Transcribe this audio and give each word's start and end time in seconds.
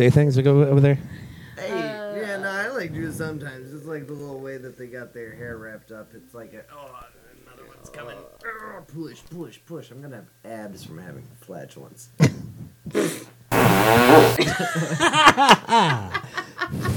say 0.00 0.08
things 0.08 0.34
that 0.34 0.42
go 0.44 0.62
over 0.62 0.80
there? 0.80 0.98
Hey, 1.58 1.70
Uh, 1.72 2.14
yeah, 2.16 2.36
no, 2.38 2.48
I 2.48 2.68
like 2.68 2.94
Drew 2.94 3.12
sometimes. 3.12 3.74
It's 3.74 3.84
like 3.84 4.06
the 4.06 4.14
little 4.14 4.40
way 4.40 4.56
that 4.56 4.78
they 4.78 4.86
got 4.86 5.12
their 5.12 5.34
hair 5.34 5.58
wrapped 5.58 5.92
up. 5.92 6.12
It's 6.14 6.32
like, 6.32 6.54
a, 6.54 6.62
oh, 6.74 6.98
another 7.46 7.68
one's 7.68 7.90
coming. 7.90 8.16
Oh, 8.16 8.80
push, 8.86 9.20
push, 9.28 9.58
push. 9.66 9.90
I'm 9.90 10.00
gonna 10.00 10.16
have 10.16 10.30
abs 10.46 10.84
from 10.84 10.96
having 10.96 11.26
flatulence. 11.42 12.08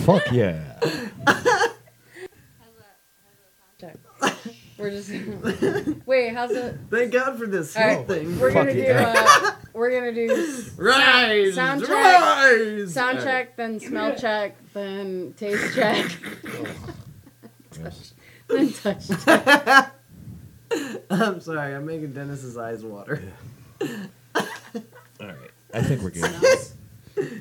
Fuck 0.06 0.32
yeah. 0.32 0.80
We're 4.78 4.90
just 4.90 5.12
wait. 6.06 6.34
How's 6.34 6.52
it? 6.52 6.78
Thank 6.90 7.12
God 7.12 7.38
for 7.38 7.46
this 7.48 7.76
All 7.78 7.84
right, 7.86 8.08
thing. 8.08 8.40
we're 8.40 8.52
gonna 8.52 8.66
Fuck 8.72 8.74
do. 8.74 8.80
yeah. 8.82 9.14
Uh, 9.26 9.52
we're 9.74 9.92
gonna 9.92 10.14
do 10.14 10.64
rise, 10.78 11.56
sound 11.56 11.82
check, 11.82 11.90
rise. 11.90 12.94
sound 12.94 13.18
All 13.20 13.24
check, 13.24 13.56
then 13.58 13.80
smell 13.80 14.16
check, 14.16 14.56
then 14.74 15.34
taste 15.38 15.76
check, 15.76 16.12
Yes. 17.82 18.14
then 18.48 18.72
touch 18.74 19.08
check. 19.26 19.92
I'm 21.10 21.40
sorry. 21.42 21.76
I'm 21.76 21.86
making 21.86 22.14
Dennis's 22.14 22.58
eyes 22.58 22.84
water. 22.84 23.22
All 23.82 23.98
right. 25.20 25.52
I 25.74 25.82
think 25.82 26.02
we're 26.02 26.10
good. 26.12 26.32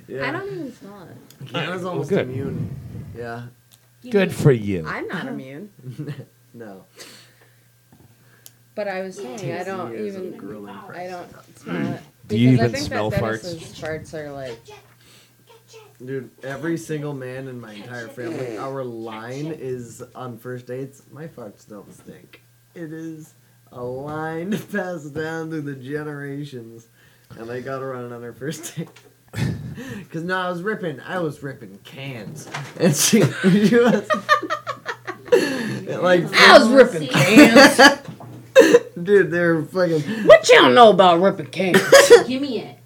Yeah. 0.06 0.28
I 0.28 0.32
don't 0.32 0.46
even 0.52 0.72
smell 0.74 1.08
it. 1.08 1.46
Kiana's 1.46 1.84
almost 1.84 2.10
good. 2.10 2.28
immune. 2.28 2.74
Yeah. 3.16 3.44
Good 4.10 4.34
for 4.34 4.52
you. 4.52 4.84
I'm 4.86 5.06
not 5.08 5.26
immune, 5.26 5.70
no. 6.52 6.84
but 8.74 8.88
I 8.88 9.02
was 9.02 9.16
saying 9.16 9.52
I 9.52 9.62
don't 9.64 9.94
even. 9.94 10.34
I 10.92 11.06
don't 11.06 11.58
smell 11.58 11.94
it. 11.94 12.00
Do 12.32 12.38
you 12.38 12.52
Because 12.52 12.70
even 12.70 12.80
smell 12.80 13.10
that 13.10 13.20
farts? 13.20 13.42
Dennis's 13.42 13.78
farts 13.78 14.14
are 14.14 14.32
like. 14.32 14.58
Dude, 16.02 16.30
every 16.42 16.78
single 16.78 17.12
man 17.12 17.46
in 17.46 17.60
my 17.60 17.74
entire 17.74 18.08
family, 18.08 18.56
our 18.58 18.82
line 18.82 19.48
is 19.48 20.02
on 20.14 20.38
first 20.38 20.66
dates, 20.66 21.02
my 21.12 21.28
farts 21.28 21.68
don't 21.68 21.92
stink. 21.92 22.42
It 22.74 22.90
is 22.90 23.34
a 23.70 23.82
line 23.84 24.50
passed 24.72 25.12
down 25.12 25.50
through 25.50 25.60
the 25.60 25.74
generations. 25.74 26.88
And 27.38 27.50
I 27.50 27.60
got 27.60 27.82
her 27.82 27.94
on 27.94 28.10
on 28.12 28.22
her 28.22 28.32
first 28.32 28.76
date. 28.76 28.88
Because 30.00 30.22
no, 30.22 30.36
I 30.36 30.50
was 30.50 30.62
ripping, 30.62 31.00
I 31.00 31.18
was 31.20 31.42
ripping 31.42 31.78
cans. 31.78 32.46
And 32.78 32.94
she, 32.94 33.22
she 33.22 33.76
was. 33.76 34.06
like, 35.86 36.24
I 36.34 36.58
was 36.58 36.68
ripping 36.68 37.08
cans. 37.08 38.02
Dude, 39.04 39.30
they 39.30 39.40
were 39.40 39.62
fucking. 39.64 40.02
what 40.26 40.48
you 40.48 40.54
don't 40.56 40.74
know 40.74 40.90
about 40.90 41.20
ripping 41.20 41.46
cans? 41.46 41.80
Give 42.26 42.40
me 42.40 42.58
it. 42.60 42.78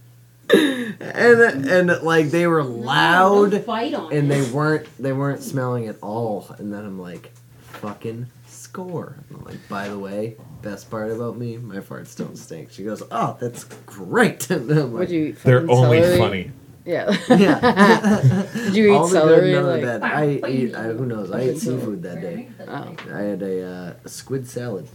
And, 1.01 1.67
and 1.67 2.03
like, 2.03 2.31
they 2.31 2.47
were 2.47 2.63
loud. 2.63 3.51
Don't 3.51 3.95
on 3.95 4.13
and 4.13 4.31
it. 4.31 4.35
they 4.45 4.51
weren't 4.53 4.87
they 4.99 5.13
weren't 5.13 5.43
smelling 5.43 5.89
at 5.89 5.97
all 6.03 6.55
and 6.59 6.73
then 6.73 6.85
i'm 6.85 7.01
like 7.01 7.33
fucking 7.63 8.27
score 8.47 9.17
and 9.29 9.39
i'm 9.39 9.45
like 9.45 9.69
by 9.69 9.89
the 9.89 9.99
way 9.99 10.37
best 10.63 10.91
part 10.91 11.11
about 11.11 11.37
me 11.37 11.57
my 11.59 11.77
farts 11.79 12.17
don't 12.17 12.37
stink 12.37 12.71
she 12.71 12.85
goes 12.85 13.03
oh 13.11 13.37
that's 13.41 13.65
great 13.65 14.49
and 14.51 14.71
I'm 14.71 14.93
like, 14.93 15.01
Would 15.01 15.11
you 15.11 15.25
eat 15.27 15.43
They're 15.43 15.69
only 15.71 16.01
celery? 16.01 16.19
funny. 16.19 16.51
Yeah. 16.85 17.17
yeah 17.29 18.47
Did 18.55 18.77
you 18.77 18.93
eat 18.93 18.97
all 18.97 19.09
the 19.09 19.15
good 19.15 19.21
celery? 19.29 19.53
none 19.53 19.65
of 19.65 19.67
Like, 19.71 19.81
the 19.81 19.87
bad 19.87 20.03
i 20.03 20.25
ate 20.47 20.75
I, 20.77 20.83
who 20.85 21.07
knows 21.07 21.31
i 21.33 21.41
ate 21.41 21.59
seafood 21.59 22.03
that 22.05 22.21
day 22.21 22.49
oh, 22.69 22.95
i 23.13 23.21
had 23.23 23.43
a, 23.43 23.65
uh, 23.67 23.95
a 24.05 24.09
squid 24.09 24.47
salad 24.49 24.89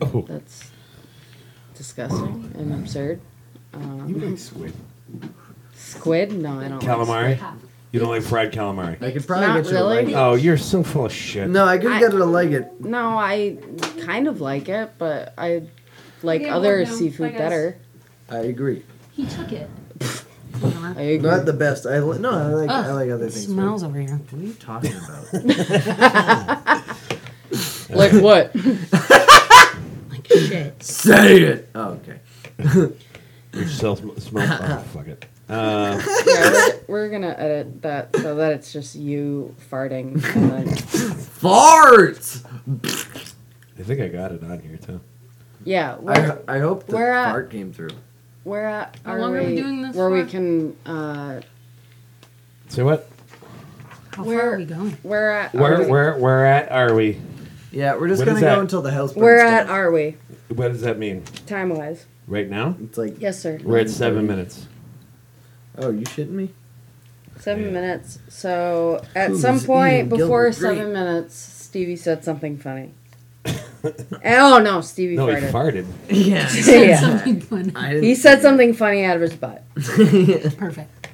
Oh, 0.00 0.24
that's 0.28 0.70
disgusting 1.74 2.52
and 2.56 2.72
absurd. 2.74 3.20
Um, 3.74 4.08
you 4.08 4.14
like 4.16 4.38
squid. 4.38 4.72
squid? 5.74 6.32
No, 6.32 6.58
I 6.60 6.68
don't. 6.68 6.82
Like 6.82 6.88
Calamari? 6.98 7.38
You 7.90 8.00
don't 8.00 8.10
like 8.10 8.22
fried 8.22 8.52
calamari? 8.52 9.00
i 9.02 9.10
could 9.12 9.26
probably 9.26 9.46
Not 9.46 9.56
get 9.56 9.64
you 9.64 9.70
to 9.70 9.76
really. 9.76 9.96
like 9.96 10.08
it 10.08 10.14
Oh, 10.14 10.34
you're 10.34 10.58
so 10.58 10.82
full 10.82 11.06
of 11.06 11.12
shit. 11.12 11.48
no 11.48 11.64
i 11.64 11.78
could 11.78 11.90
I- 11.92 12.00
get 12.00 12.12
her 12.12 12.18
to 12.18 12.24
like 12.26 12.50
it 12.50 12.64
squid. 12.74 12.84
No, 12.90 13.16
I 13.16 13.56
kind 14.04 14.28
of 14.28 14.42
like 14.42 14.68
it, 14.68 14.90
but 14.98 15.32
I 15.38 15.62
like 16.22 16.42
Okay, 16.42 16.50
other 16.50 16.82
well, 16.82 16.86
no, 16.86 16.92
seafood 16.98 17.28
I 17.28 17.30
guess. 17.30 17.38
better. 17.40 17.78
i 18.28 18.36
agree 18.38 18.82
He 19.12 19.24
took 19.26 19.52
it. 19.52 19.70
I 20.62 21.00
agree. 21.00 21.30
not 21.30 21.46
the 21.46 21.52
best 21.54 21.86
i 21.86 21.98
li- 22.00 22.18
no 22.18 22.30
i 22.30 22.46
like 22.48 22.68
i 22.68 22.88
Ugh, 22.90 22.94
like 22.94 23.10
other 23.10 23.24
It 23.26 23.32
things 23.32 23.46
smells 23.46 23.82
over 23.82 23.98
here. 23.98 24.16
what 24.16 24.42
are 24.42 24.44
you 24.44 24.52
talking 24.54 24.92
about 24.94 25.32
like 27.90 28.12
what? 28.22 28.50
Like 30.30 30.40
shit. 30.40 30.82
say 30.82 31.42
it 31.42 31.68
oh 31.74 31.98
okay 32.00 32.20
You 33.54 33.66
still 33.66 33.96
sm- 33.96 34.18
smell. 34.18 34.58
Oh, 34.60 34.78
fuck 34.92 35.08
it. 35.08 35.24
Uh, 35.48 35.98
yeah, 36.26 36.50
we're, 36.86 37.04
we're 37.04 37.08
gonna 37.08 37.34
edit 37.38 37.80
that 37.82 38.14
so 38.16 38.34
that 38.36 38.52
it's 38.52 38.70
just 38.72 38.94
you 38.94 39.54
farting 39.70 40.22
and 40.36 40.50
then 40.50 40.66
farts 41.40 42.44
I 43.78 43.82
think 43.82 44.00
I 44.00 44.08
got 44.08 44.32
it 44.32 44.42
on 44.44 44.60
here 44.60 44.76
too. 44.76 45.00
yeah. 45.64 45.96
I, 46.06 46.36
I 46.56 46.58
hope 46.58 46.86
the 46.86 46.96
We're 46.96 47.10
at- 47.12 47.30
fart 47.30 47.50
came 47.50 47.72
through. 47.72 47.90
we're 48.44 48.64
at 48.66 48.98
How 49.04 49.12
are 49.12 49.20
long 49.20 49.34
are 49.36 49.42
we 49.42 49.56
doing 49.56 49.80
this 49.82 49.96
where 49.96 50.10
we 50.10 50.24
can 50.24 50.76
uh 50.84 51.40
Say 52.68 52.82
what? 52.82 53.08
How 54.12 54.24
Where- 54.24 54.38
far 54.40 54.52
are 54.54 54.58
we 54.58 54.64
going? 54.66 54.90
where 55.02 55.32
at 55.32 55.54
are 55.54 55.58
Where 55.58 55.78
we? 55.80 55.86
where 55.86 56.16
where 56.18 56.46
at 56.46 56.70
are 56.70 56.94
we? 56.94 57.18
Yeah, 57.70 57.96
we're 57.96 58.08
just 58.08 58.20
What 58.20 58.26
gonna 58.26 58.38
is 58.38 58.42
go 58.44 58.60
until 58.60 58.82
the 58.82 58.90
house 58.92 59.12
burns 59.12 59.22
where 59.22 59.40
at 59.40 59.66
down. 59.66 59.70
are 59.76 59.90
we 59.92 60.16
What 60.48 60.68
does 60.72 60.80
that 60.82 60.98
mean? 60.98 61.22
time 61.46 61.70
wise? 61.70 62.06
Right 62.26 62.48
now? 62.48 62.76
It's 62.82 62.96
like, 62.98 63.20
Yes, 63.20 63.40
sir. 63.40 63.58
We're 63.62 63.78
at 63.78 63.90
seven 63.90 64.26
minutes. 64.26 64.66
oh, 65.78 65.90
you 65.90 66.00
shitting 66.02 66.30
me? 66.30 66.50
Seven 67.38 67.64
Yeah. 67.66 67.70
minutes. 67.70 68.18
So 68.28 69.02
at 69.14 69.30
Who's 69.30 69.40
some 69.40 69.60
point 69.60 70.08
before 70.08 70.44
Gilbert 70.50 70.54
seven 70.54 70.78
Grape? 70.78 70.92
minutes, 70.92 71.34
Stevie 71.36 71.96
said 71.96 72.24
something 72.24 72.56
funny. 72.58 72.92
Eh, 74.24 74.36
oh 74.40 74.58
no, 74.58 74.80
Stevie 74.80 75.14
No, 75.14 75.28
he 75.28 75.34
farted. 75.36 75.52
farted. 75.52 75.86
Yeah. 76.10 76.50
Yeah. 76.84 77.00
Something 77.00 77.40
fun. 77.40 77.72
I 77.76 77.90
didn't 77.90 78.02
He 78.04 78.14
said 78.16 78.42
something 78.42 78.72
funny 78.74 79.04
out 79.04 79.14
of 79.16 79.22
his 79.22 79.34
butt. 79.34 79.62
Perfect. 79.76 81.08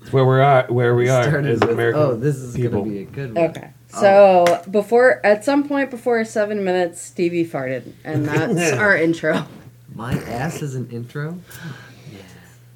It's 0.00 0.12
where 0.12 0.24
we 0.24 0.36
are. 0.40 0.66
Where 0.68 0.94
we 0.94 1.08
are 1.08 1.24
Started 1.24 1.50
as 1.50 1.60
with, 1.60 1.70
American 1.70 2.00
Oh, 2.00 2.14
this 2.14 2.36
is 2.36 2.54
people. 2.54 2.80
gonna 2.82 2.92
be 2.92 2.98
a 3.00 3.04
good 3.06 3.34
one. 3.34 3.44
Okay. 3.50 3.70
So 4.00 4.62
before 4.70 5.24
at 5.24 5.44
some 5.44 5.66
point 5.66 5.90
before 5.90 6.24
seven 6.24 6.64
minutes, 6.64 7.00
Stevie 7.00 7.46
farted, 7.46 7.92
and 8.04 8.24
that's 8.28 8.72
our 8.72 8.96
intro. 8.96 9.46
My 9.94 10.14
ass 10.14 10.62
is 10.62 10.74
an 10.74 10.90
intro. 10.90 11.38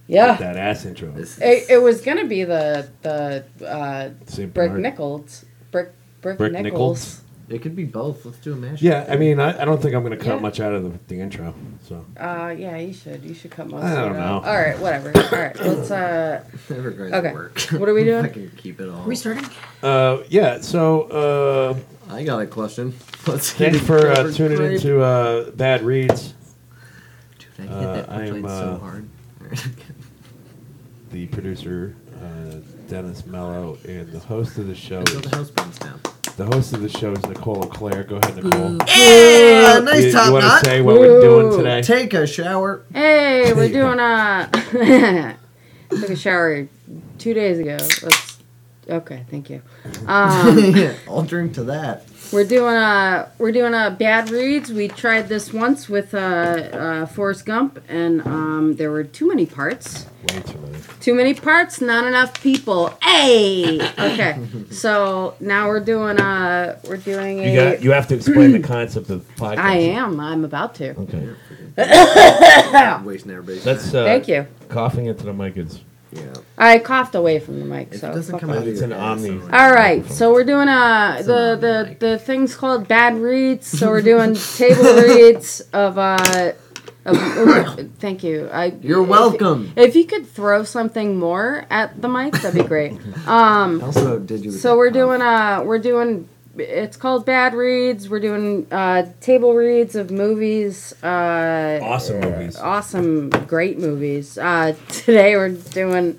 Yeah. 0.06 0.36
That 0.36 0.56
ass 0.56 0.86
intro. 0.86 1.10
Is 1.12 1.38
It, 1.40 1.68
it 1.68 1.82
was 1.82 2.00
gonna 2.00 2.24
be 2.24 2.44
the 2.44 2.88
the 3.02 3.44
uh, 3.66 4.08
Brick 4.34 4.54
Bernard. 4.54 4.80
Nichols. 4.80 5.44
Brick 5.70 5.92
Brick, 6.22 6.38
Brick 6.38 6.52
Nichols. 6.52 7.22
It 7.48 7.62
could 7.62 7.74
be 7.74 7.84
both. 7.84 8.24
Let's 8.26 8.38
do 8.38 8.52
a 8.52 8.56
mashup. 8.56 8.82
Yeah, 8.82 9.06
I 9.08 9.16
mean, 9.16 9.40
I, 9.40 9.62
I 9.62 9.64
don't 9.64 9.80
think 9.80 9.94
I'm 9.94 10.02
going 10.04 10.16
to 10.18 10.22
cut 10.24 10.34
Yeah. 10.36 10.40
much 10.40 10.60
out 10.60 10.72
of 10.74 10.82
the, 10.84 10.98
the 11.08 11.20
intro. 11.20 11.54
So 11.86 12.04
Uh, 12.18 12.54
yeah, 12.58 12.76
you 12.76 12.92
should. 12.92 13.22
You 13.24 13.34
should 13.34 13.50
cut 13.50 13.68
most 13.68 13.84
I 13.84 13.92
of 13.92 13.96
don't 13.96 14.16
it 14.16 14.18
know. 14.18 14.24
out. 14.24 14.44
All 14.44 14.54
right, 14.56 14.78
whatever. 14.78 15.12
All 15.16 15.30
right, 15.30 15.58
let's. 15.60 15.90
Uh, 15.90 16.44
Never 16.68 16.90
going 16.90 17.14
Okay. 17.14 17.28
to 17.28 17.34
work. 17.34 17.60
What 17.72 17.88
are 17.88 17.94
we 17.94 18.04
doing? 18.04 18.24
I 18.24 18.28
can 18.28 18.50
keep 18.56 18.80
it 18.80 18.88
all. 18.88 19.00
Are 19.00 19.06
we 19.08 19.16
starting? 19.16 19.46
uh, 19.82 20.18
yeah. 20.28 20.60
So 20.60 21.02
uh, 22.08 22.12
I 22.12 22.24
got 22.24 22.38
a 22.40 22.46
question. 22.46 22.92
Let's 23.26 23.50
thanks 23.52 23.78
get 23.78 23.86
for 23.86 23.98
uh, 24.10 24.30
tuning 24.32 24.56
Great. 24.58 24.74
into 24.76 25.02
uh, 25.02 25.50
Bad 25.50 25.82
Reads, 25.82 26.34
Dude, 27.38 27.48
I 27.58 27.62
hit 27.62 27.70
uh, 27.70 27.92
that 27.94 28.10
I 28.10 28.24
am, 28.26 28.34
punchline 28.42 28.48
so 28.48 28.64
uh, 28.74 28.78
hard. 28.78 29.08
the 31.10 31.26
producer 31.26 31.94
uh, 32.22 32.56
Dennis 32.88 33.26
Mello, 33.26 33.76
and 33.86 34.10
the 34.12 34.18
host 34.18 34.56
of 34.58 34.66
the 34.66 34.74
show. 34.74 35.00
Until 35.00 35.20
Is, 35.20 35.30
the 35.30 35.36
house 35.36 35.50
burns 35.50 35.78
down. 35.78 36.00
The 36.38 36.46
host 36.46 36.72
of 36.72 36.80
the 36.80 36.88
show 36.88 37.12
is 37.12 37.26
Nicole 37.26 37.64
Claire. 37.64 38.04
Go 38.04 38.16
ahead, 38.16 38.36
Nicole. 38.36 38.78
Yeah, 38.86 39.80
nice 39.80 40.04
you, 40.04 40.12
top 40.12 40.32
want 40.32 40.44
knot. 40.44 40.62
to 40.62 40.70
say 40.70 40.80
what 40.80 41.00
we're 41.00 41.20
doing 41.20 41.56
today? 41.56 41.82
Take 41.82 42.14
a 42.14 42.28
shower. 42.28 42.84
hey, 42.92 43.52
we're 43.52 43.68
doing 43.68 43.98
a. 43.98 44.48
took 45.90 46.10
a 46.10 46.16
shower 46.16 46.68
two 47.18 47.34
days 47.34 47.58
ago. 47.58 47.76
That's 47.76 48.38
okay. 48.88 49.24
Thank 49.28 49.50
you. 49.50 49.62
Um, 50.06 50.94
I'll 51.08 51.22
drink 51.22 51.54
to 51.54 51.64
that. 51.64 52.07
We're 52.30 52.44
doing 52.44 52.74
a 52.74 53.30
we're 53.38 53.52
doing 53.52 53.72
a 53.72 53.90
bad 53.90 54.30
reads. 54.30 54.70
We 54.70 54.88
tried 54.88 55.28
this 55.28 55.52
once 55.52 55.88
with 55.88 56.12
uh, 56.12 56.18
uh, 56.18 57.06
Forrest 57.06 57.46
Gump, 57.46 57.82
and 57.88 58.20
um, 58.26 58.76
there 58.76 58.90
were 58.90 59.04
too 59.04 59.28
many 59.28 59.46
parts. 59.46 60.06
Way 60.30 60.40
too 60.40 60.58
many. 60.58 60.78
Too 61.00 61.14
many 61.14 61.32
parts, 61.32 61.80
not 61.80 62.06
enough 62.06 62.42
people. 62.42 62.88
Hey, 63.02 63.80
okay. 63.98 64.38
So 64.70 65.36
now 65.40 65.68
we're 65.68 65.80
doing 65.80 66.20
a 66.20 66.78
we're 66.86 66.98
doing 66.98 67.40
a. 67.40 67.50
You 67.50 67.56
got. 67.56 67.82
You 67.82 67.92
have 67.92 68.08
to 68.08 68.14
explain 68.14 68.52
the 68.52 68.60
concept 68.60 69.08
of 69.08 69.26
podcast. 69.36 69.58
I 69.58 69.76
am. 69.76 70.20
I'm 70.20 70.44
about 70.44 70.74
to. 70.76 70.90
Okay. 70.98 71.28
Wasting 73.04 73.30
everybody's 73.30 73.64
That's 73.64 73.90
time. 73.90 74.02
uh, 74.02 74.04
Thank 74.04 74.28
you. 74.28 74.46
coughing 74.68 75.06
into 75.06 75.24
the 75.24 75.32
mic 75.32 75.56
is. 75.56 75.80
Yeah. 76.12 76.32
I 76.56 76.78
coughed 76.78 77.14
away 77.14 77.38
from 77.40 77.60
the 77.60 77.64
mic, 77.66 77.94
so. 77.94 78.10
it 78.10 78.14
doesn't 78.14 78.38
come 78.38 78.50
out 78.50 78.66
It's 78.66 78.80
an 78.80 78.92
omni. 78.92 79.40
All 79.52 79.72
right, 79.72 80.04
so 80.10 80.32
we're 80.32 80.44
doing 80.44 80.68
uh 80.68 81.22
the 81.24 81.56
the 81.60 81.96
the 81.98 82.18
thing's 82.18 82.54
called 82.56 82.88
bad 82.88 83.16
reads. 83.16 83.66
So 83.66 83.88
we're 83.88 84.02
doing 84.02 84.34
table 84.56 84.94
reads 84.96 85.60
of 85.72 85.98
uh 85.98 86.52
thank 87.98 88.22
you. 88.22 88.48
I, 88.52 88.66
You're 88.82 89.02
if- 89.02 89.08
welcome. 89.08 89.72
If, 89.76 89.96
you 89.96 90.04
could 90.04 90.26
throw 90.28 90.62
something 90.64 91.18
more 91.18 91.64
at 91.70 92.00
the 92.02 92.08
mic, 92.08 92.34
that'd 92.34 92.60
be 92.60 92.66
great. 92.66 92.98
Um, 93.26 93.82
Also, 93.82 94.18
did 94.18 94.44
you? 94.44 94.50
so 94.50 94.76
we're 94.76 94.90
doing 94.90 95.20
uh 95.22 95.62
we're 95.64 95.78
doing 95.78 96.28
it's 96.58 96.96
called 96.96 97.24
bad 97.26 97.54
reads. 97.54 98.08
We're 98.08 98.20
doing 98.20 98.66
uh 98.70 99.06
table 99.20 99.54
reads 99.54 99.94
of 99.96 100.10
movies. 100.10 100.92
Uh, 101.02 101.80
Awesome 101.82 102.20
movies. 102.20 102.56
awesome, 102.56 103.30
great 103.30 103.78
movies. 103.78 104.36
Uh, 104.38 104.74
today 104.88 105.36
we're 105.36 105.50
doing, 105.50 106.18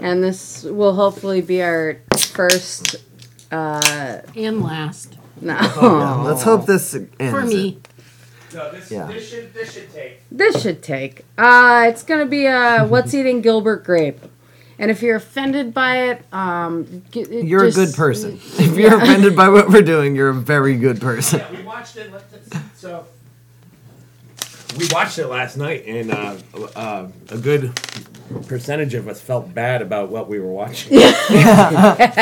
and 0.00 0.22
this 0.22 0.62
will 0.64 0.94
hopefully 0.94 1.40
be 1.40 1.62
our 1.62 1.98
first. 2.18 2.96
Uh, 3.52 4.20
And 4.36 4.62
last. 4.62 5.16
no, 5.40 6.22
Let's 6.26 6.42
hope 6.42 6.66
this 6.66 6.94
ends. 6.94 7.10
For 7.18 7.42
me. 7.42 7.78
No, 8.52 8.70
this, 8.70 8.90
Yeah. 8.90 9.06
this 9.06 9.28
should 9.28 9.52
this 9.54 9.72
should 9.72 9.92
take. 9.92 10.20
This 10.30 10.62
should 10.62 10.82
take. 10.82 11.24
Uh, 11.36 11.86
it's 11.88 12.02
gonna 12.04 12.26
be 12.26 12.46
uh, 12.46 12.86
what's 12.86 13.12
eating 13.14 13.40
Gilbert 13.40 13.84
Grape, 13.84 14.20
and 14.78 14.90
if 14.90 15.02
you're 15.02 15.16
offended 15.16 15.72
by 15.74 15.96
it, 16.10 16.24
um, 16.32 17.02
it 17.12 17.30
You're 17.44 17.66
just- 17.66 17.76
a 17.78 17.86
good 17.86 17.94
person. 17.94 18.34
If 18.58 18.76
you're 18.76 18.96
offended 18.96 19.36
by 19.36 19.48
what 19.48 19.68
we're 19.68 19.82
doing, 19.82 20.14
you're 20.16 20.30
a 20.30 20.34
very 20.34 20.76
good 20.76 21.00
person. 21.00 21.40
Yeah, 21.40 21.58
we 21.58 21.62
watched 21.64 21.96
it. 21.96 22.10
So 22.76 23.06
we 24.78 24.88
watched 24.90 25.18
it 25.18 25.28
last 25.28 25.56
night, 25.56 25.84
and 25.86 26.10
uh, 26.10 26.36
uh, 26.74 27.08
a 27.30 27.38
good 27.38 27.72
percentage 28.40 28.94
of 28.94 29.08
us 29.08 29.20
felt 29.20 29.52
bad 29.54 29.82
about 29.82 30.10
what 30.10 30.28
we 30.28 30.38
were 30.40 30.52
watching. 30.52 30.98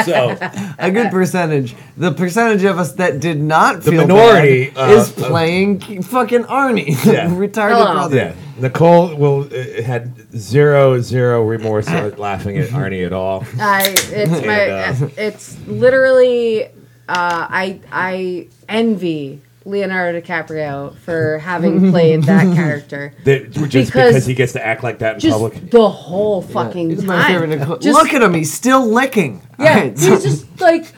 so 0.05 0.37
A 0.79 0.91
good 0.91 1.11
percentage. 1.11 1.75
The 1.97 2.13
percentage 2.13 2.65
of 2.65 2.79
us 2.79 2.93
that 2.95 3.21
did 3.21 3.41
not 3.41 3.83
The 3.83 3.91
feel 3.93 4.01
minority, 4.03 4.71
bad 4.71 4.91
uh, 4.91 4.95
is 4.95 5.11
uh, 5.19 5.29
playing 5.29 6.03
fucking 6.03 6.45
Arnie, 6.45 6.89
Yeah. 7.05 7.29
retarded 7.31 7.77
Hello. 7.77 7.93
brother. 7.93 8.17
yeah, 8.17 8.35
Nicole 8.59 9.15
will 9.17 9.49
uh, 9.53 9.83
had 9.83 10.13
zero 10.37 11.01
zero 11.01 11.45
remorse 11.45 11.89
at 11.89 12.19
laughing 12.29 12.57
at 12.59 12.69
Arnie 12.71 13.05
at 13.07 13.13
all. 13.13 13.45
I 13.59 13.95
it's 13.97 14.31
my 14.47 14.59
And, 14.61 15.03
uh, 15.05 15.09
it's 15.17 15.59
literally 15.67 16.65
uh, 16.65 16.69
I 17.09 17.81
I 17.91 18.49
envy 18.69 19.41
Leonardo 19.65 20.21
DiCaprio 20.21 20.97
for 20.99 21.39
having 21.39 21.91
played 21.91 22.25
that 22.25 22.55
character. 22.57 23.15
That, 23.25 23.51
just 23.51 23.71
because, 23.71 23.91
Because- 23.91 24.27
he 24.27 24.35
gets 24.35 24.53
to 24.55 24.65
act 24.67 24.83
like 24.83 24.99
that 25.01 25.15
in 25.15 25.21
Just 25.21 25.33
public. 25.39 25.71
the 25.71 25.89
whole 25.89 26.43
fucking 26.43 26.91
He's 26.91 26.99
time. 27.01 27.07
my 27.09 27.27
favorite 27.27 27.81
Just- 27.81 27.99
Look 27.99 28.13
at 28.13 28.23
him, 28.23 28.35
he's 28.35 28.53
still 28.53 28.87
licking. 28.87 29.43
Yeah, 29.59 29.69
Alright, 29.75 29.99
so- 29.99 30.11
he's 30.15 30.23
just 30.25 30.61
like 30.61 30.93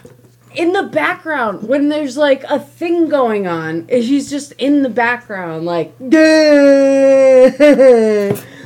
in 0.55 0.73
the 0.73 0.85
background 0.85 1.69
when 1.69 1.89
there's 1.89 2.17
like 2.17 2.45
a 2.45 2.59
thing 2.61 3.09
going 3.09 3.47
on. 3.47 3.87
He's 3.89 4.31
just 4.31 4.53
in 4.53 4.83
the 4.83 4.89
background, 4.89 5.67
like 5.67 5.93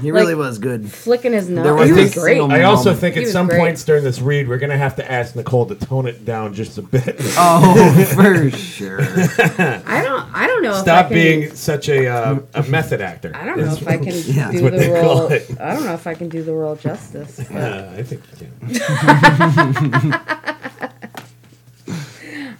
he 0.00 0.10
really 0.10 0.34
like, 0.34 0.46
was 0.46 0.58
good. 0.58 0.90
flicking 0.90 1.32
his 1.32 1.48
nose. 1.48 1.64
There 1.64 1.74
was 1.74 1.88
he 1.88 1.92
was 1.94 2.14
great. 2.14 2.40
I 2.40 2.62
also 2.64 2.84
moment. 2.90 3.00
think 3.00 3.16
He 3.16 3.22
at 3.22 3.28
some 3.28 3.46
great. 3.48 3.58
points 3.58 3.84
during 3.84 4.04
this 4.04 4.20
read, 4.20 4.48
we're 4.48 4.58
gonna 4.58 4.76
have 4.78 4.96
to 4.96 5.10
ask 5.10 5.34
Nicole 5.36 5.66
to 5.66 5.74
tone 5.74 6.06
it 6.06 6.24
down 6.24 6.54
just 6.54 6.78
a 6.78 6.82
bit. 6.82 7.16
Oh, 7.40 8.04
for 8.14 8.50
sure. 8.50 9.00
I 9.00 10.02
don't. 10.02 10.24
I 10.34 10.46
don't 10.46 10.62
know. 10.62 10.70
if 10.70 10.76
I 10.76 10.82
Stop 10.82 11.06
can, 11.08 11.14
being 11.14 11.54
such 11.54 11.88
a 11.88 12.06
uh, 12.08 12.38
a 12.54 12.62
method 12.64 13.00
actor. 13.00 13.32
I 13.34 13.44
don't 13.44 13.58
know 13.58 13.72
if 13.72 13.86
I 13.86 13.96
can 13.96 14.06
Yeah, 14.34 14.50
do 14.50 14.62
what 14.62 14.72
the 14.72 14.78
they 14.78 14.90
role. 14.90 15.02
call 15.18 15.32
it. 15.32 15.48
I 15.60 15.74
don't 15.74 15.84
know 15.84 15.94
if 15.94 16.06
I 16.06 16.14
can 16.14 16.28
do 16.28 16.42
the 16.42 16.52
role 16.52 16.76
justice. 16.76 17.36
but- 17.50 17.56
Uh, 17.56 17.90
I 17.96 18.02
think 18.02 18.22
you 18.40 18.46
can. 18.48 20.20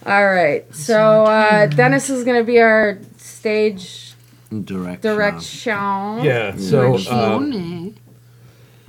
All 0.06 0.26
right. 0.26 0.64
So 0.74 1.24
uh, 1.24 1.66
Dennis 1.66 2.08
is 2.08 2.24
going 2.24 2.38
to 2.40 2.44
be 2.44 2.60
our 2.60 2.98
stage 3.18 4.07
Direct. 4.50 5.02
direction. 5.02 5.72
Yeah. 6.24 6.56
So 6.56 6.96
um, 7.10 7.94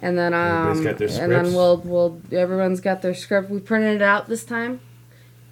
And 0.01 0.17
then 0.17 0.33
um, 0.33 0.81
got 0.83 0.97
their 0.97 1.09
and 1.09 1.31
then 1.31 1.53
we'll 1.53 1.77
we'll 1.77 2.21
everyone's 2.31 2.79
got 2.79 3.01
their 3.01 3.13
script. 3.13 3.49
We 3.49 3.59
printed 3.59 3.95
it 3.97 4.01
out 4.01 4.27
this 4.29 4.45
time, 4.45 4.79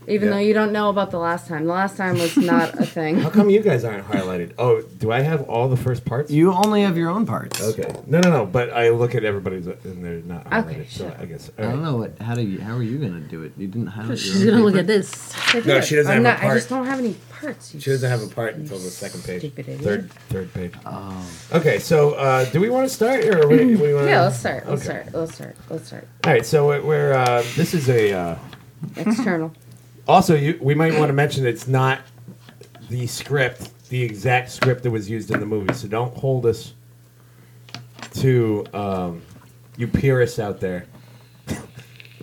even 0.07 0.29
Yeah. 0.29 0.35
though 0.35 0.39
you 0.39 0.53
don't 0.53 0.71
know 0.71 0.89
about 0.89 1.11
the 1.11 1.19
last 1.19 1.47
time. 1.49 1.65
The 1.65 1.73
last 1.73 1.97
time 1.97 2.17
was 2.17 2.37
not 2.37 2.73
a 2.79 2.85
thing. 2.85 3.17
how 3.19 3.29
come 3.29 3.49
you 3.49 3.59
guys 3.59 3.83
aren't 3.83 4.07
highlighted? 4.07 4.53
Oh, 4.57 4.81
do 4.81 5.11
I 5.11 5.19
have 5.19 5.41
all 5.49 5.67
the 5.67 5.75
first 5.75 6.05
parts? 6.05 6.31
You 6.31 6.53
only 6.53 6.83
have 6.83 6.95
your 6.95 7.09
own 7.09 7.25
parts. 7.25 7.61
Okay. 7.61 7.93
No, 8.07 8.21
no, 8.21 8.29
no. 8.31 8.45
But 8.45 8.71
I 8.71 8.87
look 8.91 9.13
at 9.15 9.25
everybody's 9.25 9.67
and 9.67 10.05
they're 10.05 10.21
not 10.21 10.45
highlighted. 10.49 10.69
Okay, 10.69 10.85
so. 10.89 11.13
I 11.19 11.25
guess. 11.25 11.51
I 11.57 11.63
don't 11.63 11.83
know 11.83 11.97
what. 11.97 12.17
How 12.21 12.33
do 12.33 12.41
you? 12.43 12.61
How 12.61 12.77
are 12.77 12.83
you 12.83 12.97
gonna 12.97 13.19
do 13.19 13.43
it? 13.43 13.51
You 13.57 13.67
didn't 13.67 13.87
highlight. 13.87 14.19
She's 14.19 14.41
your 14.41 14.53
gonna 14.53 14.63
look 14.63 14.75
paper? 14.75 14.79
at 14.83 14.87
this. 14.87 15.33
I 15.53 15.57
No, 15.57 15.61
did. 15.63 15.83
she 15.83 15.95
doesn't 15.97 16.09
I'm 16.09 16.23
have 16.23 16.37
a 16.39 16.41
not, 16.45 16.51
I 16.51 16.55
just 16.55 16.69
don't 16.69 16.85
have 16.85 16.99
any 16.99 17.17
parts. 17.39 17.73
you 17.73 17.79
She 17.79 17.89
doesn't 17.91 18.09
have 18.09 18.23
a 18.23 18.27
part 18.27 18.55
until 18.55 18.77
the 18.77 18.89
second 18.89 19.23
page. 19.23 19.41
stupid 19.41 19.67
idiot. 19.69 19.81
Third, 19.81 20.11
third 20.29 20.53
page. 20.53 20.73
Oh. 20.85 21.29
Okay, 21.53 21.79
so 21.79 22.13
uh, 22.13 22.45
do 22.45 22.59
we 22.59 22.69
want 22.69 22.87
to 22.87 22.93
start 22.93 23.23
or 23.25 23.39
what, 23.39 23.49
what 23.49 23.57
do 23.59 23.67
you 23.67 23.95
want? 23.95 24.07
Yeah, 24.07 24.21
let's 24.23 24.39
start. 24.39 24.67
Let's 24.67 24.87
Okay. 24.87 25.01
start. 25.03 25.13
Let's 25.15 25.35
start. 25.35 25.55
Let's 25.69 25.87
start. 25.87 26.07
All 26.25 26.31
right, 26.31 26.45
so 26.45 26.67
we're- 26.67 26.81
we're 26.83 27.13
uh, 27.13 27.43
this 27.55 27.73
is 27.73 27.89
a 27.89 28.13
uh, 28.13 28.35
External. 28.95 29.51
also 30.07 30.35
you, 30.35 30.57
we 30.61 30.73
might 30.75 30.93
want 30.97 31.09
to 31.09 31.13
mention 31.13 31.45
it's 31.47 31.67
not 31.67 32.01
the 32.89 33.05
script, 33.07 33.71
the 33.89 34.01
exact 34.01 34.49
script 34.51 34.83
that 34.83 34.91
was 34.91 35.09
used 35.09 35.31
in 35.31 35.39
the 35.39 35.45
movie. 35.45 35.73
So 35.73 35.87
don't 35.87 36.15
hold 36.15 36.45
us 36.45 36.73
to 38.15 38.65
um, 38.73 39.21
you 39.77 39.87
purists 39.87 40.39
out 40.39 40.59
there. 40.59 40.85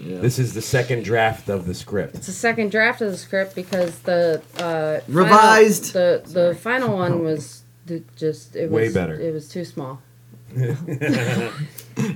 This 0.05 0.39
is 0.39 0.53
the 0.55 0.61
second 0.63 1.05
draft 1.05 1.49
of 1.49 1.67
the 1.67 1.75
script. 1.75 2.15
It's 2.17 2.27
the 2.27 2.33
second 2.33 2.71
draft 2.71 3.01
of 3.01 3.11
the 3.11 3.17
script 3.17 3.55
because 3.55 3.99
the 4.01 4.43
uh, 4.59 5.01
final- 5.01 5.03
Revised. 5.09 5.93
the 5.93 6.23
the 6.27 6.55
final 6.55 6.97
one 6.97 7.21
was 7.25 7.63
just 8.17 8.55
it 8.57 8.71
was 8.71 8.73
Way 8.73 8.93
better. 8.93 9.15
It 9.21 9.33
was 9.33 9.49
too 9.49 9.65
small. 9.65 10.01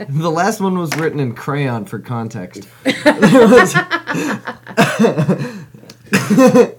The 0.08 0.28
last 0.30 0.60
one 0.60 0.76
was 0.76 0.90
written 0.96 1.20
in 1.20 1.34
crayon 1.36 1.84
for 1.84 2.00
context. 2.00 2.68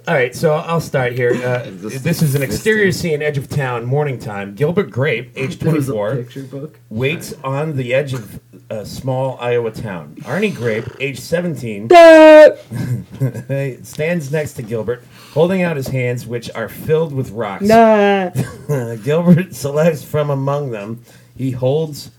All 0.08 0.16
right, 0.16 0.36
so 0.36 0.56
I'll 0.56 0.82
start 0.82 1.14
here. 1.14 1.32
Uh, 1.34 1.64
This- 1.70 2.02
this 2.02 2.22
is 2.22 2.36
an 2.36 2.42
exterior 2.42 2.92
scene, 2.92 3.22
edge 3.22 3.38
of 3.38 3.48
town, 3.48 3.86
morning 3.86 4.20
time. 4.20 4.54
Gilbert 4.56 4.90
Grape, 4.92 5.32
age 5.36 5.60
There 5.60 5.74
was 5.74 5.88
a 5.88 5.94
24, 5.94 6.16
picture 6.18 6.44
book. 6.44 6.80
waits 6.90 7.34
on 7.44 7.78
the 7.78 7.94
edge 7.94 8.14
of 8.14 8.40
a 8.70 8.86
small 8.86 9.38
Iowa 9.40 9.72
town. 9.72 10.16
Arnie 10.22 10.54
Grape, 10.54 10.86
age 11.00 11.20
17, 11.20 11.90
stands 13.84 14.32
next 14.32 14.54
to 14.54 14.62
Gilbert, 14.62 15.04
holding 15.34 15.64
out 15.64 15.76
his 15.76 15.88
hands, 15.88 16.28
which 16.28 16.52
are 16.52 16.70
filled 16.70 17.14
with 17.14 17.32
rocks. 17.32 17.66
Gilbert 19.04 19.56
selects 19.56 20.04
from 20.04 20.30
among 20.30 20.72
them. 20.72 21.04
He 21.36 21.52
holds 21.52 22.12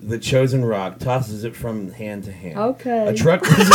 the 0.00 0.18
chosen 0.18 0.64
rock, 0.64 0.98
tosses 0.98 1.44
it 1.44 1.54
from 1.54 1.90
hand 1.92 2.24
to 2.24 2.32
hand. 2.32 2.58
Okay. 2.58 3.08
A 3.08 3.14
truck 3.14 3.42
whizzes, 3.42 3.72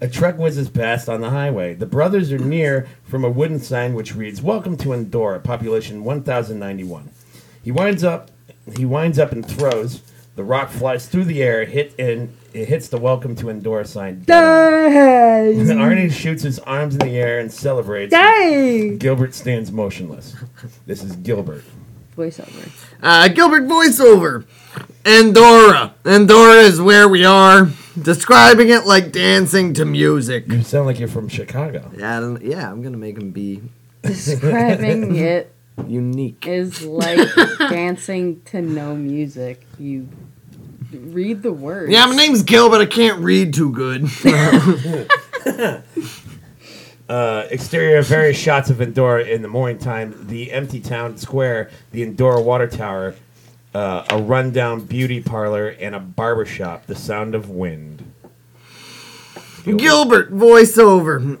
a 0.00 0.08
truck 0.08 0.38
whizzes 0.38 0.70
past 0.70 1.08
on 1.08 1.20
the 1.20 1.30
highway. 1.30 1.74
The 1.74 1.86
brothers 1.86 2.32
are 2.32 2.38
near 2.38 2.88
from 3.04 3.24
a 3.24 3.30
wooden 3.30 3.60
sign 3.60 3.92
which 3.94 4.14
reads 4.14 4.40
"Welcome 4.40 4.78
to 4.78 4.94
Endora, 4.94 5.40
population 5.40 6.02
1091." 6.02 7.10
He 7.62 7.70
winds 7.70 8.02
up. 8.04 8.30
He 8.76 8.86
winds 8.86 9.18
up 9.18 9.32
and 9.32 9.46
throws. 9.46 10.02
The 10.38 10.44
rock 10.44 10.70
flies 10.70 11.08
through 11.08 11.24
the 11.24 11.42
air, 11.42 11.64
hit 11.64 11.96
and 11.98 12.32
it 12.54 12.68
hits 12.68 12.86
the 12.86 12.96
"Welcome 12.96 13.34
to 13.34 13.50
Endora" 13.50 13.84
sign. 13.84 14.22
Dang! 14.24 15.58
And 15.58 15.68
Arnie 15.80 16.12
shoots 16.12 16.44
his 16.44 16.60
arms 16.60 16.94
in 16.94 17.00
the 17.00 17.16
air 17.18 17.40
and 17.40 17.50
celebrates. 17.52 18.12
Dang! 18.12 18.98
Gilbert 18.98 19.34
stands 19.34 19.72
motionless. 19.72 20.36
This 20.86 21.02
is 21.02 21.16
Gilbert. 21.16 21.64
Voiceover. 22.16 22.70
Uh, 23.02 23.26
Gilbert 23.26 23.64
voiceover. 23.64 24.44
Endora. 25.04 25.94
Endora 26.04 26.60
is 26.62 26.80
where 26.80 27.08
we 27.08 27.24
are. 27.24 27.70
Describing 28.00 28.68
it 28.68 28.86
like 28.86 29.10
dancing 29.10 29.74
to 29.74 29.84
music. 29.84 30.46
You 30.46 30.62
sound 30.62 30.86
like 30.86 31.00
you're 31.00 31.08
from 31.08 31.28
Chicago. 31.28 31.90
Yeah, 31.96 32.36
yeah, 32.40 32.70
I'm 32.70 32.80
gonna 32.80 32.96
make 32.96 33.18
him 33.18 33.32
be 33.32 33.60
Describing 34.02 35.16
it 35.16 35.52
unique. 35.84 36.46
is 36.46 36.84
like 36.84 37.28
dancing 37.58 38.40
to 38.46 38.62
no 38.62 38.94
music. 38.94 39.66
You 39.80 40.08
read 40.92 41.42
the 41.42 41.52
words. 41.52 41.90
Yeah, 41.90 42.06
my 42.06 42.16
name's 42.16 42.42
Gilbert. 42.42 42.78
I 42.78 42.86
can't 42.86 43.20
read 43.20 43.54
too 43.54 43.70
good. 43.72 44.08
Uh, 47.08 47.46
exterior 47.50 48.02
various 48.02 48.36
shots 48.36 48.68
of 48.68 48.82
Endora 48.82 49.24
in 49.24 49.40
the 49.40 49.48
morning 49.48 49.78
time. 49.78 50.26
The 50.26 50.52
empty 50.52 50.78
town 50.78 51.16
square, 51.16 51.70
the 51.90 52.02
Endora 52.02 52.42
water 52.42 52.66
tower, 52.66 53.14
uh, 53.72 54.04
a 54.10 54.20
rundown 54.20 54.84
beauty 54.84 55.22
parlor, 55.22 55.68
and 55.68 55.94
a 55.94 56.00
barber 56.00 56.44
shop. 56.44 56.84
The 56.84 56.94
sound 56.94 57.34
of 57.34 57.48
wind. 57.48 58.12
Gilbert 59.64 60.30
voiceover. 60.30 61.38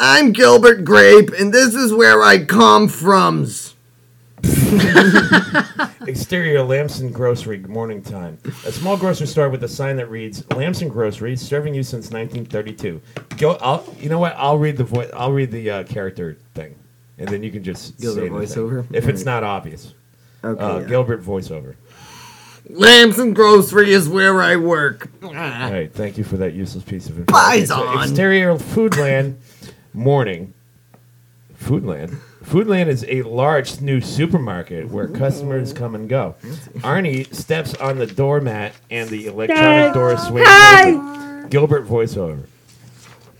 I'm 0.00 0.32
Gilbert 0.32 0.84
Grape, 0.84 1.30
and 1.38 1.54
this 1.54 1.76
is 1.76 1.92
where 1.92 2.20
I 2.20 2.44
come 2.44 2.88
from. 2.88 3.46
Exterior 6.06 6.62
Lamson 6.62 7.10
Grocery, 7.10 7.58
morning 7.58 8.02
time. 8.02 8.38
A 8.66 8.72
small 8.72 8.96
grocery 8.96 9.26
store 9.26 9.48
with 9.48 9.64
a 9.64 9.68
sign 9.68 9.96
that 9.96 10.10
reads 10.10 10.44
"Lamson 10.50 10.88
Grocery, 10.88 11.36
serving 11.36 11.74
you 11.74 11.82
since 11.82 12.10
1932." 12.10 13.00
Go. 13.38 13.52
I'll. 13.60 13.84
You 13.98 14.08
know 14.08 14.18
what? 14.18 14.34
I'll 14.36 14.58
read 14.58 14.76
the 14.76 14.84
voice. 14.84 15.10
I'll 15.14 15.32
read 15.32 15.50
the 15.50 15.70
uh, 15.70 15.84
character 15.84 16.36
thing, 16.54 16.74
and 17.18 17.28
then 17.28 17.42
you 17.42 17.50
can 17.50 17.62
just 17.64 17.98
Gilbert 17.98 18.20
say 18.20 18.28
the 18.28 18.46
thing, 18.46 18.62
voiceover? 18.64 18.86
if 18.92 19.08
it's 19.08 19.24
not 19.24 19.44
obvious. 19.44 19.94
Okay. 20.42 20.62
Uh, 20.62 20.80
yeah. 20.80 20.86
Gilbert 20.86 21.22
voiceover. 21.22 21.76
Lamson 22.68 23.34
grocery 23.34 23.92
is 23.92 24.08
where 24.08 24.42
I 24.42 24.56
work. 24.56 25.10
All 25.22 25.32
right, 25.32 25.92
thank 25.92 26.16
you 26.18 26.24
for 26.24 26.36
that 26.38 26.54
useless 26.54 26.84
piece 26.84 27.08
of 27.08 27.18
information. 27.18 27.68
Bison. 27.68 28.02
Exterior 28.02 28.54
Foodland 28.56 29.36
morning. 29.92 30.54
Foodland. 31.62 32.18
Foodland 32.44 32.86
is 32.88 33.04
a 33.08 33.22
large 33.22 33.80
new 33.80 34.00
supermarket 34.00 34.88
where 34.88 35.08
customers 35.08 35.72
come 35.72 35.94
and 35.94 36.08
go. 36.08 36.34
Arnie 36.78 37.32
steps 37.34 37.74
on 37.76 37.98
the 37.98 38.06
doormat 38.06 38.72
and 38.90 39.08
the 39.08 39.26
electronic 39.26 39.94
door 39.94 40.16
swings 40.16 40.48
open. 40.48 41.48
Gilbert 41.48 41.86
voiceover. 41.86 42.46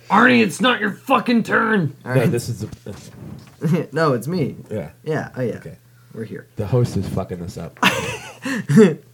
Arnie, 0.08 0.42
it's 0.42 0.61
not 0.61 0.80
your 0.80 0.92
fucking 0.92 1.42
turn. 1.42 1.96
All 2.04 2.14
No, 2.14 2.20
right. 2.23 2.30
this 2.30 2.49
is 2.49 2.64
a, 2.64 3.88
no, 3.92 4.12
it's 4.12 4.26
me. 4.28 4.56
yeah. 4.70 4.90
Yeah. 5.02 5.30
Oh 5.37 5.42
yeah. 5.42 5.54
Okay. 5.56 5.76
We're 6.12 6.25
here. 6.25 6.46
The 6.56 6.66
host 6.66 6.96
is 6.96 7.08
fucking 7.08 7.40
this 7.40 7.58
up. 7.58 7.78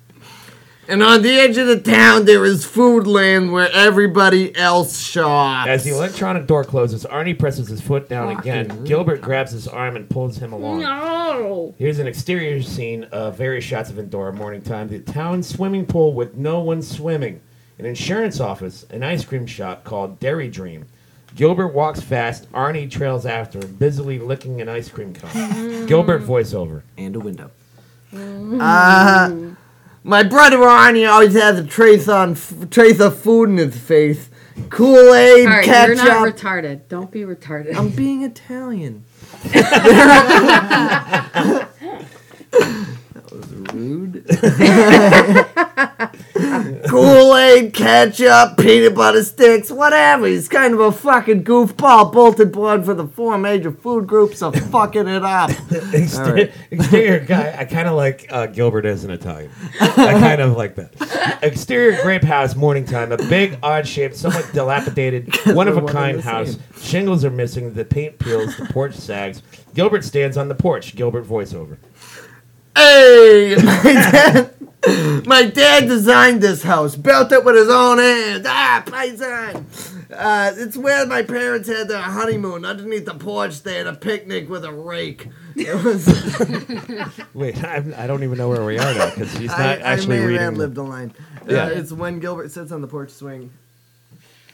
And 0.88 1.02
on 1.04 1.22
the 1.22 1.30
edge 1.38 1.56
of 1.56 1.68
the 1.68 1.78
town, 1.78 2.24
there 2.24 2.44
is 2.44 2.64
Foodland 2.66 3.52
where 3.52 3.70
everybody 3.72 4.56
else 4.56 4.98
shops. 4.98 5.68
As 5.68 5.84
the 5.84 5.90
electronic 5.90 6.46
door 6.48 6.64
closes, 6.64 7.04
Arnie 7.04 7.38
presses 7.38 7.68
his 7.68 7.80
foot 7.80 8.08
down 8.08 8.36
again. 8.36 8.82
Gilbert 8.84 9.20
grabs 9.20 9.52
his 9.52 9.68
arm 9.68 9.94
and 9.94 10.08
pulls 10.10 10.38
him 10.38 10.52
along. 10.52 10.80
No. 10.80 11.74
Here's 11.78 12.00
an 12.00 12.08
exterior 12.08 12.60
scene 12.62 13.04
of 13.12 13.36
various 13.36 13.64
shots 13.64 13.90
of 13.90 13.98
Endora 14.00 14.32
morning 14.32 14.62
time. 14.62 14.88
The 14.88 14.98
town 14.98 15.44
swimming 15.44 15.86
pool 15.86 16.12
with 16.12 16.34
no 16.36 16.58
one 16.60 16.82
swimming. 16.82 17.40
An 17.78 17.86
insurance 17.86 18.40
office, 18.40 18.84
an 18.90 19.02
ice 19.04 19.24
cream 19.24 19.46
shop 19.46 19.84
called 19.84 20.18
Dairy 20.18 20.48
Dream. 20.48 20.86
Gilbert 21.36 21.68
walks 21.68 22.00
fast. 22.00 22.50
Arnie 22.52 22.90
trails 22.90 23.24
after 23.26 23.60
him, 23.60 23.74
busily 23.76 24.18
licking 24.18 24.60
an 24.60 24.68
ice 24.68 24.88
cream 24.88 25.14
cone. 25.14 25.86
Gilbert 25.86 26.22
voiceover. 26.22 26.82
and 26.98 27.14
a 27.14 27.20
window. 27.20 27.50
Uh, 28.12 29.30
my 30.02 30.22
brother 30.22 30.56
Arnie 30.58 31.10
always 31.10 31.34
has 31.34 31.58
a 31.58 31.66
trace 31.66 32.08
on 32.08 32.36
trace 32.70 33.00
of 33.00 33.18
food 33.18 33.50
in 33.50 33.56
his 33.58 33.76
face. 33.76 34.30
Kool 34.68 35.14
Aid, 35.14 35.46
right, 35.46 35.66
you're 35.66 35.94
not 35.94 36.28
retarded. 36.28 36.88
Don't 36.88 37.10
be 37.10 37.20
retarded. 37.20 37.76
I'm 37.76 37.90
being 37.90 38.22
Italian. 38.22 39.04
was 43.30 43.46
rude. 43.72 44.24
Kool 46.88 47.36
Aid, 47.36 47.74
ketchup, 47.74 48.56
peanut 48.58 48.94
butter 48.94 49.22
sticks, 49.22 49.70
whatever. 49.70 50.26
He's 50.26 50.48
kind 50.48 50.74
of 50.74 50.80
a 50.80 50.92
fucking 50.92 51.44
goofball, 51.44 52.12
bolted 52.12 52.52
blood 52.52 52.84
for 52.84 52.94
the 52.94 53.06
four 53.06 53.38
major 53.38 53.70
food 53.70 54.06
groups 54.06 54.42
of 54.42 54.54
fucking 54.70 55.08
it 55.08 55.24
up. 55.24 55.50
Right. 56.20 56.52
Exterior 56.70 57.20
guy. 57.20 57.54
I 57.58 57.64
kind 57.64 57.88
of 57.88 57.94
like 57.94 58.26
uh, 58.30 58.46
Gilbert 58.46 58.84
as 58.84 59.04
an 59.04 59.10
Italian. 59.10 59.50
I 59.80 60.18
kind 60.18 60.40
of 60.40 60.56
like 60.56 60.74
that. 60.76 61.38
Exterior 61.42 62.00
grape 62.02 62.22
house, 62.22 62.56
morning 62.56 62.84
time. 62.84 63.12
A 63.12 63.16
big, 63.16 63.58
odd 63.62 63.86
shaped, 63.86 64.16
somewhat 64.16 64.50
dilapidated, 64.52 65.34
one 65.54 65.68
of 65.68 65.76
a 65.76 65.86
kind 65.86 66.20
house. 66.20 66.52
same. 66.52 66.62
Shingles 66.80 67.24
are 67.24 67.30
missing. 67.30 67.74
The 67.74 67.84
paint 67.84 68.18
peels. 68.18 68.56
The 68.56 68.66
porch 68.66 68.94
sags. 68.94 69.42
Gilbert 69.74 70.04
stands 70.04 70.36
on 70.36 70.48
the 70.48 70.54
porch. 70.54 70.94
Gilbert 70.96 71.24
voiceover. 71.24 71.78
Hey, 72.76 73.56
my 73.62 73.82
dad, 73.82 74.50
my 75.26 75.44
dad 75.44 75.86
designed 75.88 76.40
this 76.40 76.62
house, 76.62 76.96
built 76.96 77.32
it 77.32 77.44
with 77.44 77.56
his 77.56 77.68
own 77.68 77.98
hands. 77.98 78.46
Ah, 78.48 78.82
paisan. 78.86 79.64
Uh, 80.12 80.52
it's 80.56 80.76
where 80.76 81.06
my 81.06 81.22
parents 81.22 81.68
had 81.68 81.88
their 81.88 82.00
honeymoon. 82.02 82.64
Underneath 82.64 83.04
the 83.04 83.14
porch, 83.14 83.62
they 83.62 83.76
had 83.76 83.86
a 83.86 83.94
picnic 83.94 84.48
with 84.48 84.64
a 84.64 84.72
rake. 84.72 85.28
It 85.56 85.84
was. 85.84 86.06
Wait, 87.34 87.62
I'm, 87.62 87.94
I 87.96 88.06
don't 88.06 88.22
even 88.24 88.38
know 88.38 88.48
where 88.48 88.64
we 88.64 88.78
are 88.78 88.94
now 88.94 89.10
because 89.10 89.32
he's 89.36 89.50
not 89.50 89.60
I, 89.60 89.76
actually 89.76 90.16
I 90.16 90.20
may 90.20 90.26
reading. 90.26 90.46
the- 90.52 90.58
lived 90.58 90.76
a 90.78 90.82
line. 90.82 91.14
Yeah. 91.46 91.64
Uh, 91.64 91.68
it's 91.70 91.92
when 91.92 92.18
Gilbert 92.20 92.50
sits 92.50 92.72
on 92.72 92.80
the 92.80 92.88
porch 92.88 93.10
swing. 93.10 93.50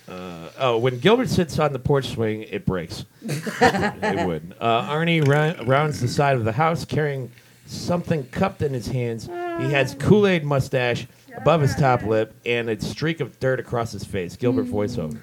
Oh, 0.08 0.78
when 0.78 0.98
Gilbert 1.00 1.28
sits 1.28 1.58
on 1.58 1.72
the 1.72 1.78
porch 1.78 2.08
swing, 2.10 2.42
it 2.42 2.64
breaks. 2.64 3.04
it 3.22 4.26
would. 4.26 4.54
Uh, 4.60 4.88
Arnie 4.90 5.26
ra- 5.26 5.62
rounds 5.66 6.00
the 6.00 6.08
side 6.08 6.36
of 6.36 6.44
the 6.44 6.52
house 6.52 6.84
carrying 6.84 7.30
something 7.66 8.24
cupped 8.28 8.62
in 8.62 8.72
his 8.72 8.86
hands. 8.86 9.26
He 9.26 9.70
has 9.72 9.94
Kool 9.98 10.26
Aid 10.26 10.44
mustache 10.44 11.06
above 11.36 11.60
his 11.60 11.74
top 11.74 12.02
lip 12.02 12.34
and 12.46 12.70
a 12.70 12.80
streak 12.80 13.20
of 13.20 13.38
dirt 13.40 13.60
across 13.60 13.92
his 13.92 14.04
face. 14.04 14.36
Gilbert 14.36 14.66
mm. 14.66 14.72
voiceover. 14.72 15.20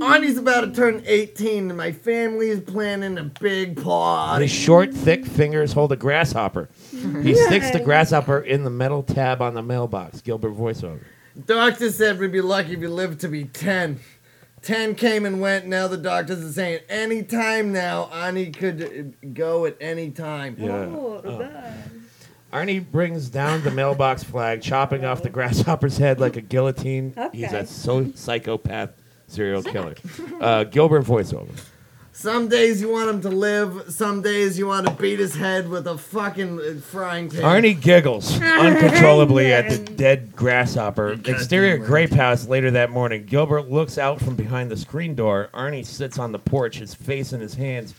Arnie's 0.00 0.38
about 0.38 0.62
to 0.62 0.72
turn 0.72 1.02
18, 1.06 1.68
and 1.68 1.76
my 1.76 1.92
family 1.92 2.48
is 2.48 2.60
planning 2.60 3.16
a 3.16 3.24
big 3.24 3.80
party. 3.82 4.44
His 4.44 4.50
short, 4.50 4.92
thick 4.92 5.24
fingers 5.24 5.72
hold 5.72 5.92
a 5.92 5.96
grasshopper. 5.96 6.68
He 7.22 7.34
sticks 7.34 7.70
the 7.70 7.80
grasshopper 7.80 8.40
in 8.40 8.64
the 8.64 8.70
metal 8.70 9.02
tab 9.04 9.40
on 9.40 9.54
the 9.54 9.62
mailbox. 9.62 10.20
Gilbert 10.20 10.54
voiceover. 10.54 11.00
Doctor 11.46 11.90
said 11.90 12.18
we'd 12.18 12.32
be 12.32 12.40
lucky 12.40 12.74
if 12.74 12.80
we 12.80 12.86
lived 12.86 13.20
to 13.20 13.28
be 13.28 13.44
10. 13.44 14.00
10 14.64 14.94
came 14.94 15.26
and 15.26 15.40
went. 15.40 15.66
Now 15.66 15.88
the 15.88 15.96
doctors 15.96 16.44
are 16.44 16.52
saying 16.52 16.80
any 16.88 17.22
time 17.22 17.72
now, 17.72 18.08
Arnie 18.12 18.54
could 18.56 18.82
uh, 18.82 19.28
go 19.32 19.66
at 19.66 19.76
any 19.80 20.10
time. 20.10 20.56
Yeah. 20.58 21.72
Arnie 22.52 22.88
brings 22.88 23.28
down 23.28 23.62
the 23.64 23.70
mailbox 23.70 24.22
flag, 24.22 24.62
chopping 24.62 25.04
off 25.04 25.22
the 25.22 25.28
grasshopper's 25.30 25.98
head 25.98 26.20
like 26.20 26.36
a 26.36 26.40
guillotine. 26.40 27.14
He's 27.32 27.52
a 27.52 27.66
so 27.66 28.12
psychopath 28.12 28.90
serial 29.26 29.62
killer. 29.62 29.94
Uh, 30.40 30.64
Gilbert 30.64 31.02
voiceover. 31.02 31.50
Some 32.16 32.48
days 32.48 32.80
you 32.80 32.90
want 32.90 33.10
him 33.10 33.20
to 33.22 33.28
live, 33.28 33.92
some 33.92 34.22
days 34.22 34.56
you 34.56 34.68
want 34.68 34.86
to 34.86 34.92
beat 34.94 35.18
his 35.18 35.34
head 35.34 35.68
with 35.68 35.88
a 35.88 35.98
fucking 35.98 36.80
frying 36.80 37.28
pan. 37.28 37.42
Arnie 37.42 37.78
giggles 37.78 38.40
uncontrollably 38.40 39.52
at 39.52 39.68
the 39.68 39.78
dead 39.78 40.34
grasshopper. 40.36 41.18
Exterior 41.24 41.76
grape 41.76 42.12
house 42.12 42.46
later 42.46 42.70
that 42.70 42.92
morning. 42.92 43.24
Gilbert 43.24 43.68
looks 43.68 43.98
out 43.98 44.20
from 44.20 44.36
behind 44.36 44.70
the 44.70 44.76
screen 44.76 45.16
door. 45.16 45.50
Arnie 45.52 45.84
sits 45.84 46.16
on 46.20 46.30
the 46.30 46.38
porch, 46.38 46.78
his 46.78 46.94
face 46.94 47.32
in 47.32 47.40
his 47.40 47.54
hands. 47.54 47.94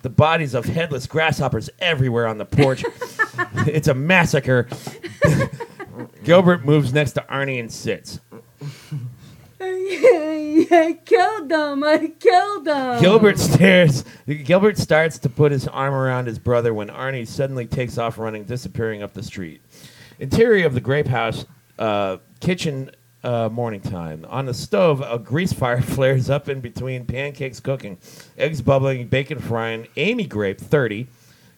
The 0.00 0.08
bodies 0.08 0.54
of 0.54 0.64
headless 0.64 1.06
grasshoppers 1.06 1.68
everywhere 1.78 2.26
on 2.26 2.38
the 2.38 2.46
porch. 2.46 2.86
it's 3.66 3.88
a 3.88 3.94
massacre. 3.94 4.66
Gilbert 6.24 6.64
moves 6.64 6.94
next 6.94 7.12
to 7.12 7.26
Arnie 7.28 7.60
and 7.60 7.70
sits. 7.70 8.18
I 10.70 10.98
killed 11.04 11.48
them. 11.48 11.84
I 11.84 12.12
killed 12.18 12.64
them. 12.64 13.00
Gilbert 13.00 13.38
stares. 13.38 14.04
Gilbert 14.26 14.78
starts 14.78 15.18
to 15.20 15.28
put 15.28 15.52
his 15.52 15.66
arm 15.68 15.94
around 15.94 16.26
his 16.26 16.38
brother 16.38 16.74
when 16.74 16.88
Arnie 16.88 17.26
suddenly 17.26 17.66
takes 17.66 17.98
off 17.98 18.18
running, 18.18 18.44
disappearing 18.44 19.02
up 19.02 19.14
the 19.14 19.22
street. 19.22 19.62
Interior 20.18 20.66
of 20.66 20.74
the 20.74 20.80
grape 20.80 21.06
house, 21.06 21.46
uh, 21.78 22.18
kitchen, 22.40 22.90
uh, 23.22 23.48
morning 23.48 23.80
time. 23.80 24.26
On 24.28 24.46
the 24.46 24.54
stove, 24.54 25.00
a 25.00 25.18
grease 25.18 25.52
fire 25.52 25.82
flares 25.94 26.30
up 26.30 26.48
in 26.48 26.60
between 26.60 27.04
pancakes 27.04 27.60
cooking, 27.60 27.98
eggs 28.36 28.62
bubbling, 28.62 29.08
bacon 29.08 29.38
frying. 29.38 29.88
Amy 29.96 30.26
Grape, 30.26 30.60
30, 30.60 31.06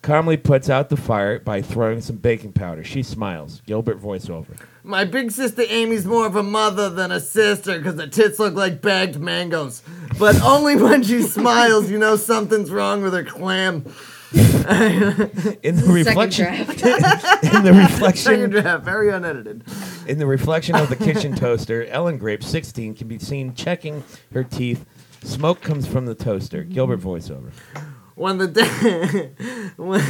calmly 0.03 0.37
puts 0.37 0.71
out 0.71 0.89
the 0.89 0.97
fire 0.97 1.39
by 1.39 1.63
throwing 1.63 2.01
some 2.01 2.17
baking 2.17 2.53
powder. 2.53 2.83
She 2.85 3.03
smiles. 3.03 3.63
Gilbert 3.67 4.01
voiceover. 4.01 4.57
My 4.83 5.05
big 5.05 5.31
sister 5.31 5.63
Amy's 5.69 6.07
more 6.07 6.27
of 6.27 6.37
a 6.37 6.43
mother 6.43 6.89
than 6.89 7.13
a 7.13 7.21
sister 7.21 7.79
because 7.79 8.01
her 8.01 8.07
tits 8.07 8.39
look 8.39 8.55
like 8.55 8.81
bagged 8.81 9.21
mangoes. 9.21 9.83
But 10.19 10.41
only 10.43 10.77
when 10.77 11.03
she 11.03 11.23
smiles, 11.23 11.91
you 11.91 11.99
know 11.99 12.17
something's 12.17 12.71
wrong 12.71 13.03
with 13.03 13.13
her 13.13 13.25
clam. 13.25 13.85
In 14.33 15.75
the 15.75 15.87
reflection, 15.89 16.45
draft. 16.45 16.83
in 17.53 17.65
the 17.65 17.73
reflection, 17.73 18.23
Second 18.23 18.51
draft, 18.51 18.85
very 18.85 19.11
unedited. 19.11 19.65
In 20.07 20.19
the 20.19 20.27
reflection 20.27 20.77
of 20.77 20.89
the 20.89 20.95
kitchen 20.95 21.35
toaster, 21.35 21.85
Ellen 21.87 22.17
Grape, 22.17 22.45
16, 22.45 22.95
can 22.95 23.09
be 23.09 23.19
seen 23.19 23.55
checking 23.55 24.05
her 24.33 24.45
teeth. 24.45 24.87
Smoke 25.25 25.61
comes 25.63 25.89
from 25.89 26.07
the 26.07 26.15
toaster. 26.15 26.63
Gilbert 26.63 27.01
voiceover. 27.01 27.51
When 28.21 28.37
the 28.37 28.49
de- 28.49 29.73
when, 29.83 30.03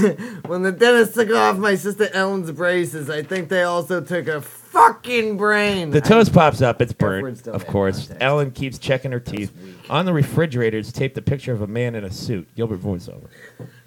when 0.49 0.63
the 0.65 0.73
dentist 0.73 1.15
took 1.15 1.31
off 1.31 1.59
my 1.59 1.77
sister 1.77 2.09
Ellen's 2.13 2.51
braces, 2.51 3.09
I 3.09 3.23
think 3.23 3.49
they 3.49 3.63
also 3.63 4.01
took 4.01 4.27
her 4.27 4.41
fucking 4.41 5.37
brain. 5.37 5.91
The 5.91 6.01
toast 6.01 6.33
pops 6.33 6.61
up. 6.61 6.83
It's 6.83 6.93
burnt, 6.93 7.47
of 7.47 7.69
course. 7.69 8.11
Ellen 8.19 8.51
keeps 8.51 8.79
checking 8.79 9.13
her 9.13 9.21
teeth. 9.21 9.53
On 9.89 10.07
the 10.07 10.13
refrigerator 10.13 10.79
is 10.79 10.91
taped 10.91 11.17
a 11.19 11.23
picture 11.23 11.53
of 11.53 11.63
a 11.63 11.69
man 11.69 11.95
in 11.95 12.03
a 12.03 12.11
suit. 12.11 12.53
Gilbert 12.57 12.81
voiceover. 12.81 13.29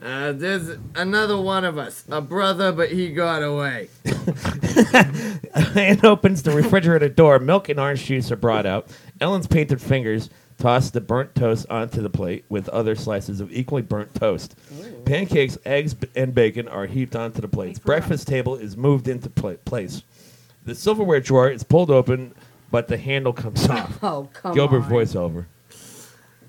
Uh, 0.02 0.32
there's 0.32 0.70
another 0.96 1.38
one 1.38 1.66
of 1.66 1.78
us, 1.78 2.06
a 2.10 2.22
brother, 2.22 2.72
but 2.72 2.94
he 2.94 3.10
got 3.10 3.44
away. 3.44 3.90
Anne 5.76 6.00
opens 6.06 6.44
the 6.44 6.54
refrigerator 6.56 7.10
door. 7.10 7.40
Milk 7.40 7.68
and 7.68 7.78
orange 7.78 8.06
juice 8.06 8.32
are 8.32 8.38
brought 8.38 8.66
out. 8.66 8.88
Ellen's 9.20 9.48
painted 9.48 9.82
fingers 9.82 10.30
toss 10.58 10.90
the 10.92 11.02
burnt 11.02 11.36
toast 11.36 11.66
onto 11.70 12.02
the 12.02 12.10
plate 12.10 12.46
with 12.50 12.70
other 12.70 12.96
slices 12.96 13.40
of 13.42 13.52
equally 13.52 13.82
burnt 13.82 14.14
toast. 14.16 14.56
Pancakes, 15.06 15.58
eggs, 15.66 15.94
b- 15.94 16.08
and 16.16 16.34
bacon 16.34 16.68
are 16.68 16.86
heaped 16.86 17.16
onto 17.16 17.42
the 17.42 17.48
plates. 17.48 17.80
Breakfast 17.80 18.28
table 18.28 18.56
is 18.56 18.78
moved 18.78 19.08
into 19.08 19.30
pla- 19.30 19.56
place. 19.66 20.04
The 20.66 20.76
silverware 20.76 21.20
drawer 21.20 21.50
is 21.50 21.64
pulled 21.64 21.92
open, 21.92 22.34
but 22.72 22.88
the 22.88 22.98
handle 22.98 23.34
comes 23.34 23.68
off. 23.70 23.98
Oh 24.04 24.30
come 24.34 24.54
Gilbert 24.56 24.84
on. 24.84 24.90
voiceover. 24.92 25.46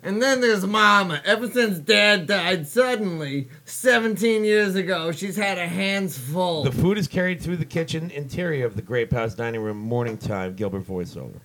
And 0.03 0.21
then 0.21 0.43
there's 0.43 0.67
Mama. 0.67 1.23
Ever 1.25 1.49
since 1.51 1.79
Dad 1.79 2.27
died 2.27 2.69
suddenly, 2.69 3.49
17 3.65 4.45
years 4.45 4.75
ago, 4.75 5.13
she's 5.13 5.35
had 5.37 5.57
her 5.57 5.67
hands 5.67 6.19
full. 6.19 6.63
The 6.63 6.73
food 6.73 6.99
is 6.99 7.09
carried 7.09 7.41
through 7.41 7.57
the 7.57 7.65
kitchen 7.65 8.11
interior 8.11 8.67
of 8.67 8.77
the 8.77 8.83
Grape 8.83 9.13
House 9.13 9.35
dining 9.35 9.63
room 9.63 9.79
morning 9.79 10.19
time. 10.19 10.57
Gilbert 10.57 10.83
voiceover. 10.87 11.41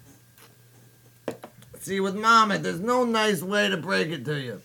See, 1.80 2.00
with 2.00 2.16
Mama, 2.16 2.58
there's 2.58 2.80
no 2.80 3.06
nice 3.06 3.42
way 3.42 3.70
to 3.70 3.78
break 3.78 4.10
it 4.10 4.26
to 4.26 4.40
you. 4.40 4.62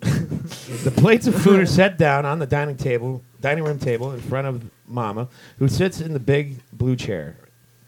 The 0.00 0.92
plates 0.96 1.26
of 1.26 1.34
food 1.34 1.60
are 1.60 1.66
set 1.66 1.96
down 1.98 2.26
on 2.26 2.38
the 2.38 2.46
dining 2.46 2.76
table, 2.76 3.22
dining 3.40 3.64
room 3.64 3.78
table 3.78 4.12
in 4.12 4.20
front 4.20 4.46
of 4.46 4.62
Mama, 4.86 5.28
who 5.58 5.66
sits 5.66 6.00
in 6.00 6.12
the 6.12 6.20
big 6.20 6.60
blue 6.72 6.94
chair. 6.94 7.36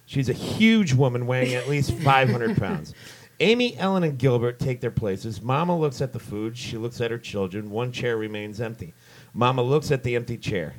She's 0.06 0.28
a 0.28 0.32
huge 0.34 0.94
woman 0.94 1.26
weighing 1.26 1.54
at 1.54 1.68
least 1.68 1.92
500 2.00 2.56
pounds. 2.56 2.94
Amy, 3.38 3.76
Ellen, 3.78 4.02
and 4.02 4.18
Gilbert 4.18 4.58
take 4.58 4.80
their 4.80 4.90
places. 4.90 5.40
Mama 5.40 5.78
looks 5.78 6.00
at 6.00 6.12
the 6.12 6.18
food. 6.18 6.58
She 6.58 6.76
looks 6.76 7.00
at 7.00 7.10
her 7.10 7.18
children. 7.18 7.70
One 7.70 7.92
chair 7.92 8.16
remains 8.16 8.60
empty. 8.60 8.92
Mama 9.32 9.62
looks 9.62 9.90
at 9.90 10.02
the 10.02 10.16
empty 10.16 10.36
chair. 10.36 10.74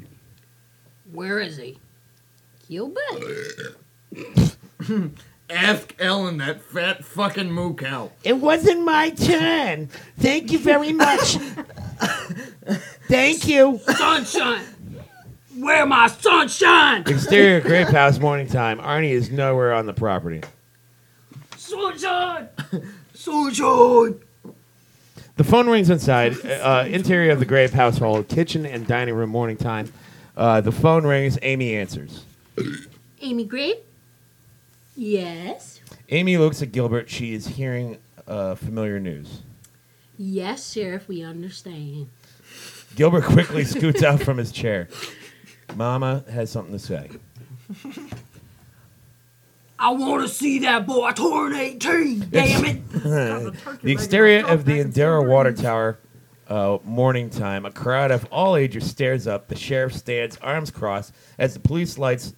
Where 1.12 1.40
is 1.40 1.58
he? 1.58 1.80
Gilbert. 2.68 3.78
Ask 5.52 5.94
Ellen, 6.00 6.38
that 6.38 6.62
fat 6.62 7.04
fucking 7.04 7.52
moo 7.52 7.76
cow. 7.76 8.12
It 8.24 8.38
wasn't 8.38 8.86
my 8.86 9.10
turn. 9.10 9.90
Thank 10.18 10.52
you 10.52 10.60
very 10.60 10.94
much. 10.94 11.36
Thank 13.10 13.48
you. 13.48 13.80
Sunshine. 13.86 14.64
Where 15.58 15.86
my 15.86 16.08
sunshine? 16.08 17.04
Exterior 17.06 17.60
Grape 17.60 17.90
House 17.90 18.18
morning 18.18 18.48
time. 18.48 18.80
Arnie 18.80 19.12
is 19.12 19.30
nowhere 19.30 19.74
on 19.74 19.86
the 19.86 19.94
property. 19.94 20.42
Sunshine. 21.58 22.48
Sunshine! 23.14 24.20
The 25.36 25.44
phone 25.44 25.68
rings 25.68 25.90
inside. 25.90 26.38
Uh, 26.46 26.86
interior 26.88 27.32
of 27.32 27.40
the 27.40 27.46
Grape 27.46 27.72
household, 27.72 28.30
kitchen 28.30 28.66
and 28.66 28.88
dining 28.88 29.16
room 29.16 29.30
morning 29.30 29.58
time. 29.58 29.92
Uh, 30.38 30.62
the 30.62 30.72
phone 30.72 31.06
rings. 31.06 31.38
Amy 31.42 31.76
answers. 31.76 32.24
Amy 33.20 33.44
Grape. 33.44 33.86
Yes. 35.02 35.82
Amy 36.10 36.38
looks 36.38 36.62
at 36.62 36.72
Gilbert. 36.72 37.10
She 37.10 37.34
is 37.34 37.48
hearing 37.48 37.98
uh, 38.28 38.54
familiar 38.54 39.00
news. 39.00 39.42
Yes, 40.16 40.74
Sheriff. 40.74 41.08
We 41.08 41.24
understand. 41.24 42.08
Gilbert 42.96 43.24
quickly 43.24 43.64
scoots 43.64 44.04
out 44.04 44.22
from 44.22 44.38
his 44.38 44.52
chair. 44.52 44.90
Mama 45.76 46.24
has 46.32 46.52
something 46.52 46.74
to 46.74 46.78
say. 46.78 47.10
I 49.80 49.90
want 49.90 50.22
to 50.22 50.28
see 50.32 50.60
that 50.60 50.86
boy 50.86 51.12
turn 51.14 51.54
18. 51.54 52.28
Damn 52.30 52.66
it. 52.66 52.90
The 52.92 53.56
exterior 53.92 54.46
of 54.46 54.66
the 54.66 54.82
Endora 54.82 55.24
Water 55.24 55.52
Tower, 55.52 55.98
uh, 56.48 56.78
morning 56.84 57.32
time. 57.32 57.66
A 57.66 57.72
crowd 57.72 58.12
of 58.12 58.26
all 58.26 58.56
ages 58.56 58.88
stares 58.88 59.26
up. 59.26 59.48
The 59.48 59.56
sheriff 59.56 59.96
stands, 59.96 60.38
arms 60.44 60.70
crossed, 60.70 61.12
as 61.40 61.56
the 61.56 61.60
police 61.60 61.98
lights, 61.98 62.36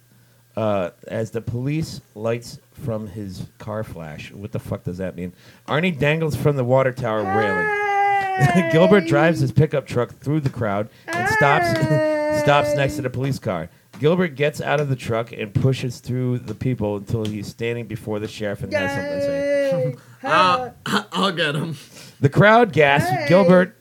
uh, 0.56 0.90
as 1.08 1.30
the 1.30 1.40
police 1.40 2.00
lights 2.14 2.58
from 2.72 3.06
his 3.06 3.46
car 3.58 3.84
flash. 3.84 4.32
What 4.32 4.52
the 4.52 4.58
fuck 4.58 4.84
does 4.84 4.98
that 4.98 5.16
mean? 5.16 5.32
Arnie 5.66 5.96
dangles 5.98 6.36
from 6.36 6.56
the 6.56 6.64
water 6.64 6.92
tower 6.92 7.22
railing. 7.22 8.70
Gilbert 8.72 9.06
drives 9.06 9.40
his 9.40 9.52
pickup 9.52 9.86
truck 9.86 10.18
through 10.18 10.40
the 10.40 10.50
crowd 10.50 10.88
and 11.06 11.28
stops 11.30 11.70
stops 12.42 12.74
next 12.74 12.96
to 12.96 13.02
the 13.02 13.10
police 13.10 13.38
car. 13.38 13.68
Gilbert 14.00 14.34
gets 14.34 14.60
out 14.60 14.80
of 14.80 14.88
the 14.88 14.96
truck 14.96 15.32
and 15.32 15.54
pushes 15.54 16.00
through 16.00 16.40
the 16.40 16.54
people 16.54 16.96
until 16.96 17.24
he's 17.24 17.46
standing 17.46 17.86
before 17.86 18.18
the 18.18 18.26
sheriff 18.26 18.62
and 18.62 18.72
has 18.72 18.90
something 18.90 19.20
to 19.20 19.22
say. 19.22 19.96
Uh, 20.24 20.70
I'll 21.12 21.32
get 21.32 21.54
him. 21.54 21.76
The 22.20 22.28
crowd 22.28 22.72
gasps. 22.72 23.28
Gilbert, 23.28 23.76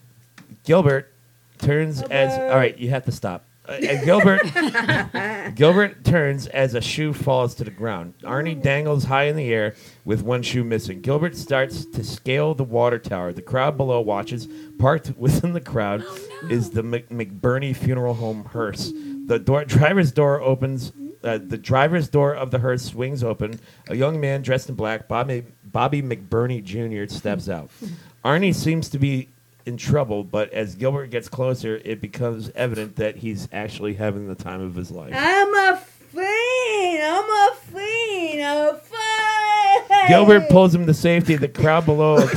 Gilbert 0.63 1.11
turns 1.57 2.01
as 2.03 2.37
all 2.37 2.57
right. 2.57 2.77
You 2.77 2.91
have 2.91 3.05
to 3.05 3.11
stop. 3.11 3.45
Uh, 3.67 3.71
and 3.73 4.03
Gilbert, 4.03 4.41
Gilbert 5.55 6.03
turns 6.03 6.47
as 6.47 6.73
a 6.75 6.81
shoe 6.81 7.13
falls 7.13 7.55
to 7.55 7.63
the 7.63 7.71
ground. 7.71 8.13
Arnie 8.23 8.61
dangles 8.61 9.05
high 9.05 9.23
in 9.25 9.37
the 9.37 9.53
air 9.53 9.75
with 10.03 10.21
one 10.21 10.41
shoe 10.41 10.65
missing. 10.65 10.99
Gilbert 10.99 11.35
starts 11.37 11.85
to 11.85 12.03
scale 12.03 12.53
the 12.53 12.65
water 12.65 12.99
tower. 12.99 13.31
The 13.31 13.41
crowd 13.41 13.77
below 13.77 14.01
watches. 14.01 14.47
Parked 14.79 15.15
within 15.17 15.53
the 15.53 15.61
crowd 15.61 16.03
is 16.49 16.71
the 16.71 16.83
Mc- 16.83 17.07
McBurney 17.09 17.73
Funeral 17.73 18.15
Home 18.15 18.43
hearse. 18.45 18.91
The 19.27 19.39
door, 19.39 19.63
driver's 19.63 20.11
door 20.11 20.41
opens. 20.41 20.91
Uh, 21.23 21.37
the 21.41 21.57
driver's 21.57 22.09
door 22.09 22.35
of 22.35 22.51
the 22.51 22.59
hearse 22.59 22.83
swings 22.83 23.23
open. 23.23 23.57
A 23.87 23.95
young 23.95 24.19
man 24.19 24.41
dressed 24.41 24.67
in 24.67 24.75
black, 24.75 25.07
Bobby, 25.07 25.45
Bobby 25.63 26.01
McBurney 26.01 26.61
Jr., 26.61 27.13
steps 27.13 27.47
out. 27.47 27.69
Arnie 28.25 28.53
seems 28.53 28.89
to 28.89 28.99
be 28.99 29.29
in 29.65 29.77
trouble, 29.77 30.23
but 30.23 30.51
as 30.53 30.75
Gilbert 30.75 31.07
gets 31.07 31.29
closer, 31.29 31.81
it 31.85 32.01
becomes 32.01 32.51
evident 32.55 32.95
that 32.97 33.17
he's 33.17 33.47
actually 33.51 33.93
having 33.93 34.27
the 34.27 34.35
time 34.35 34.61
of 34.61 34.75
his 34.75 34.91
life. 34.91 35.13
I'm 35.15 35.55
a 35.55 35.77
fiend. 35.77 37.03
I'm 37.03 37.29
a 37.29 37.55
fiend. 37.55 38.41
A 38.41 38.77
fiend. 38.77 40.07
Gilbert 40.07 40.49
pulls 40.49 40.75
him 40.75 40.85
to 40.85 40.93
safety. 40.93 41.35
The 41.35 41.47
crowd 41.47 41.85
below 41.85 42.27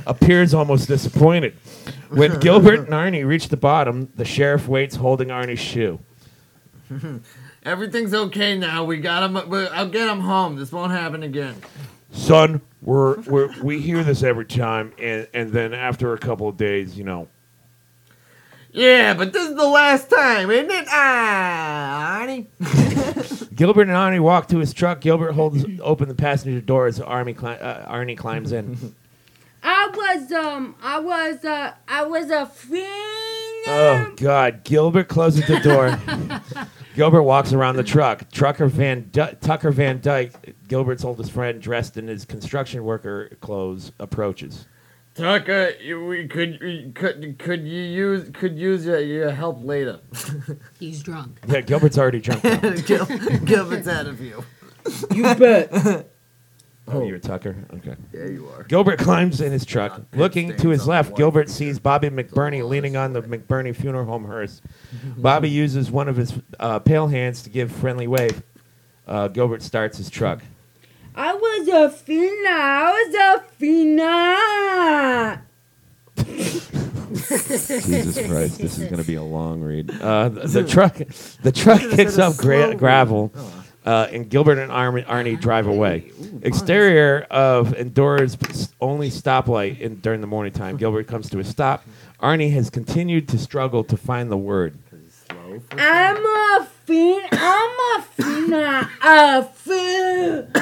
appears 0.06 0.54
almost 0.54 0.88
disappointed. 0.88 1.54
When 2.10 2.38
Gilbert 2.40 2.80
and 2.80 2.88
Arnie 2.88 3.26
reach 3.26 3.48
the 3.48 3.56
bottom, 3.56 4.10
the 4.16 4.24
sheriff 4.24 4.68
waits 4.68 4.96
holding 4.96 5.28
Arnie's 5.28 5.60
shoe. 5.60 6.00
Everything's 7.62 8.14
okay 8.14 8.56
now. 8.56 8.84
We 8.84 8.98
got 8.98 9.22
him. 9.22 9.36
I'll 9.36 9.88
get 9.88 10.08
him 10.08 10.20
home. 10.20 10.56
This 10.56 10.72
won't 10.72 10.92
happen 10.92 11.22
again. 11.22 11.56
Son, 12.12 12.60
we're, 12.82 13.20
we're 13.22 13.62
we 13.62 13.80
hear 13.80 14.02
this 14.02 14.22
every 14.22 14.44
time, 14.46 14.92
and, 14.98 15.28
and 15.34 15.52
then 15.52 15.72
after 15.74 16.12
a 16.12 16.18
couple 16.18 16.48
of 16.48 16.56
days, 16.56 16.96
you 16.98 17.04
know, 17.04 17.28
Yeah, 18.72 19.14
but 19.14 19.32
this 19.32 19.48
is 19.48 19.56
the 19.56 19.66
last 19.68 20.10
time, 20.10 20.50
isn't 20.50 20.70
it? 20.70 20.86
Ah, 20.90 22.20
Arnie. 22.22 22.46
Gilbert 23.54 23.82
and 23.82 23.90
Arnie 23.90 24.20
walk 24.20 24.48
to 24.48 24.58
his 24.58 24.72
truck. 24.72 25.00
Gilbert 25.00 25.32
holds 25.32 25.64
open 25.82 26.08
the 26.08 26.14
passenger 26.14 26.60
door 26.60 26.86
as 26.86 26.98
Arnie, 26.98 27.36
cli- 27.36 27.58
uh, 27.58 27.92
Arnie 27.92 28.16
climbs 28.16 28.52
in. 28.52 28.94
I 29.62 29.90
was 29.94 30.32
um. 30.32 30.74
I 30.82 30.98
was 31.00 31.44
uh. 31.44 31.74
I 31.86 32.04
was 32.04 32.30
a 32.30 32.46
fiend. 32.46 32.86
Oh 33.66 34.12
God! 34.16 34.64
Gilbert 34.64 35.08
closes 35.08 35.46
the 35.46 35.60
door. 35.60 35.98
Gilbert 36.94 37.22
walks 37.22 37.52
around 37.52 37.76
the 37.76 37.82
truck. 37.82 38.30
Trucker 38.30 38.66
Van 38.66 39.08
Dy- 39.12 39.34
Tucker 39.40 39.70
Van 39.70 40.00
Dyke, 40.00 40.54
Gilbert's 40.68 41.04
oldest 41.04 41.30
friend, 41.30 41.60
dressed 41.62 41.96
in 41.96 42.08
his 42.08 42.24
construction 42.24 42.84
worker 42.84 43.36
clothes, 43.40 43.92
approaches. 44.00 44.66
Tucker, 45.14 45.72
you, 45.80 46.04
we 46.06 46.26
could, 46.28 46.58
we 46.60 46.92
could, 46.92 47.38
could 47.38 47.66
you 47.66 47.82
use, 47.82 48.30
could 48.32 48.58
use 48.58 48.86
your, 48.86 49.00
your 49.00 49.30
help 49.30 49.62
later. 49.64 50.00
He's 50.78 51.02
drunk. 51.02 51.40
Yeah, 51.48 51.60
Gilbert's 51.60 51.98
already 51.98 52.20
drunk. 52.20 52.44
Now. 52.44 52.58
Gil, 52.86 53.06
Gilbert's 53.44 53.88
out 53.88 54.06
of 54.06 54.18
few. 54.18 54.44
You 55.12 55.34
bet. 55.34 56.10
Oh, 56.92 57.02
you're 57.04 57.18
Tucker. 57.18 57.56
Okay. 57.74 57.94
Yeah, 58.12 58.26
you 58.26 58.48
are. 58.48 58.64
Gilbert 58.64 58.98
climbs 58.98 59.40
in 59.40 59.52
his 59.52 59.64
truck. 59.64 59.92
God, 59.96 60.06
Looking 60.14 60.56
to 60.56 60.68
his 60.68 60.86
left, 60.86 61.16
Gilbert 61.16 61.48
sees 61.48 61.78
Bobby 61.78 62.08
McBurney 62.10 62.66
leaning 62.68 62.96
on 62.96 63.12
the 63.12 63.22
McBurney 63.22 63.74
funeral 63.74 64.04
home 64.06 64.24
hearse. 64.24 64.60
Bobby 65.16 65.48
uses 65.64 65.90
one 65.90 66.08
of 66.08 66.16
his 66.16 66.32
uh, 66.58 66.78
pale 66.80 67.08
hands 67.08 67.42
to 67.42 67.50
give 67.50 67.70
friendly 67.72 68.06
wave. 68.06 68.42
Uh, 69.06 69.28
Gilbert 69.28 69.62
starts 69.62 69.98
his 69.98 70.10
truck. 70.10 70.40
I 71.14 71.34
was 71.34 71.68
a 71.68 71.90
fiend. 71.90 72.46
I 72.48 72.92
was 72.92 73.14
a 73.14 73.40
fiend. 73.56 74.00
Jesus 77.10 78.26
Christ, 78.26 78.58
this 78.58 78.78
is 78.78 78.84
going 78.84 78.98
to 78.98 79.04
be 79.04 79.16
a 79.16 79.22
long 79.22 79.60
read. 79.60 79.90
Uh, 80.00 80.28
the, 80.28 80.46
the 80.46 80.64
truck, 80.68 80.96
the 81.42 81.52
truck 81.52 81.80
kicks 81.80 82.18
up 82.18 82.36
gra- 82.36 82.74
gravel, 82.74 83.32
uh, 83.86 84.08
and 84.12 84.28
Gilbert 84.28 84.58
and 84.58 84.70
Arm- 84.70 84.96
Arnie 85.02 85.40
drive 85.40 85.66
away. 85.66 86.10
Exterior 86.42 87.26
of 87.30 87.74
Endora's 87.74 88.36
only 88.80 89.10
stoplight 89.10 89.80
in, 89.80 89.96
during 90.00 90.20
the 90.20 90.26
morning 90.26 90.52
time. 90.52 90.76
Gilbert 90.76 91.06
comes 91.06 91.30
to 91.30 91.38
a 91.38 91.44
stop. 91.44 91.84
Arnie 92.20 92.52
has 92.52 92.68
continued 92.70 93.28
to 93.28 93.38
struggle 93.38 93.82
to 93.84 93.96
find 93.96 94.30
the 94.30 94.36
word. 94.36 94.78
I'm 95.72 96.26
a 96.26 96.68
fiend. 96.84 97.28
I'm 97.32 97.70
a 97.98 98.02
fiend. 98.02 98.54
A 99.02 99.44
fiend. 99.44 100.52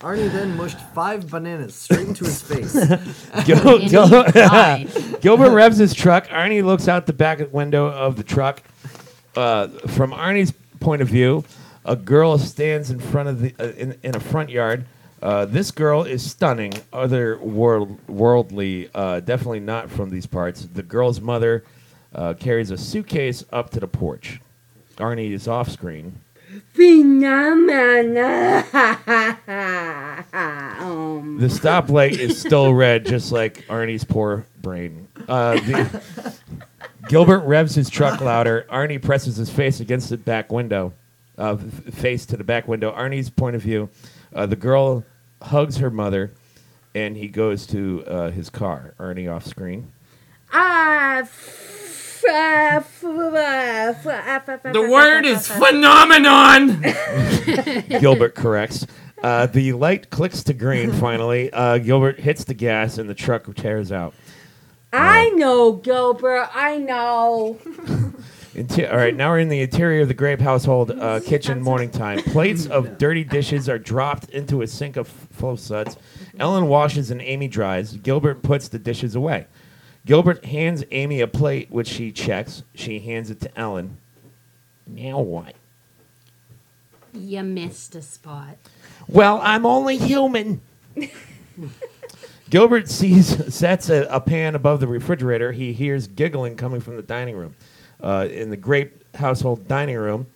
Arnie 0.00 0.30
then 0.32 0.56
mushed 0.56 0.78
five 0.94 1.30
bananas 1.30 1.74
straight 1.74 2.08
into 2.08 2.24
his 2.24 2.42
face. 2.42 2.74
Gil- 3.46 3.78
Gil- 3.88 4.24
Gilbert 5.20 5.50
revs 5.50 5.78
his 5.78 5.94
truck. 5.94 6.26
Arnie 6.28 6.62
looks 6.64 6.88
out 6.88 7.06
the 7.06 7.12
back 7.14 7.52
window 7.52 7.86
of 7.86 8.16
the 8.16 8.22
truck. 8.24 8.62
Uh, 9.36 9.68
from 9.88 10.12
Arnie's 10.12 10.52
point 10.80 11.02
of 11.02 11.08
view, 11.08 11.44
a 11.84 11.96
girl 11.96 12.38
stands 12.38 12.90
in 12.90 12.98
front 12.98 13.28
of 13.28 13.40
the 13.40 13.54
uh, 13.58 13.72
in, 13.72 13.98
in 14.02 14.16
a 14.16 14.20
front 14.20 14.50
yard. 14.50 14.86
Uh, 15.22 15.46
this 15.46 15.70
girl 15.70 16.02
is 16.02 16.28
stunning, 16.28 16.72
other 16.92 17.38
world, 17.38 17.98
worldly, 18.08 18.90
uh, 18.94 19.20
definitely 19.20 19.60
not 19.60 19.90
from 19.90 20.10
these 20.10 20.26
parts. 20.26 20.66
The 20.66 20.82
girl's 20.82 21.20
mother 21.20 21.64
uh, 22.14 22.34
carries 22.34 22.70
a 22.70 22.76
suitcase 22.76 23.42
up 23.50 23.70
to 23.70 23.80
the 23.80 23.88
porch. 23.88 24.40
Arnie 24.96 25.32
is 25.32 25.48
off 25.48 25.70
screen. 25.70 26.20
Um. 30.34 31.38
The 31.38 31.46
stoplight 31.46 32.18
is 32.18 32.40
still 32.40 32.74
red, 32.74 33.06
just 33.06 33.32
like 33.32 33.64
Arnie's 33.66 34.04
poor 34.04 34.44
brain. 34.60 35.08
Uh, 35.28 35.54
the, 35.54 36.34
Gilbert 37.08 37.40
revs 37.40 37.74
his 37.74 37.90
truck 37.90 38.20
louder. 38.20 38.66
Arnie 38.70 39.00
presses 39.02 39.36
his 39.36 39.50
face 39.50 39.80
against 39.80 40.08
the 40.10 40.16
back 40.16 40.50
window, 40.52 40.92
uh, 41.38 41.56
f- 41.60 41.94
face 41.94 42.26
to 42.26 42.36
the 42.36 42.44
back 42.44 42.66
window. 42.68 42.92
Arnie's 42.92 43.30
point 43.30 43.56
of 43.56 43.62
view. 43.62 43.88
Uh, 44.34 44.46
the 44.46 44.56
girl 44.56 45.04
hugs 45.42 45.76
her 45.78 45.90
mother, 45.90 46.32
and 46.94 47.16
he 47.16 47.28
goes 47.28 47.66
to 47.68 48.04
uh, 48.06 48.30
his 48.30 48.50
car. 48.50 48.94
Arnie 48.98 49.32
off 49.32 49.44
screen. 49.46 49.92
Ah, 50.52 51.18
f- 51.18 52.22
The 54.72 54.88
word 54.90 55.26
is 55.26 55.46
phenomenon. 55.46 56.80
Gilbert 58.00 58.34
corrects. 58.34 58.86
Uh, 59.22 59.46
the 59.46 59.72
light 59.72 60.10
clicks 60.10 60.42
to 60.44 60.52
green. 60.54 60.92
Finally, 60.92 61.50
uh, 61.52 61.78
Gilbert 61.78 62.20
hits 62.20 62.44
the 62.44 62.54
gas, 62.54 62.98
and 62.98 63.08
the 63.10 63.14
truck 63.14 63.52
tears 63.56 63.90
out. 63.92 64.14
I 64.96 65.30
know, 65.30 65.72
Gilbert. 65.72 66.48
I 66.54 66.78
know. 66.78 67.58
Inter- 68.54 68.88
all 68.88 68.96
right, 68.96 69.14
now 69.14 69.30
we're 69.30 69.40
in 69.40 69.48
the 69.48 69.60
interior 69.62 70.02
of 70.02 70.08
the 70.08 70.14
Grape 70.14 70.40
household 70.40 70.92
uh, 70.92 71.18
kitchen 71.20 71.60
morning 71.60 71.90
time. 71.90 72.22
Plates 72.26 72.66
of 72.66 72.98
dirty 72.98 73.24
dishes 73.24 73.68
are 73.68 73.80
dropped 73.80 74.30
into 74.30 74.62
a 74.62 74.66
sink 74.68 74.96
of 74.96 75.08
full 75.08 75.50
of 75.50 75.60
suds. 75.60 75.96
Ellen 76.38 76.68
washes 76.68 77.10
and 77.10 77.20
Amy 77.20 77.48
dries. 77.48 77.96
Gilbert 77.96 78.42
puts 78.42 78.68
the 78.68 78.78
dishes 78.78 79.16
away. 79.16 79.46
Gilbert 80.06 80.44
hands 80.44 80.84
Amy 80.92 81.20
a 81.20 81.26
plate, 81.26 81.70
which 81.70 81.88
she 81.88 82.12
checks. 82.12 82.62
She 82.74 83.00
hands 83.00 83.30
it 83.30 83.40
to 83.40 83.58
Ellen. 83.58 83.96
Now 84.86 85.18
what? 85.18 85.54
You 87.12 87.42
missed 87.42 87.96
a 87.96 88.02
spot. 88.02 88.58
Well, 89.08 89.40
I'm 89.42 89.66
only 89.66 89.96
human. 89.96 90.60
Gilbert 92.50 92.88
sees 92.88 93.54
sets 93.54 93.88
a, 93.88 94.06
a 94.10 94.20
pan 94.20 94.54
above 94.54 94.80
the 94.80 94.86
refrigerator. 94.86 95.52
He 95.52 95.72
hears 95.72 96.06
giggling 96.06 96.56
coming 96.56 96.80
from 96.80 96.96
the 96.96 97.02
dining 97.02 97.36
room. 97.36 97.54
Uh, 98.00 98.28
in 98.30 98.50
the 98.50 98.56
Grape 98.56 99.02
household 99.16 99.66
dining 99.66 99.96
room, 99.96 100.26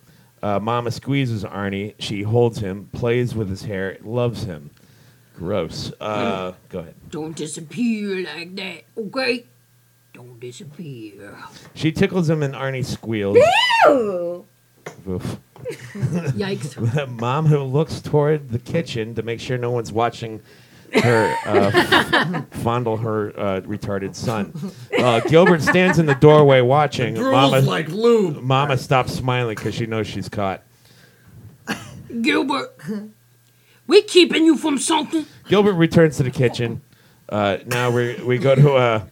uh, 0.41 0.59
Mama 0.59 0.91
squeezes 0.91 1.43
Arnie. 1.43 1.93
She 1.99 2.23
holds 2.23 2.59
him, 2.59 2.89
plays 2.93 3.35
with 3.35 3.49
his 3.49 3.63
hair, 3.63 3.97
loves 4.01 4.43
him. 4.43 4.71
Gross. 5.35 5.91
Uh, 6.01 6.53
go 6.69 6.79
ahead. 6.79 6.95
Don't 7.09 7.35
disappear 7.35 8.25
like 8.25 8.55
that, 8.55 8.83
okay? 8.97 9.45
Don't 10.13 10.39
disappear. 10.39 11.37
She 11.75 11.91
tickles 11.91 12.29
him, 12.29 12.43
and 12.43 12.53
Arnie 12.53 12.83
squeals. 12.83 13.37
Ew. 13.85 14.45
Oof. 15.07 15.37
Yikes. 16.35 17.07
Mom, 17.19 17.45
who 17.45 17.59
looks 17.59 18.01
toward 18.01 18.49
the 18.49 18.59
kitchen 18.59 19.15
to 19.15 19.21
make 19.21 19.39
sure 19.39 19.57
no 19.57 19.71
one's 19.71 19.91
watching 19.91 20.41
her 20.93 21.35
uh, 21.45 22.41
fondle 22.51 22.97
her 22.97 23.29
uh, 23.39 23.61
retarded 23.61 24.15
son. 24.15 24.53
Uh, 24.97 25.19
Gilbert 25.21 25.61
stands 25.61 25.99
in 25.99 26.05
the 26.05 26.15
doorway 26.15 26.61
watching. 26.61 27.15
Mama, 27.15 27.59
like 27.61 27.87
lube. 27.89 28.41
Mama 28.41 28.77
stops 28.77 29.13
smiling 29.13 29.55
because 29.55 29.75
she 29.75 29.85
knows 29.85 30.07
she's 30.07 30.29
caught. 30.29 30.63
Gilbert, 32.21 32.75
we're 33.87 34.01
keeping 34.01 34.45
you 34.45 34.57
from 34.57 34.77
something? 34.77 35.25
Gilbert 35.47 35.73
returns 35.73 36.17
to 36.17 36.23
the 36.23 36.31
kitchen. 36.31 36.81
Uh, 37.27 37.57
now 37.67 37.91
we 37.91 38.15
we 38.23 38.37
go 38.37 38.55
to 38.55 38.73
uh, 38.73 39.05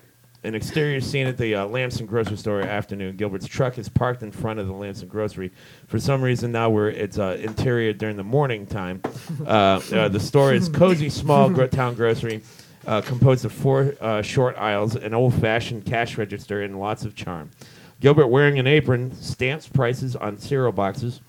an 0.47 0.55
exterior 0.55 1.01
scene 1.01 1.27
at 1.27 1.37
the 1.37 1.55
uh, 1.55 1.65
Lamson 1.65 2.05
grocery 2.05 2.37
store 2.37 2.61
afternoon. 2.61 3.17
Gilbert's 3.17 3.45
truck 3.45 3.77
is 3.77 3.89
parked 3.89 4.23
in 4.23 4.31
front 4.31 4.59
of 4.59 4.67
the 4.67 4.73
Lamson 4.73 5.09
grocery. 5.09 5.51
For 5.87 5.99
some 5.99 6.21
reason, 6.21 6.53
now 6.53 6.69
we're 6.69 6.89
it's 6.89 7.19
uh, 7.19 7.37
interior 7.41 7.91
during 7.91 8.15
the 8.15 8.23
morning 8.23 8.65
time. 8.65 9.01
Uh, 9.45 9.81
uh, 9.93 10.07
the 10.07 10.19
store 10.19 10.53
is 10.53 10.69
cozy, 10.69 11.09
small 11.09 11.49
gro- 11.49 11.67
town 11.81 11.95
grocery. 11.95 12.41
Uh, 12.85 13.01
composed 13.01 13.43
of 13.43 13.51
four 13.51 13.93
uh, 13.99 14.21
short 14.21 14.57
aisles, 14.57 14.95
an 14.95 15.13
old-fashioned 15.13 15.85
cash 15.85 16.17
register, 16.17 16.61
and 16.61 16.79
lots 16.79 17.03
of 17.03 17.13
charm. 17.15 17.51
Gilbert, 17.99 18.27
wearing 18.27 18.59
an 18.59 18.65
apron, 18.67 19.13
stamps 19.15 19.67
prices 19.67 20.15
on 20.15 20.37
cereal 20.37 20.71
boxes. 20.71 21.19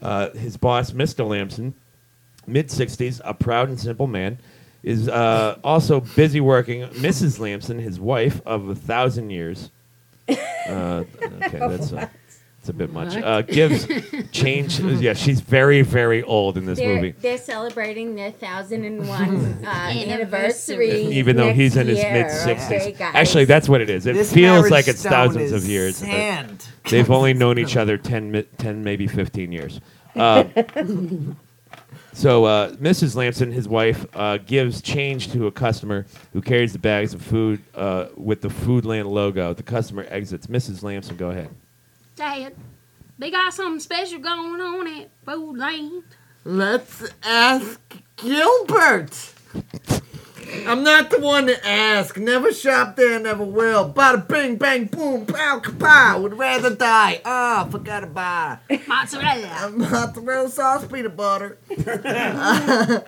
Uh, 0.00 0.30
his 0.30 0.56
boss, 0.56 0.92
Mr. 0.92 1.26
Lamson, 1.26 1.74
mid 2.46 2.68
60s, 2.68 3.20
a 3.24 3.34
proud 3.34 3.68
and 3.68 3.80
simple 3.80 4.06
man, 4.06 4.38
is 4.82 5.08
uh, 5.08 5.58
also 5.62 6.00
busy 6.00 6.40
working. 6.40 6.82
Mrs. 6.90 7.38
Lamson, 7.38 7.78
his 7.78 8.00
wife 8.00 8.40
of 8.46 8.68
a 8.68 8.74
thousand 8.74 9.30
years, 9.30 9.70
uh, 10.28 10.32
okay, 11.22 11.58
that's, 11.58 11.92
uh, 11.92 12.08
that's 12.58 12.68
a 12.68 12.72
bit 12.72 12.92
much, 12.92 13.16
uh, 13.16 13.42
gives 13.42 13.86
change. 14.30 14.78
Yeah, 15.00 15.14
she's 15.14 15.40
very, 15.40 15.82
very 15.82 16.22
old 16.22 16.56
in 16.56 16.64
this 16.66 16.78
They're, 16.78 16.94
movie. 16.94 17.12
they're 17.20 17.38
celebrating 17.38 18.14
their 18.14 18.30
thousand 18.32 18.84
and 18.84 19.08
one 19.08 19.64
uh, 19.64 19.68
anniversary. 19.68 20.90
Anniversary. 20.90 21.16
Even 21.16 21.36
though 21.36 21.46
next 21.46 21.58
he's 21.58 21.76
in 21.76 21.86
his 21.88 21.98
year, 21.98 22.12
mid 22.12 22.26
okay, 22.26 22.54
60s. 22.92 22.98
guys. 22.98 23.14
Actually, 23.14 23.44
that's 23.46 23.68
what 23.68 23.80
it 23.80 23.90
is. 23.90 24.06
It 24.06 24.14
This 24.14 24.32
feels 24.32 24.70
like 24.70 24.86
it's 24.88 25.02
thousands 25.02 25.50
is 25.50 25.64
of 25.64 25.68
years. 25.68 26.00
but 26.00 26.06
Sand. 26.08 26.66
They've 26.88 27.10
only 27.10 27.34
known 27.34 27.58
each 27.58 27.76
other 27.82 27.98
10, 27.98 28.44
10 28.58 28.84
maybe 28.84 29.06
15 29.06 29.50
years. 29.52 29.80
Uh, 30.14 30.44
so 32.12 32.44
uh, 32.44 32.72
Mrs. 32.72 33.16
Lamson, 33.16 33.52
his 33.52 33.68
wife, 33.68 34.06
uh, 34.14 34.38
gives 34.38 34.82
change 34.82 35.32
to 35.32 35.46
a 35.46 35.52
customer 35.52 36.06
who 36.32 36.42
carries 36.42 36.72
the 36.72 36.78
bags 36.78 37.14
of 37.14 37.22
food 37.22 37.62
uh, 37.74 38.06
with 38.16 38.42
the 38.42 38.48
Foodland 38.48 39.10
logo. 39.10 39.54
The 39.54 39.62
customer 39.62 40.06
exits. 40.08 40.46
Mrs. 40.46 40.82
Lamson, 40.82 41.16
go 41.16 41.30
ahead. 41.30 41.48
Dad, 42.16 42.54
they 43.18 43.30
got 43.30 43.54
something 43.54 43.80
special 43.80 44.18
going 44.18 44.60
on 44.60 44.86
at 44.86 45.10
Foodland. 45.24 46.02
Let's 46.44 47.08
ask 47.22 47.80
Gilbert. 48.16 49.32
I'm 50.66 50.82
not 50.84 51.10
the 51.10 51.18
one 51.18 51.46
to 51.46 51.66
ask. 51.68 52.16
Never 52.16 52.52
shop 52.52 52.96
there, 52.96 53.18
never 53.18 53.44
will. 53.44 53.90
Bada 53.92 54.26
bing, 54.26 54.56
bang, 54.56 54.84
boom, 54.86 55.26
pow, 55.26 55.60
kapow. 55.60 56.22
Would 56.22 56.38
rather 56.38 56.74
die. 56.74 57.20
Ah, 57.24 57.66
forgot 57.70 58.04
about 58.04 58.58
it. 58.68 58.86
Mozzarella. 58.88 59.70
Mozzarella 59.74 60.48
sauce, 60.48 60.86
peanut 60.86 61.16
butter. 61.16 61.58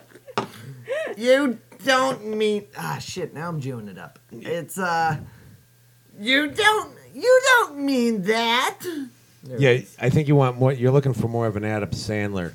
you 1.16 1.58
don't 1.84 2.26
mean. 2.26 2.66
Ah, 2.76 2.98
shit. 2.98 3.34
Now 3.34 3.48
I'm 3.48 3.60
chewing 3.60 3.88
it 3.88 3.98
up. 3.98 4.18
It's 4.32 4.78
uh. 4.78 5.16
You 6.18 6.50
don't. 6.50 6.92
You 7.14 7.40
don't 7.44 7.78
mean 7.78 8.22
that. 8.22 8.78
There 9.42 9.58
Yeah. 9.58 9.80
I 10.00 10.10
think 10.10 10.28
you 10.28 10.36
want 10.36 10.56
more. 10.58 10.72
You're 10.72 10.92
looking 10.92 11.12
for 11.14 11.28
more 11.28 11.46
of 11.46 11.56
an 11.56 11.64
Adam 11.64 11.90
Sandler. 11.90 12.52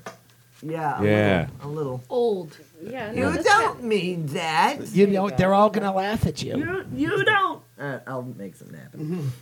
Yeah. 0.62 1.00
A 1.00 1.06
Yeah. 1.06 1.48
Little, 1.62 1.62
a 1.62 1.68
little. 1.72 2.04
Old. 2.10 2.58
Yeah, 2.82 3.12
no, 3.12 3.32
You 3.32 3.44
don't 3.44 3.84
mean 3.84 4.28
that. 4.28 4.88
You 4.94 5.08
know, 5.08 5.30
they're 5.30 5.54
all 5.54 5.70
gonna 5.70 5.94
laugh 5.94 6.26
at 6.26 6.42
you. 6.42 6.58
You, 6.58 6.86
you 6.94 7.24
don't. 7.26 7.62
Uh, 7.78 8.00
I'll 8.08 8.24
make 8.24 8.56
some 8.56 8.74
happen. 8.74 9.34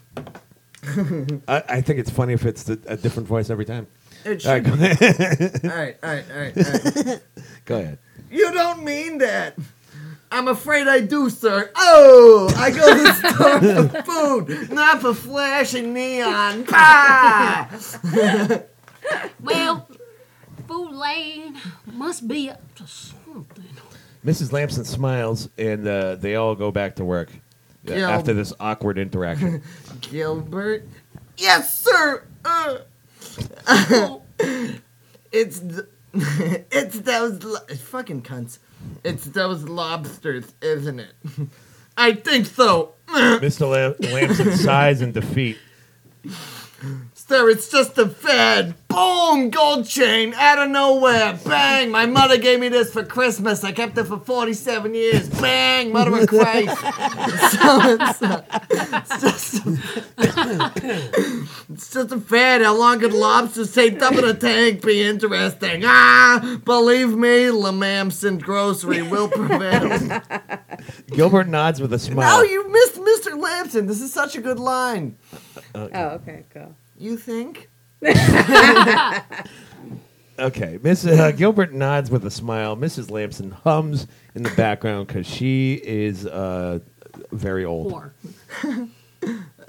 I, 1.47 1.63
I 1.69 1.81
think 1.81 1.99
it's 1.99 2.09
funny 2.09 2.33
if 2.33 2.45
it's 2.45 2.63
the, 2.63 2.79
a 2.87 2.97
different 2.97 3.27
voice 3.27 3.49
every 3.49 3.65
time. 3.65 3.87
It 4.25 4.45
All 4.45 4.53
right, 4.53 4.65
should. 4.65 4.77
go 4.79 4.83
ahead. 4.85 5.59
all 5.63 5.69
right, 5.69 5.97
all 6.03 6.09
right, 6.09 6.25
all 6.31 6.39
right, 6.39 6.57
all 6.57 7.03
right. 7.03 7.21
go 7.65 7.79
ahead. 7.79 7.99
You 8.31 8.51
don't 8.51 8.83
mean 8.83 9.19
that. 9.19 9.57
I'm 10.29 10.47
afraid 10.49 10.87
I 10.87 11.01
do, 11.01 11.29
sir. 11.29 11.71
Oh, 11.75 12.53
I 12.57 12.69
go 12.71 12.93
to 12.95 13.01
the 13.01 13.13
store 13.13 14.03
for 14.03 14.47
food, 14.47 14.71
not 14.71 15.01
for 15.01 15.13
flashing 15.13 15.93
neon. 15.93 16.63
Bah! 16.63 17.69
Well, 19.39 19.87
Foodland 20.67 21.55
must 21.85 22.27
be 22.27 22.49
up 22.49 22.75
to 22.75 22.85
something. 22.85 23.26
Mrs. 24.25 24.51
Lamson 24.51 24.83
smiles, 24.85 25.49
and 25.57 25.87
uh, 25.87 26.15
they 26.15 26.35
all 26.35 26.55
go 26.55 26.71
back 26.71 26.95
to 26.97 27.05
work 27.05 27.29
uh, 27.89 27.93
Yeah. 27.93 28.09
after 28.09 28.33
this 28.33 28.53
awkward 28.59 28.97
interaction. 28.97 29.61
Gilbert. 30.01 30.87
Yes, 31.37 31.79
sir. 31.79 32.23
Uh, 32.43 32.77
it's 35.31 35.59
th- 35.59 35.85
it's 36.71 36.99
those 37.01 37.43
lo- 37.43 37.59
fucking 37.77 38.23
cunts. 38.23 38.59
It's 39.03 39.25
those 39.25 39.63
lobsters, 39.63 40.53
isn't 40.61 40.99
it? 40.99 41.13
I 41.97 42.13
think 42.13 42.45
so. 42.45 42.93
Mr. 43.07 43.69
Lam- 43.69 43.95
Lamson 44.13 44.55
sighs 44.57 45.01
in 45.01 45.11
defeat. 45.11 45.57
Sir, 47.27 47.49
it's 47.49 47.69
just 47.69 47.97
a 47.97 48.07
fad. 48.07 48.73
Boom! 48.87 49.49
Gold 49.49 49.85
chain 49.85 50.33
out 50.33 50.59
of 50.59 50.69
nowhere. 50.69 51.37
Bang! 51.43 51.91
My 51.91 52.05
mother 52.05 52.37
gave 52.37 52.61
me 52.61 52.69
this 52.69 52.93
for 52.93 53.03
Christmas. 53.03 53.65
I 53.65 53.73
kept 53.73 53.97
it 53.97 54.05
for 54.05 54.17
47 54.17 54.95
years. 54.95 55.27
Bang! 55.27 55.91
Mother 55.91 56.21
of 56.21 56.27
Christ. 56.29 56.79
so 56.79 57.97
it's, 57.99 58.21
uh, 58.21 58.41
it's 58.69 59.21
just 59.21 59.61
it's 61.69 61.93
just 61.93 62.11
a 62.13 62.19
fad. 62.21 62.61
How 62.61 62.77
long 62.77 63.01
could 63.01 63.11
lobsters 63.11 63.73
taped 63.75 64.01
up 64.01 64.13
in 64.13 64.23
a 64.23 64.33
tank 64.33 64.81
be 64.85 65.03
interesting? 65.03 65.81
Ah! 65.85 66.59
Believe 66.63 67.09
me, 67.09 67.47
Lamamson 67.47 68.41
Grocery 68.41 69.01
will 69.01 69.27
prevail. 69.27 70.21
Gilbert 71.11 71.49
nods 71.49 71.81
with 71.81 71.91
a 71.91 71.99
smile. 71.99 72.37
oh, 72.37 72.43
you 72.43 72.71
missed 72.71 72.95
Mr. 72.95 73.37
Lamson. 73.37 73.85
This 73.85 73.99
is 73.99 74.13
such 74.13 74.37
a 74.37 74.41
good 74.41 74.59
line. 74.59 75.17
Oh, 75.75 75.89
okay, 75.91 76.45
cool. 76.53 76.73
You 76.97 77.17
think? 77.17 77.69
Okay, 80.39 80.77
Miss 80.83 81.03
uh, 81.03 81.31
Gilbert 81.31 81.73
nods 81.73 82.11
with 82.11 82.23
a 82.23 82.29
smile. 82.29 82.77
Mrs. 82.77 83.09
Lamson 83.09 83.49
hums 83.49 84.05
in 84.35 84.43
the 84.43 84.51
background 84.51 85.07
because 85.07 85.25
she 85.25 85.81
is 85.83 86.27
uh, 86.27 86.77
very 87.31 87.65
old. 87.65 87.91
Whore. 87.91 88.89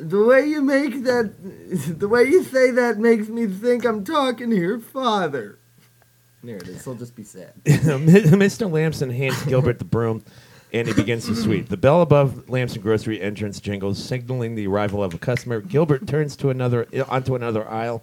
The 0.00 0.22
way 0.22 0.46
you 0.46 0.62
make 0.62 1.02
that, 1.04 1.34
the 1.98 2.06
way 2.06 2.22
you 2.22 2.44
say 2.44 2.70
that 2.70 2.98
makes 2.98 3.28
me 3.28 3.48
think 3.48 3.84
I'm 3.84 4.04
talking 4.04 4.50
to 4.50 4.56
your 4.56 4.78
father. 4.78 5.58
There 6.44 6.56
it 6.56 6.68
is. 6.68 6.84
He'll 6.84 6.94
just 6.94 7.16
be 7.16 7.24
sad. 7.24 7.52
Mr. 7.64 8.70
Lamson 8.70 9.10
hands 9.10 9.42
Gilbert 9.42 9.80
the 9.80 9.84
broom, 9.84 10.22
and 10.72 10.87
he 10.87 10.94
begins 10.94 11.26
to 11.26 11.35
sweep. 11.35 11.68
The 11.68 11.76
bell 11.76 12.02
above 12.02 12.48
Lamson 12.48 12.83
Grocery 12.83 13.20
entrance 13.20 13.61
jingles, 13.61 14.02
signaling 14.02 14.54
the 14.54 14.66
arrival 14.66 15.02
of 15.02 15.14
a 15.14 15.18
customer. 15.18 15.61
Gilbert 15.61 16.07
turns 16.07 16.37
to 16.37 16.50
another 16.50 16.87
onto 17.09 17.35
another 17.35 17.68
aisle, 17.68 18.02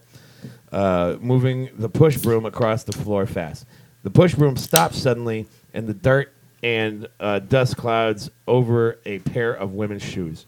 uh, 0.72 1.18
moving 1.20 1.70
the 1.78 1.90
push 1.90 2.18
broom 2.18 2.46
across 2.46 2.84
the 2.84 2.94
floor 2.94 3.26
fast. 3.26 3.66
The 4.04 4.10
push 4.10 4.36
broom 4.36 4.58
stops 4.58 4.98
suddenly, 4.98 5.48
and 5.74 5.88
the 5.88 5.94
dirt 5.94 6.32
and 6.64 7.08
uh, 7.20 7.40
dust 7.40 7.78
clouds 7.78 8.30
over 8.48 9.00
a 9.06 9.20
pair 9.20 9.54
of 9.54 9.74
women's 9.74 10.04
shoes. 10.04 10.46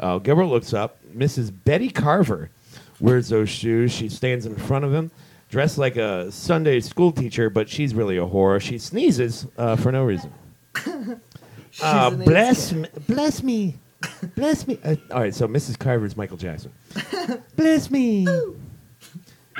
Uh, 0.00 0.18
Gilbert 0.18 0.46
looks 0.46 0.72
up. 0.72 0.98
Mrs. 1.14 1.52
Betty 1.64 1.90
Carver 1.90 2.50
wears 3.00 3.28
those 3.28 3.48
shoes. 3.48 3.92
She 3.92 4.08
stands 4.08 4.46
in 4.46 4.56
front 4.56 4.84
of 4.84 4.94
him, 4.94 5.10
dressed 5.50 5.76
like 5.78 5.96
a 5.96 6.32
Sunday 6.32 6.80
school 6.80 7.12
teacher, 7.12 7.50
but 7.50 7.68
she's 7.68 7.94
really 7.94 8.16
a 8.16 8.26
whore. 8.26 8.60
She 8.60 8.78
sneezes 8.78 9.46
uh, 9.58 9.76
for 9.76 9.92
no 9.92 10.04
reason. 10.04 10.32
Uh, 11.80 12.10
bless 12.10 12.72
me, 12.72 12.88
bless 13.06 13.42
me, 13.42 13.76
bless 14.34 14.66
me. 14.66 14.78
Uh, 14.84 14.96
all 15.10 15.20
right, 15.20 15.34
so 15.34 15.46
Mrs. 15.46 15.78
Carver 15.78 16.06
is 16.06 16.16
Michael 16.16 16.36
Jackson. 16.36 16.72
bless 17.56 17.90
me. 17.90 18.26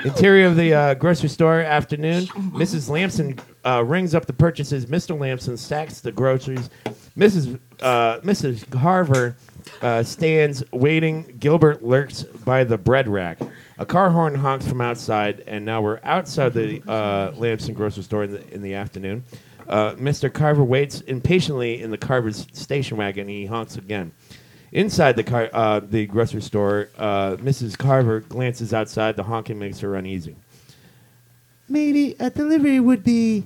Interior 0.03 0.47
of 0.47 0.55
the 0.55 0.73
uh, 0.73 0.93
grocery 0.93 1.29
store 1.29 1.59
afternoon. 1.59 2.25
Mrs. 2.25 2.89
Lamson 2.89 3.37
uh, 3.65 3.83
rings 3.83 4.15
up 4.15 4.25
the 4.25 4.33
purchases. 4.33 4.85
Mr. 4.85 5.19
Lamson 5.19 5.57
stacks 5.57 5.99
the 5.99 6.11
groceries. 6.11 6.69
Mrs. 7.17 7.59
Uh, 7.81 8.19
Mrs. 8.21 8.69
Carver 8.69 9.35
uh, 9.81 10.03
stands 10.03 10.63
waiting. 10.71 11.35
Gilbert 11.39 11.83
lurks 11.83 12.23
by 12.23 12.63
the 12.63 12.77
bread 12.77 13.09
rack. 13.09 13.39
A 13.77 13.85
car 13.85 14.09
horn 14.09 14.35
honks 14.35 14.67
from 14.67 14.81
outside, 14.81 15.43
and 15.47 15.65
now 15.65 15.81
we're 15.81 15.99
outside 16.03 16.53
the 16.53 16.81
uh, 16.87 17.31
Lamson 17.35 17.73
grocery 17.73 18.03
store 18.03 18.23
in 18.23 18.31
the, 18.31 18.53
in 18.53 18.61
the 18.61 18.75
afternoon. 18.75 19.23
Uh, 19.69 19.93
Mr. 19.95 20.33
Carver 20.33 20.63
waits 20.63 21.01
impatiently 21.01 21.81
in 21.81 21.91
the 21.91 21.97
Carver's 21.97 22.47
station 22.53 22.97
wagon. 22.97 23.27
He 23.27 23.45
honks 23.45 23.77
again. 23.77 24.11
Inside 24.71 25.15
the 25.15 25.23
car, 25.23 25.49
uh, 25.53 25.79
the 25.79 26.05
grocery 26.07 26.41
store, 26.41 26.89
uh, 26.97 27.35
Mrs. 27.37 27.77
Carver 27.77 28.19
glances 28.21 28.73
outside. 28.73 29.15
The 29.15 29.23
honking 29.23 29.57
makes 29.59 29.79
her 29.79 29.95
uneasy. 29.95 30.35
Maybe 31.67 32.15
a 32.19 32.29
delivery 32.29 32.79
would 32.79 33.03
be. 33.03 33.45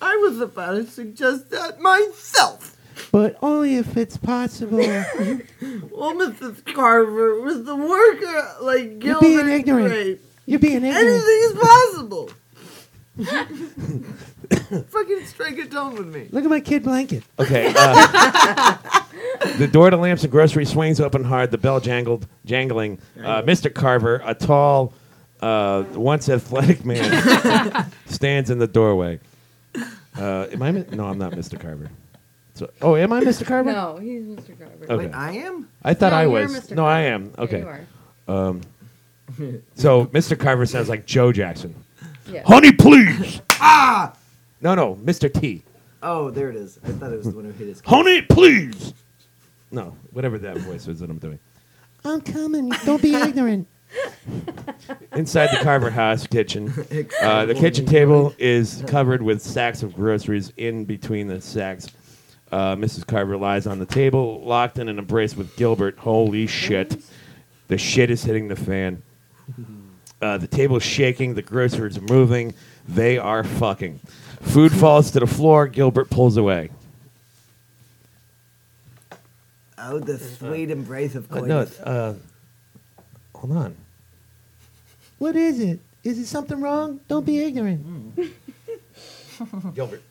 I 0.00 0.16
was 0.16 0.40
about 0.40 0.72
to 0.72 0.86
suggest 0.86 1.50
that 1.50 1.80
myself. 1.80 2.76
But 3.10 3.36
only 3.42 3.76
if 3.76 3.96
it's 3.96 4.16
possible. 4.16 4.78
Well, 5.90 6.14
Mrs. 6.14 6.64
Carver, 6.74 7.40
with 7.40 7.64
the 7.64 7.74
worker 7.76 8.56
like 8.60 8.98
Gilbert 8.98 9.26
You're 9.26 9.44
being 9.44 9.48
ignorant. 9.48 9.88
Grape, 9.88 10.20
You're 10.44 10.58
being 10.58 10.84
ignorant. 10.84 10.96
anything 10.98 11.40
is 11.44 11.52
possible. 11.54 12.30
Fucking 14.88 15.24
strike 15.26 15.58
a 15.58 15.66
tone 15.66 15.94
with 15.94 16.06
me. 16.12 16.28
Look 16.32 16.44
at 16.44 16.50
my 16.50 16.60
kid 16.60 16.82
blanket. 16.82 17.22
Okay. 17.38 17.72
Uh, 17.76 18.76
the 19.58 19.68
door 19.68 19.90
to 19.90 19.96
Lamson 19.96 20.30
Grocery 20.30 20.64
swings 20.64 21.00
open 21.00 21.22
hard. 21.24 21.50
The 21.50 21.58
bell 21.58 21.80
jangled, 21.80 22.26
jangling. 22.44 22.98
Uh, 23.18 23.42
Mr. 23.42 23.72
Carver, 23.72 24.20
a 24.24 24.34
tall, 24.34 24.92
uh, 25.40 25.84
once 25.94 26.28
athletic 26.28 26.84
man, 26.84 27.90
stands 28.06 28.50
in 28.50 28.58
the 28.58 28.66
doorway. 28.66 29.20
Uh, 30.18 30.46
am 30.52 30.62
I? 30.62 30.72
mi- 30.72 30.84
No, 30.92 31.06
I'm 31.06 31.18
not 31.18 31.32
Mr. 31.32 31.58
Carver. 31.60 31.90
So, 32.54 32.70
oh, 32.82 32.94
am 32.96 33.12
I 33.12 33.20
Mr. 33.20 33.44
Carver? 33.46 33.72
No, 33.72 33.96
he's 33.96 34.24
Mr. 34.24 34.56
Carver. 34.58 34.84
Okay. 34.84 34.96
Wait, 35.06 35.12
I 35.14 35.32
am? 35.32 35.68
I 35.82 35.94
thought 35.94 36.12
No, 36.12 36.18
I 36.18 36.22
you're 36.22 36.30
was. 36.30 36.52
Mr. 36.52 36.74
No, 36.76 36.84
I 36.86 37.02
Carver. 37.02 37.14
am. 37.14 37.24
Yeah, 37.24 37.40
Okay. 37.44 37.58
you 37.60 37.68
are. 37.68 37.80
So 39.74 40.06
Mr. 40.06 40.38
Carver 40.38 40.66
sounds 40.66 40.88
like 40.88 41.06
Joe 41.06 41.32
Jackson. 41.32 41.74
Yeah. 42.26 42.42
Honey, 42.46 42.72
please. 42.72 43.40
ah. 43.52 44.14
No, 44.60 44.74
no, 44.74 44.94
Mr. 44.96 45.32
T. 45.32 45.62
Oh, 46.02 46.30
there 46.30 46.50
it 46.50 46.56
is. 46.56 46.78
I 46.84 46.88
thought 46.88 47.12
it 47.12 47.16
was 47.16 47.26
the 47.26 47.34
one 47.36 47.44
who 47.44 47.50
hit 47.52 47.68
his. 47.68 47.80
Honey, 47.84 48.22
please. 48.22 48.94
No, 49.70 49.96
whatever 50.12 50.38
that 50.38 50.56
voice 50.58 50.86
is 50.86 51.00
that 51.00 51.10
I'm 51.10 51.18
doing. 51.18 51.38
I'm 52.04 52.20
coming. 52.20 52.70
Don't 52.84 53.00
be 53.02 53.14
ignorant. 53.14 53.66
Inside 55.14 55.56
the 55.56 55.62
Carver 55.62 55.90
house 55.90 56.26
kitchen, 56.26 56.68
uh, 57.22 57.46
the 57.46 57.54
kitchen 57.54 57.86
table 57.86 58.34
is 58.38 58.82
covered 58.88 59.22
with 59.22 59.40
sacks 59.40 59.82
of 59.82 59.94
groceries. 59.94 60.52
In 60.56 60.84
between 60.84 61.28
the 61.28 61.40
sacks, 61.40 61.88
uh, 62.50 62.74
Mrs. 62.74 63.06
Carver 63.06 63.36
lies 63.36 63.66
on 63.66 63.78
the 63.78 63.86
table, 63.86 64.42
locked 64.44 64.78
in 64.78 64.88
an 64.88 64.98
embrace 64.98 65.36
with 65.36 65.54
Gilbert. 65.56 65.98
Holy 65.98 66.46
shit. 66.46 66.96
The 67.68 67.78
shit 67.78 68.10
is 68.10 68.24
hitting 68.24 68.48
the 68.48 68.56
fan. 68.56 69.02
Uh, 70.22 70.38
the 70.38 70.46
table's 70.46 70.82
shaking. 70.82 71.34
The 71.34 71.42
groceries 71.42 71.98
are 71.98 72.02
moving. 72.02 72.54
They 72.88 73.18
are 73.18 73.44
fucking. 73.44 74.00
Food 74.40 74.72
falls 74.72 75.10
to 75.12 75.20
the 75.20 75.26
floor. 75.26 75.66
Gilbert 75.68 76.10
pulls 76.10 76.36
away. 76.36 76.70
Oh, 79.78 79.98
the 79.98 80.18
sweet 80.18 80.70
embrace 80.70 81.14
of 81.14 81.30
Uh, 81.30 81.40
coitus. 81.40 81.78
no, 81.78 81.84
uh, 81.84 82.14
hold 83.34 83.56
on. 83.56 83.76
What 85.18 85.36
is 85.36 85.60
it? 85.60 85.80
Is 86.02 86.18
it 86.18 86.26
something 86.26 86.60
wrong? 86.60 87.00
Don't 87.08 87.24
be 87.26 87.40
ignorant. 87.42 88.16
Gilbert. 89.74 90.02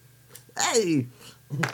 Hey! 0.59 1.07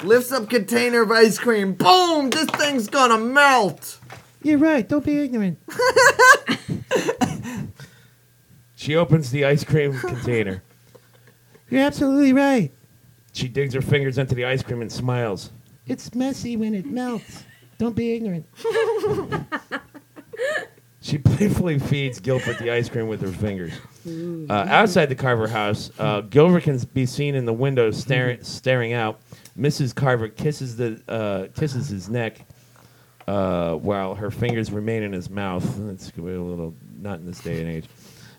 Lifts 0.04 0.32
up 0.32 0.50
container 0.50 1.02
of 1.02 1.12
ice 1.12 1.38
cream. 1.39 1.74
Boom! 1.74 2.30
This 2.30 2.46
thing's 2.52 2.88
gonna 2.89 3.18
melt! 3.18 3.98
You're 4.44 4.58
right. 4.58 4.88
Don't 4.88 5.04
be 5.06 5.18
ignorant. 5.20 5.58
she 8.80 8.96
opens 8.96 9.30
the 9.30 9.44
ice 9.44 9.65
cream 9.65 10.00
container. 10.00 10.63
You're 11.70 11.84
absolutely 11.84 12.32
right. 12.32 12.72
She 13.34 13.50
digs 13.50 13.74
her 13.74 13.82
fingers 13.82 14.18
into 14.18 14.36
the 14.36 14.46
ice 14.46 14.63
cream 14.63 14.82
and 14.82 14.89
smiles. 14.89 15.52
It's 15.86 16.15
messy 16.15 16.56
when 16.56 16.74
it 16.74 16.86
melts. 16.86 17.44
Don't 17.78 17.96
be 17.96 18.13
ignorant. 18.13 18.46
she 21.02 21.18
playfully 21.18 21.78
feeds 21.78 22.22
Gilbert 22.22 22.58
the 22.60 22.72
ice 22.72 22.88
cream 22.88 23.10
with 23.10 23.22
her 23.22 23.34
fingers. 23.34 23.74
Uh, 24.50 24.54
outside 24.54 25.08
the 25.08 25.15
Carver 25.15 25.50
house, 25.50 25.92
uh, 26.00 26.22
Gilbert 26.22 26.63
can 26.63 26.78
be 26.94 27.06
seen 27.06 27.36
in 27.36 27.44
the 27.46 27.54
window 27.54 27.92
staring, 27.92 28.42
staring 28.44 28.94
out. 28.94 29.20
Mrs. 29.58 29.94
Carver 29.94 30.30
kisses 30.30 30.78
the 30.78 31.02
uh, 31.10 31.48
kisses 31.54 31.89
his 31.89 32.08
neck 32.10 32.46
uh, 33.28 33.74
while 33.74 34.15
her 34.15 34.32
fingers 34.32 34.72
remain 34.72 35.04
in 35.04 35.12
his 35.12 35.30
mouth. 35.30 35.65
It's 35.89 36.12
a 36.18 36.22
little 36.22 36.74
not 36.98 37.20
in 37.20 37.26
this 37.26 37.39
day 37.39 37.60
and 37.60 37.70
age. 37.70 37.86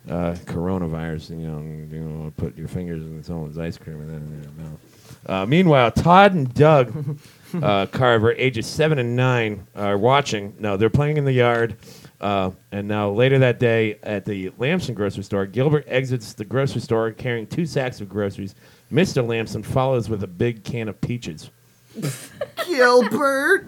Uh, 0.08 0.34
coronavirus, 0.46 1.30
you 1.30 1.46
know, 1.46 1.58
you 1.60 2.04
know, 2.04 2.32
put 2.36 2.56
your 2.56 2.68
fingers 2.68 3.02
in 3.02 3.22
someone's 3.22 3.58
ice 3.58 3.76
cream 3.76 4.00
and 4.00 4.08
then 4.08 4.16
in 4.16 4.42
your 4.42 4.70
mouth. 4.70 4.80
Uh, 5.26 5.46
meanwhile, 5.46 5.90
Todd 5.90 6.32
and 6.32 6.52
Doug 6.54 7.18
uh, 7.62 7.86
Carver, 7.86 8.32
ages 8.32 8.66
seven 8.66 8.98
and 8.98 9.14
nine, 9.14 9.66
are 9.76 9.98
watching. 9.98 10.54
No, 10.58 10.76
they're 10.76 10.90
playing 10.90 11.18
in 11.18 11.24
the 11.24 11.32
yard. 11.32 11.76
Uh, 12.20 12.50
and 12.70 12.86
now 12.86 13.10
later 13.10 13.38
that 13.38 13.58
day 13.58 13.98
at 14.02 14.24
the 14.24 14.52
Lamson 14.58 14.94
grocery 14.94 15.22
store, 15.22 15.46
Gilbert 15.46 15.84
exits 15.86 16.34
the 16.34 16.44
grocery 16.44 16.80
store 16.80 17.10
carrying 17.12 17.46
two 17.46 17.64
sacks 17.64 18.00
of 18.00 18.08
groceries. 18.08 18.54
Mr. 18.92 19.26
Lamson 19.26 19.62
follows 19.62 20.08
with 20.08 20.22
a 20.22 20.26
big 20.26 20.64
can 20.64 20.88
of 20.88 21.00
peaches. 21.00 21.50
Gilbert! 22.66 23.66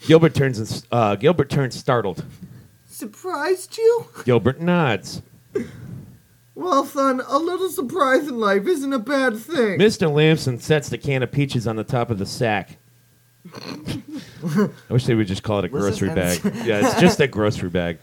Gilbert 0.00 0.34
turns 0.34 0.58
and, 0.58 0.86
uh, 0.92 1.16
Gilbert 1.16 1.50
turns 1.50 1.74
startled. 1.74 2.24
Surprised 2.98 3.78
you? 3.78 4.06
Gilbert 4.24 4.60
nods. 4.60 5.22
Well, 6.56 6.84
son, 6.84 7.22
a 7.28 7.38
little 7.38 7.68
surprise 7.68 8.26
in 8.26 8.40
life 8.40 8.66
isn't 8.66 8.92
a 8.92 8.98
bad 8.98 9.38
thing. 9.38 9.78
Mr. 9.78 10.12
Lamson 10.12 10.58
sets 10.58 10.88
the 10.88 10.98
can 10.98 11.22
of 11.22 11.30
peaches 11.30 11.68
on 11.68 11.76
the 11.76 11.84
top 11.84 12.10
of 12.10 12.18
the 12.18 12.26
sack. 12.26 12.76
I 13.54 14.68
wish 14.90 15.06
they 15.06 15.14
would 15.14 15.28
just 15.28 15.44
call 15.44 15.60
it 15.60 15.72
a 15.72 15.76
Let's 15.76 16.00
grocery 16.00 16.12
bag. 16.12 16.44
end- 16.44 16.66
yeah, 16.66 16.88
it's 16.88 17.00
just 17.00 17.20
a 17.20 17.28
grocery 17.28 17.68
bag, 17.70 17.98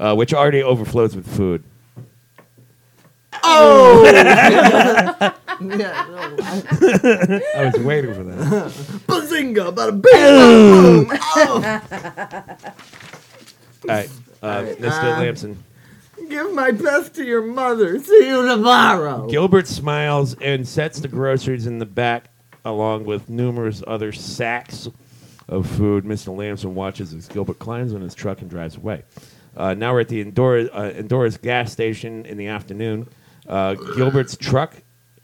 uh, 0.00 0.16
which 0.16 0.34
already 0.34 0.64
overflows 0.64 1.14
with 1.14 1.28
food. 1.28 1.62
Oh! 3.44 4.02
yeah, 4.12 5.36
no, 5.60 6.36
I, 6.42 7.40
I 7.54 7.64
was 7.72 7.84
waiting 7.84 8.12
for 8.14 8.24
that. 8.24 8.72
bazinga! 9.06 9.72
Bada 9.72 10.02
bing! 10.02 11.04
boom! 11.04 11.18
Oh! 11.36 12.80
All 13.88 13.94
right, 13.94 14.10
uh, 14.42 14.62
Mr. 14.62 15.16
uh, 15.16 15.20
Lamson. 15.20 15.62
Give 16.28 16.54
my 16.54 16.70
best 16.70 17.14
to 17.16 17.24
your 17.24 17.42
mother. 17.42 17.98
See 18.02 18.28
you 18.28 18.46
tomorrow. 18.46 19.26
Gilbert 19.28 19.66
smiles 19.66 20.34
and 20.40 20.66
sets 20.66 21.00
the 21.00 21.08
groceries 21.08 21.66
in 21.66 21.78
the 21.78 21.86
back, 21.86 22.30
along 22.64 23.04
with 23.04 23.28
numerous 23.28 23.82
other 23.86 24.10
sacks 24.10 24.88
of 25.48 25.68
food. 25.68 26.04
Mr. 26.04 26.34
Lamson 26.34 26.74
watches 26.74 27.12
as 27.12 27.28
Gilbert 27.28 27.58
climbs 27.58 27.92
in 27.92 28.00
his 28.00 28.14
truck 28.14 28.40
and 28.40 28.48
drives 28.48 28.76
away. 28.76 29.02
Uh, 29.56 29.74
now 29.74 29.92
we're 29.92 30.00
at 30.00 30.08
the 30.08 30.20
Endora, 30.20 30.64
uh, 30.72 30.92
Endora's 30.94 31.36
gas 31.36 31.70
station 31.70 32.24
in 32.24 32.38
the 32.38 32.46
afternoon. 32.46 33.06
Uh, 33.46 33.74
Gilbert's 33.74 34.36
truck 34.36 34.74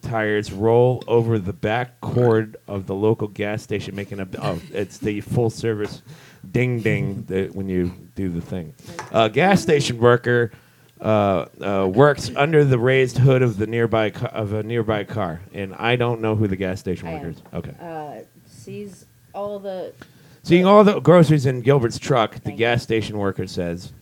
tires 0.03 0.53
roll 0.53 1.03
over 1.07 1.39
the 1.39 1.53
back 1.53 2.01
cord 2.01 2.57
of 2.69 2.87
the 2.87 2.95
local 2.95 3.29
gas 3.29 3.63
station, 3.63 3.95
making 3.95 4.21
a 4.21 4.29
oh, 4.39 4.61
it's 4.73 4.99
the 4.99 5.21
full 5.23 5.51
service 5.51 6.03
ding 6.51 6.81
ding 6.81 7.25
that 7.29 7.55
when 7.55 7.69
you 7.69 7.93
do 8.21 8.29
the 8.29 8.41
thing. 8.41 8.75
Uh, 9.13 9.29
gas 9.29 9.63
station 9.63 9.99
worker 9.99 10.53
uh, 11.01 11.47
uh, 11.61 11.89
works 11.93 12.31
under 12.37 12.65
the 12.65 12.79
raised 12.79 13.17
hood 13.19 13.43
of 13.43 13.57
the 13.57 13.67
nearby 13.67 14.11
ca- 14.11 14.27
of 14.27 14.53
a 14.53 14.63
nearby 14.63 15.05
car, 15.05 15.41
and 15.55 15.75
I 15.75 15.97
don't 15.97 16.21
know 16.21 16.37
who 16.37 16.47
the 16.47 16.57
gas 16.57 16.81
station 16.81 17.09
I 17.09 17.15
worker 17.15 17.27
am. 17.27 17.31
is. 17.33 17.43
Okay. 17.55 17.75
Uh, 17.81 18.21
sees 18.47 19.07
all 19.33 19.59
the. 19.59 19.93
Seeing 20.43 20.65
all 20.67 20.85
the 20.85 21.01
groceries 21.01 21.47
in 21.47 21.61
Gilbert's 21.61 21.99
truck, 21.99 22.35
the 22.35 22.41
Thank 22.41 22.59
gas 22.59 22.83
station 22.83 23.19
worker 23.19 23.47
says. 23.47 23.93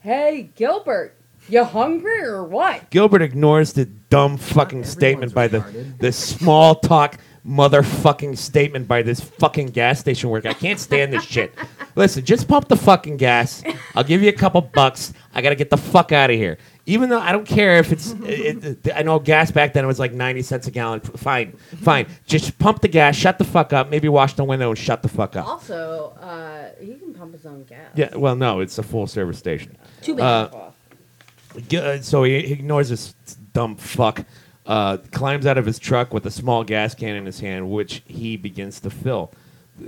Hey, 0.00 0.50
Gilbert, 0.54 1.14
you 1.48 1.64
hungry 1.64 2.22
or 2.22 2.44
what? 2.44 2.88
Gilbert 2.90 3.22
ignores 3.22 3.72
the 3.72 3.84
dumb 3.84 4.36
fucking 4.36 4.84
statement 4.84 5.34
by 5.34 5.48
the 5.48 5.58
retarded. 5.58 5.98
the 5.98 6.12
small 6.12 6.76
talk 6.76 7.18
motherfucking 7.46 8.36
statement 8.36 8.86
by 8.88 9.02
this 9.02 9.20
fucking 9.20 9.68
gas 9.68 9.98
station 10.00 10.30
worker. 10.30 10.48
I 10.48 10.52
can't 10.54 10.78
stand 10.80 11.12
this 11.12 11.24
shit. 11.24 11.54
Listen, 11.94 12.24
just 12.24 12.46
pump 12.48 12.68
the 12.68 12.76
fucking 12.76 13.16
gas. 13.16 13.62
I'll 13.94 14.04
give 14.04 14.22
you 14.22 14.28
a 14.28 14.32
couple 14.32 14.60
bucks. 14.60 15.12
I 15.34 15.42
gotta 15.42 15.54
get 15.54 15.70
the 15.70 15.76
fuck 15.76 16.12
out 16.12 16.30
of 16.30 16.36
here. 16.36 16.58
Even 16.86 17.10
though 17.10 17.20
I 17.20 17.32
don't 17.32 17.46
care 17.46 17.78
if 17.78 17.92
it's, 17.92 18.12
it, 18.24 18.64
it- 18.86 18.92
I 18.94 19.02
know 19.02 19.18
gas 19.18 19.50
back 19.50 19.72
then 19.74 19.84
it 19.84 19.86
was 19.86 19.98
like 19.98 20.12
ninety 20.12 20.42
cents 20.42 20.66
a 20.66 20.70
gallon. 20.70 21.00
Fine, 21.00 21.52
fine. 21.82 22.06
Just 22.26 22.58
pump 22.58 22.80
the 22.80 22.88
gas. 22.88 23.14
Shut 23.16 23.38
the 23.38 23.44
fuck 23.44 23.72
up. 23.72 23.90
Maybe 23.90 24.08
wash 24.08 24.34
the 24.34 24.44
window 24.44 24.70
and 24.70 24.78
shut 24.78 25.02
the 25.02 25.08
fuck 25.08 25.36
up. 25.36 25.46
Also, 25.46 26.16
uh, 26.20 26.70
he 26.80 26.94
can 26.94 27.12
pump 27.14 27.32
his 27.34 27.44
own 27.46 27.64
gas. 27.64 27.90
Yeah. 27.94 28.14
Well, 28.16 28.36
no, 28.36 28.60
it's 28.60 28.78
a 28.78 28.82
full 28.82 29.06
service 29.06 29.38
station. 29.38 29.76
Too 30.02 30.18
Uh, 30.20 30.48
bad. 30.48 31.68
G- 31.68 31.76
uh, 31.78 32.00
so 32.00 32.22
he 32.24 32.40
he 32.46 32.52
ignores 32.54 32.88
this 32.88 33.14
dumb 33.52 33.76
fuck, 33.76 34.24
uh, 34.68 34.98
climbs 35.10 35.46
out 35.46 35.58
of 35.58 35.66
his 35.66 35.78
truck 35.80 36.12
with 36.14 36.24
a 36.26 36.30
small 36.30 36.62
gas 36.62 36.94
can 36.94 37.16
in 37.16 37.26
his 37.26 37.40
hand, 37.40 37.68
which 37.70 38.02
he 38.06 38.36
begins 38.36 38.78
to 38.80 38.90
fill. 38.90 39.32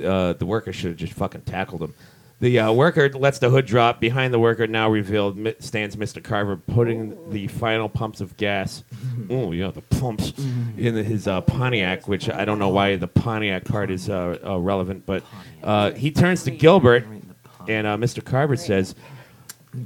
Uh, 0.05 0.33
the 0.33 0.47
worker 0.47 0.73
should 0.73 0.89
have 0.89 0.97
just 0.97 1.13
fucking 1.13 1.43
tackled 1.43 1.83
him. 1.83 1.95
The 2.41 2.59
uh, 2.59 2.73
worker 2.73 3.11
lets 3.11 3.39
the 3.39 3.51
hood 3.51 3.67
drop. 3.67 4.01
Behind 4.01 4.33
the 4.33 4.39
worker, 4.39 4.67
now 4.67 4.89
revealed, 4.89 5.37
mi- 5.37 5.55
stands 5.59 5.95
Mr. 5.97 6.25
Carver, 6.25 6.57
putting 6.57 7.31
the 7.31 7.49
final 7.49 7.87
pumps 7.91 8.23
of 8.23 8.35
gas. 8.39 8.83
Oh, 9.29 9.53
yeah, 9.53 9.71
the 9.71 9.83
pumps 9.83 10.33
in 10.79 10.95
his 10.95 11.29
uh, 11.29 11.43
Pontiac, 11.43 12.09
which 12.09 12.31
I 12.31 12.47
don't 12.47 12.59
know 12.59 12.71
why 12.71 12.97
the 12.97 13.09
Pontiac 13.09 13.67
part 13.67 13.91
is 13.91 14.09
uh, 14.09 14.39
uh, 14.43 14.59
relevant, 14.59 15.05
but 15.05 15.23
uh, 15.63 15.91
he 15.91 16.11
turns 16.11 16.43
to 16.45 16.51
Gilbert, 16.51 17.05
and 17.69 17.87
uh, 17.87 17.99
Mr. 17.99 18.25
Carver 18.25 18.57
says, 18.57 18.95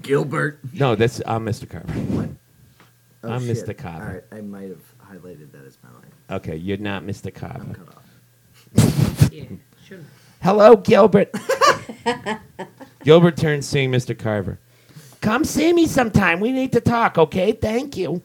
Gilbert. 0.03 0.61
"No, 0.73 0.95
that's 0.95 1.21
I'm 1.27 1.45
Mr. 1.45 1.69
Carver." 1.69 2.29
Oh, 3.25 3.33
I'm 3.33 3.47
shit. 3.47 3.57
Mr. 3.57 3.77
Cobb. 3.77 4.01
All 4.03 4.07
right, 4.09 4.25
I 4.33 4.41
might 4.41 4.69
have 4.69 4.83
highlighted 5.03 5.51
that 5.53 5.65
as 5.67 5.79
my 5.83 5.91
line. 5.91 6.13
Okay, 6.31 6.57
you're 6.57 6.77
not 6.77 7.03
Mr. 7.05 7.27
I'm 7.27 7.51
Carver. 7.51 7.75
cut 7.75 7.89
off. 7.97 9.33
Yeah, 9.33 9.45
sure. 9.87 9.99
Hello, 10.43 10.77
Gilbert. 10.77 11.33
Gilbert 13.05 13.37
turns, 13.37 13.67
seeing 13.67 13.91
Mr. 13.91 14.19
Carver. 14.19 14.59
Come 15.21 15.45
see 15.45 15.73
me 15.73 15.87
sometime. 15.87 16.41
We 16.41 16.53
need 16.53 16.73
to 16.73 16.81
talk, 16.81 17.17
okay? 17.17 17.53
Thank 17.53 17.97
you. 17.97 18.23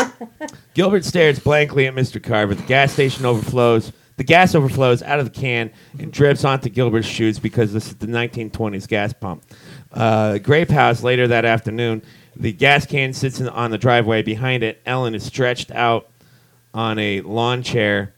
Gilbert 0.74 1.04
stares 1.04 1.40
blankly 1.40 1.86
at 1.88 1.94
Mr. 1.94 2.22
Carver. 2.22 2.54
The 2.54 2.62
gas 2.62 2.92
station 2.92 3.26
overflows. 3.26 3.92
The 4.16 4.24
gas 4.24 4.54
overflows 4.54 5.02
out 5.02 5.18
of 5.18 5.24
the 5.32 5.40
can 5.40 5.72
and 5.98 6.12
drips 6.12 6.44
onto 6.44 6.68
Gilbert's 6.68 7.06
shoes 7.08 7.38
because 7.38 7.72
this 7.72 7.86
is 7.88 7.96
the 7.96 8.06
1920s 8.06 8.86
gas 8.86 9.12
pump. 9.12 9.42
Uh, 9.92 10.38
Grape 10.38 10.68
House 10.68 11.02
later 11.02 11.26
that 11.28 11.44
afternoon. 11.44 12.02
The 12.40 12.52
gas 12.52 12.86
can 12.86 13.12
sits 13.12 13.38
in, 13.38 13.50
on 13.50 13.70
the 13.70 13.76
driveway. 13.76 14.22
Behind 14.22 14.62
it, 14.62 14.80
Ellen 14.86 15.14
is 15.14 15.24
stretched 15.24 15.70
out 15.72 16.08
on 16.72 16.98
a 16.98 17.20
lawn 17.20 17.62
chair, 17.62 18.14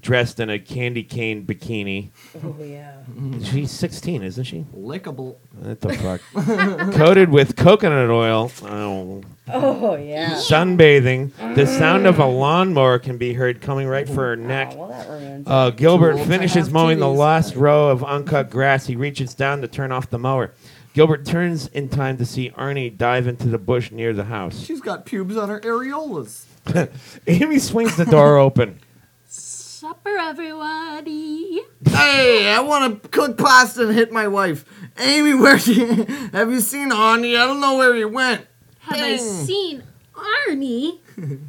dressed 0.00 0.40
in 0.40 0.48
a 0.48 0.58
candy 0.58 1.02
cane 1.02 1.44
bikini. 1.44 2.08
Oh 2.42 2.56
yeah. 2.58 2.94
She's 3.44 3.70
16, 3.70 4.22
isn't 4.22 4.44
she? 4.44 4.64
Lickable. 4.74 5.36
What 5.58 5.80
the 5.82 5.92
fuck? 5.92 6.22
Coated 6.94 7.28
with 7.28 7.54
coconut 7.54 8.08
oil. 8.08 8.50
Oh. 8.62 9.22
Oh 9.48 9.96
yeah. 9.96 10.30
Sunbathing. 10.30 11.54
The 11.54 11.66
sound 11.66 12.06
of 12.06 12.18
a 12.18 12.26
lawnmower 12.26 12.98
can 12.98 13.18
be 13.18 13.34
heard 13.34 13.60
coming 13.60 13.86
right 13.86 14.08
for 14.08 14.28
her 14.28 14.36
neck. 14.36 14.70
Oh, 14.72 14.78
well, 14.78 14.88
that 14.88 15.08
ruins. 15.10 15.46
Uh, 15.46 15.70
Gilbert 15.70 16.12
Too 16.12 16.18
old 16.20 16.26
to 16.26 16.32
finishes 16.32 16.66
have 16.66 16.72
mowing 16.72 17.00
the 17.00 17.08
last 17.08 17.54
row 17.54 17.90
of 17.90 18.02
uncut 18.02 18.48
grass. 18.48 18.86
He 18.86 18.96
reaches 18.96 19.34
down 19.34 19.60
to 19.60 19.68
turn 19.68 19.92
off 19.92 20.08
the 20.08 20.18
mower. 20.18 20.54
Gilbert 20.94 21.24
turns 21.24 21.68
in 21.68 21.88
time 21.88 22.18
to 22.18 22.26
see 22.26 22.50
Arnie 22.50 22.94
dive 22.96 23.26
into 23.26 23.48
the 23.48 23.58
bush 23.58 23.90
near 23.90 24.12
the 24.12 24.24
house. 24.24 24.60
She's 24.62 24.80
got 24.80 25.06
pubes 25.06 25.36
on 25.36 25.48
her 25.48 25.60
areolas. 25.60 26.44
Amy 27.26 27.58
swings 27.58 27.96
the 27.96 28.04
door 28.04 28.36
open. 28.36 28.78
Supper, 29.26 30.16
everybody. 30.16 31.60
Hey, 31.88 32.52
I 32.52 32.60
want 32.60 33.02
to 33.02 33.08
cook 33.08 33.38
pasta 33.38 33.88
and 33.88 33.94
hit 33.96 34.12
my 34.12 34.28
wife. 34.28 34.64
Amy, 34.98 35.34
where 35.34 35.56
you, 35.56 36.04
have 36.32 36.50
you 36.50 36.60
seen 36.60 36.90
Arnie? 36.90 37.40
I 37.40 37.46
don't 37.46 37.60
know 37.60 37.78
where 37.78 37.94
he 37.94 38.04
went. 38.04 38.46
Have 38.80 39.00
I 39.00 39.16
seen 39.16 39.82
Arnie? 40.14 40.98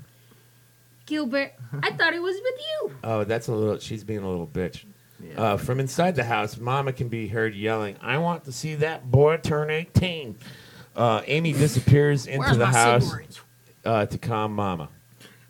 Gilbert, 1.06 1.52
I 1.84 1.92
thought 1.92 2.14
it 2.14 2.22
was 2.22 2.36
with 2.36 2.60
you. 2.60 2.96
Oh, 3.04 3.24
that's 3.26 3.48
a 3.48 3.54
little. 3.54 3.78
She's 3.80 4.04
being 4.04 4.24
a 4.24 4.30
little 4.30 4.48
bitch. 4.48 4.86
Uh, 5.36 5.58
from 5.58 5.80
inside 5.80 6.16
the 6.16 6.24
house, 6.24 6.58
Mama 6.58 6.94
can 6.94 7.08
be 7.08 7.28
heard 7.28 7.56
yelling, 7.56 7.96
"I 8.02 8.18
want 8.18 8.44
to 8.46 8.52
see 8.52 8.76
that 8.76 9.10
boy 9.10 9.38
turn 9.38 9.70
18." 9.70 10.38
Uh, 10.96 11.22
Amy 11.28 11.54
disappears 11.54 12.28
into 12.28 12.40
Where's 12.40 12.58
the 12.58 12.66
my 12.66 12.72
house 12.72 13.06
cigarettes? 13.10 13.42
uh, 13.86 14.06
to 14.06 14.18
calm 14.18 14.54
Mama. 14.54 14.90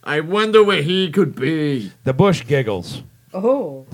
I 0.04 0.20
wonder 0.22 0.64
where 0.64 0.82
he 0.82 1.10
could 1.12 1.36
be. 1.36 1.92
The 2.04 2.14
bush 2.14 2.46
giggles. 2.48 3.04
oh. 3.34 3.86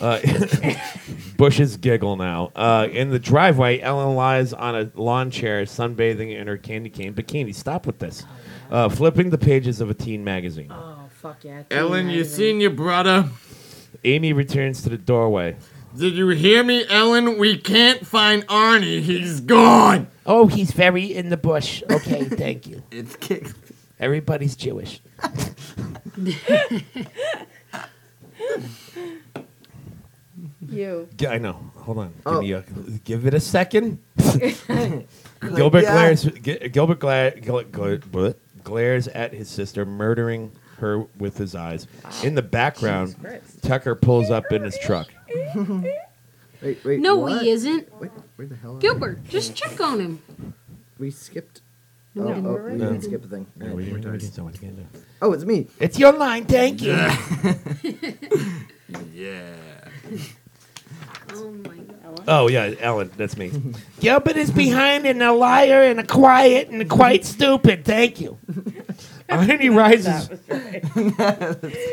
Uh, 0.00 0.18
bushes 1.36 1.76
giggle 1.76 2.16
now. 2.16 2.50
Uh, 2.56 2.88
in 2.90 3.10
the 3.10 3.18
driveway, 3.18 3.80
Ellen 3.80 4.16
lies 4.16 4.52
on 4.52 4.74
a 4.74 4.90
lawn 5.00 5.30
chair, 5.30 5.62
sunbathing 5.64 6.36
in 6.36 6.46
her 6.48 6.56
candy 6.56 6.90
cane 6.90 7.14
bikini. 7.14 7.54
Stop 7.54 7.86
with 7.86 7.98
this. 8.00 8.24
Uh, 8.70 8.88
flipping 8.88 9.30
the 9.30 9.38
pages 9.38 9.80
of 9.80 9.90
a 9.90 9.94
teen 9.94 10.24
magazine. 10.24 10.72
Oh 10.72 11.08
fuck 11.20 11.44
yeah. 11.44 11.62
Ellen, 11.70 12.06
you 12.08 12.16
Amazing. 12.22 12.36
seen 12.36 12.60
your 12.60 12.70
brother? 12.70 13.28
Amy 14.04 14.32
returns 14.32 14.82
to 14.82 14.88
the 14.88 14.98
doorway. 14.98 15.56
Did 15.96 16.14
you 16.14 16.28
hear 16.30 16.64
me, 16.64 16.84
Ellen? 16.88 17.38
We 17.38 17.56
can't 17.58 18.06
find 18.06 18.46
Arnie. 18.46 19.00
He's 19.02 19.40
gone. 19.40 20.08
Oh, 20.24 20.46
he's 20.46 20.70
very 20.72 21.04
in 21.14 21.28
the 21.28 21.36
bush. 21.36 21.82
Okay, 21.90 22.24
thank 22.24 22.66
you. 22.66 22.82
It's 22.90 23.14
kick. 23.16 23.48
Everybody's 24.00 24.56
Jewish. 24.56 25.00
You. 30.68 31.08
I 31.28 31.38
know. 31.38 31.70
Hold 31.76 31.98
on. 31.98 32.08
Give, 32.08 32.22
Oh. 32.26 32.40
me 32.40 32.52
a, 32.52 32.62
give 33.04 33.26
it 33.26 33.34
a 33.34 33.40
second. 33.40 33.98
Gilbert 34.16 35.82
Yeah. 35.82 35.92
glares. 35.92 36.22
G- 36.24 36.68
Gilbert 36.68 37.00
gla- 37.00 37.32
gla- 37.32 37.64
gla- 37.64 37.98
bleh, 37.98 38.34
glares 38.64 39.08
at 39.08 39.34
his 39.34 39.48
sister, 39.48 39.84
murdering 39.84 40.52
her 40.78 41.00
with 41.18 41.36
his 41.38 41.54
eyes. 41.54 41.86
In 42.22 42.34
the 42.34 42.42
background, 42.42 43.14
Tucker 43.62 43.94
pulls 43.94 44.30
up 44.30 44.50
in 44.52 44.62
his 44.62 44.78
truck. 44.78 45.08
Wait, 46.62 46.84
wait. 46.84 47.00
No, 47.00 47.16
what? 47.16 47.42
he 47.42 47.50
isn't. 47.50 47.92
Wait, 48.00 48.12
where 48.36 48.46
the 48.46 48.54
hell? 48.54 48.76
Are 48.76 48.78
Gilbert, 48.78 49.24
just 49.24 49.56
check 49.56 49.80
on 49.80 49.98
him. 49.98 50.22
We, 50.96 51.06
we 51.06 51.10
skipped. 51.10 51.60
No, 52.14 52.22
oh, 52.22 52.26
oh 52.26 52.28
we 52.28 52.34
didn't. 52.34 52.46
oh, 52.46 52.54
we 52.64 52.72
No. 52.76 52.84
didn't 52.90 53.02
skip 53.02 53.24
a 53.24 53.26
thing. 53.26 53.46
Yeah, 53.56 53.62
Alright, 53.64 53.76
we 53.76 53.82
didn't- 53.84 53.92
we're 53.94 53.98
we 53.98 54.04
tired. 54.04 54.20
didn't- 54.20 54.34
so 54.34 54.44
what 54.44 54.62
you 54.62 54.68
gonna? 54.68 54.86
Oh, 55.22 55.32
it's 55.32 55.44
me. 55.44 55.66
It's 55.80 55.98
your 55.98 56.12
line. 56.12 56.44
Thank 56.44 56.82
you. 56.82 56.92
Yeah. 59.12 59.88
Oh 61.34 61.50
my 61.50 61.76
god. 61.76 62.24
Oh 62.28 62.48
yeah, 62.48 62.74
Ellen, 62.80 63.10
that's 63.16 63.38
me. 63.38 63.50
Gilbert 64.00 64.36
is 64.36 64.50
behind 64.50 65.06
and 65.06 65.22
a 65.22 65.32
liar 65.32 65.82
and 65.82 65.98
a 65.98 66.06
quiet 66.06 66.68
and 66.68 66.88
quite 66.90 67.24
stupid. 67.24 67.84
Thank 67.86 68.20
you. 68.20 68.38
Arnie 69.38 69.74
rises. 69.74 70.28
That 70.28 70.30
was 70.30 70.48
right. 70.48 70.84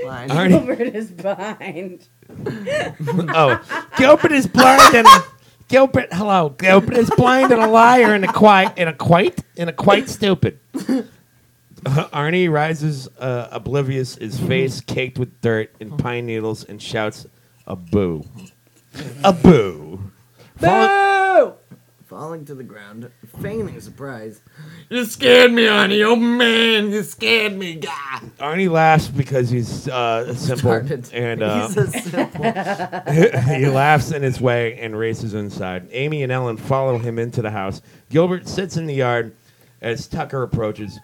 Fine. 0.03 0.29
Arnie, 0.29 0.49
Gilbert 0.49 0.81
is 0.81 1.11
blind. 1.11 2.07
oh, 3.35 3.87
Gilbert 3.97 4.31
is 4.31 4.47
blind 4.47 4.95
and 4.95 5.07
a, 5.07 5.23
Gilbert. 5.67 6.11
Hello, 6.11 6.49
Gilbert 6.49 6.97
is 6.97 7.09
blind 7.11 7.51
and 7.51 7.61
a 7.61 7.67
liar 7.67 8.13
and 8.13 8.25
a 8.25 8.31
quiet 8.33 8.73
and 8.77 8.89
a 8.89 8.93
quite 8.93 9.43
and 9.57 9.69
a 9.69 9.73
quite 9.73 10.09
stupid. 10.09 10.59
Arnie 11.83 12.51
rises, 12.51 13.07
uh, 13.19 13.47
oblivious, 13.51 14.15
his 14.15 14.37
face 14.39 14.81
caked 14.81 15.17
with 15.17 15.39
dirt 15.41 15.73
and 15.79 15.97
pine 15.97 16.25
needles, 16.25 16.63
and 16.65 16.81
shouts, 16.81 17.25
"A 17.65 17.75
boo! 17.75 18.25
A 19.23 19.31
boo!" 19.31 20.11
Follow- 20.57 21.53
Boo! 21.53 21.53
Falling 22.09 22.43
to 22.43 22.55
the 22.55 22.63
ground, 22.63 23.11
feigning 23.39 23.79
surprise. 23.79 24.41
You 24.89 25.05
scared 25.05 25.51
me, 25.53 25.65
Arnie. 25.65 26.03
Oh 26.03 26.15
man, 26.15 26.89
you 26.89 27.03
scared 27.03 27.55
me. 27.55 27.75
Gah. 27.75 28.19
Arnie 28.39 28.69
laughs 28.69 29.07
because 29.07 29.51
he's 29.51 29.87
uh, 29.87 30.33
simple, 30.33 30.71
Retarded. 30.71 31.13
and 31.13 31.43
uh, 31.43 31.67
He's 31.67 31.77
a 31.77 31.87
simple. 31.87 32.43
he 33.55 33.67
laughs 33.67 34.11
in 34.11 34.23
his 34.23 34.41
way 34.41 34.79
and 34.79 34.97
races 34.97 35.35
inside. 35.35 35.87
Amy 35.91 36.23
and 36.23 36.31
Ellen 36.31 36.57
follow 36.57 36.97
him 36.97 37.19
into 37.19 37.43
the 37.43 37.51
house. 37.51 37.83
Gilbert 38.09 38.47
sits 38.47 38.75
in 38.75 38.87
the 38.87 38.95
yard 38.95 39.35
as 39.79 40.07
Tucker 40.07 40.41
approaches, 40.41 40.99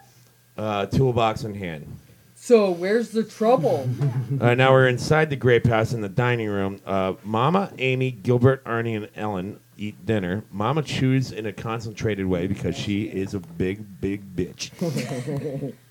uh, 0.58 0.88
toolbox 0.88 1.44
in 1.44 1.54
hand. 1.54 2.00
So 2.34 2.72
where's 2.72 3.12
the 3.12 3.24
trouble? 3.24 3.88
Uh, 4.42 4.54
now 4.56 4.72
we're 4.72 4.88
inside 4.88 5.30
the 5.30 5.36
grape 5.36 5.68
house 5.68 5.94
in 5.94 6.02
the 6.02 6.10
dining 6.10 6.50
room. 6.50 6.82
Uh, 6.86 7.14
Mama, 7.24 7.72
Amy, 7.78 8.12
Gilbert, 8.12 8.64
Arnie, 8.66 8.98
and 8.98 9.08
Ellen 9.16 9.60
eat 9.78 10.06
dinner. 10.06 10.44
Mama 10.52 10.82
chews 10.82 11.32
in 11.32 11.46
a 11.46 11.54
concentrated 11.54 12.26
way 12.26 12.48
because 12.48 12.76
she 12.76 13.04
is 13.04 13.34
a 13.34 13.40
big, 13.40 14.02
big 14.02 14.36
bitch. 14.36 14.72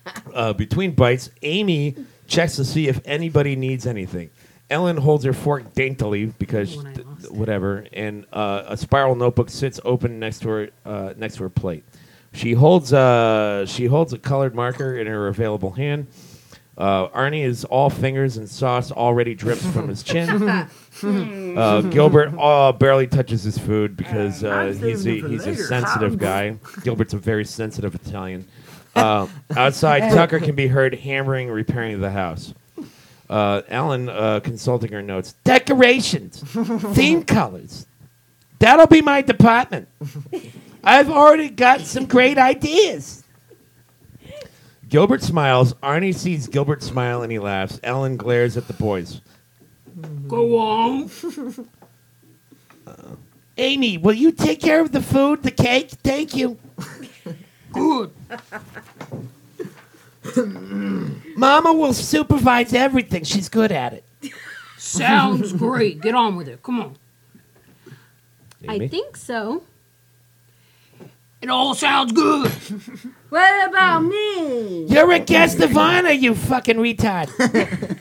uh, 0.33 0.53
between 0.53 0.91
bites, 0.91 1.29
Amy 1.41 1.95
checks 2.27 2.55
to 2.55 2.65
see 2.65 2.87
if 2.87 2.99
anybody 3.05 3.55
needs 3.55 3.85
anything. 3.85 4.29
Ellen 4.69 4.97
holds 4.97 5.23
her 5.25 5.33
fork 5.33 5.73
daintily 5.73 6.25
because 6.25 6.75
When 6.75 6.93
th- 6.93 7.29
whatever, 7.29 7.85
and 7.93 8.25
uh, 8.33 8.63
a 8.67 8.77
spiral 8.77 9.15
notebook 9.15 9.49
sits 9.49 9.79
open 9.85 10.19
next 10.19 10.39
to 10.39 10.49
her 10.49 10.69
uh, 10.83 11.13
next 11.17 11.35
to 11.35 11.43
her 11.43 11.49
plate. 11.49 11.83
She 12.33 12.53
holds 12.53 12.91
uh, 12.91 13.67
she 13.67 13.85
holds 13.85 14.11
a 14.11 14.17
colored 14.17 14.55
marker 14.55 14.97
in 14.97 15.05
her 15.05 15.27
available 15.27 15.71
hand. 15.71 16.07
Uh, 16.77 17.07
Arnie 17.09 17.43
is 17.43 17.63
all 17.65 17.89
fingers 17.89 18.35
and 18.35 18.49
sauce 18.49 18.91
already 18.91 19.33
drips 19.33 19.65
from 19.71 19.87
his 19.87 20.03
chin. 20.03 20.29
uh, 21.57 21.81
Gilbert 21.81 22.33
uh, 22.37 22.73
barely 22.73 23.07
touches 23.07 23.43
his 23.43 23.57
food 23.57 23.95
because 23.95 24.43
uh, 24.43 24.49
I'm 24.49 24.77
he's 24.77 25.03
saving 25.03 25.07
a, 25.07 25.17
it 25.17 25.21
for 25.21 25.27
he's 25.29 25.45
a 25.45 25.49
later. 25.51 25.63
sensitive 25.63 26.17
guy. 26.19 26.57
Gilbert's 26.83 27.13
a 27.13 27.17
very 27.17 27.45
sensitive 27.45 27.95
Italian. 27.95 28.45
Uh, 28.93 29.27
outside, 29.55 30.11
Tucker 30.11 30.39
can 30.39 30.55
be 30.55 30.67
heard 30.67 30.93
hammering, 30.95 31.47
and 31.47 31.55
repairing 31.55 32.01
the 32.01 32.11
house. 32.11 32.53
Uh, 33.29 33.61
Ellen 33.69 34.09
uh, 34.09 34.39
consulting 34.41 34.91
her 34.91 35.01
notes. 35.01 35.33
Decorations, 35.43 36.41
theme 36.93 37.23
colors. 37.23 37.87
That'll 38.59 38.87
be 38.87 39.01
my 39.01 39.21
department. 39.21 39.87
I've 40.83 41.09
already 41.09 41.49
got 41.49 41.81
some 41.81 42.05
great 42.05 42.37
ideas. 42.37 43.24
Gilbert 44.89 45.23
smiles. 45.23 45.73
Arnie 45.75 46.13
sees 46.13 46.47
Gilbert 46.47 46.83
smile 46.83 47.23
and 47.23 47.31
he 47.31 47.39
laughs. 47.39 47.79
Ellen 47.83 48.17
glares 48.17 48.57
at 48.57 48.67
the 48.67 48.73
boys. 48.73 49.21
Go 50.27 50.57
on. 50.59 51.09
Uh, 52.85 53.15
Amy, 53.57 53.97
will 53.97 54.13
you 54.13 54.31
take 54.31 54.61
care 54.61 54.81
of 54.81 54.91
the 54.91 55.01
food, 55.01 55.41
the 55.43 55.51
cake? 55.51 55.89
Thank 56.03 56.35
you. 56.35 56.59
Good. 57.71 58.11
Mama 61.35 61.73
will 61.73 61.93
supervise 61.93 62.73
everything. 62.73 63.23
She's 63.23 63.49
good 63.49 63.71
at 63.71 63.93
it. 63.93 64.03
Sounds 64.77 65.53
great. 65.53 66.01
Get 66.01 66.13
on 66.15 66.35
with 66.35 66.47
it. 66.47 66.61
Come 66.61 66.79
on. 66.79 66.97
I 68.67 68.87
think 68.87 69.17
so. 69.17 69.63
It 71.41 71.49
all 71.49 71.75
sounds 71.75 72.11
good. 72.11 72.51
What 73.35 73.69
about 73.69 73.99
me? 73.99 74.85
You're 74.85 75.11
a 75.11 75.19
guest 75.19 75.59
of 75.59 75.75
honor, 75.75 76.11
you 76.11 76.33
fucking 76.35 76.77
retard. 76.77 77.29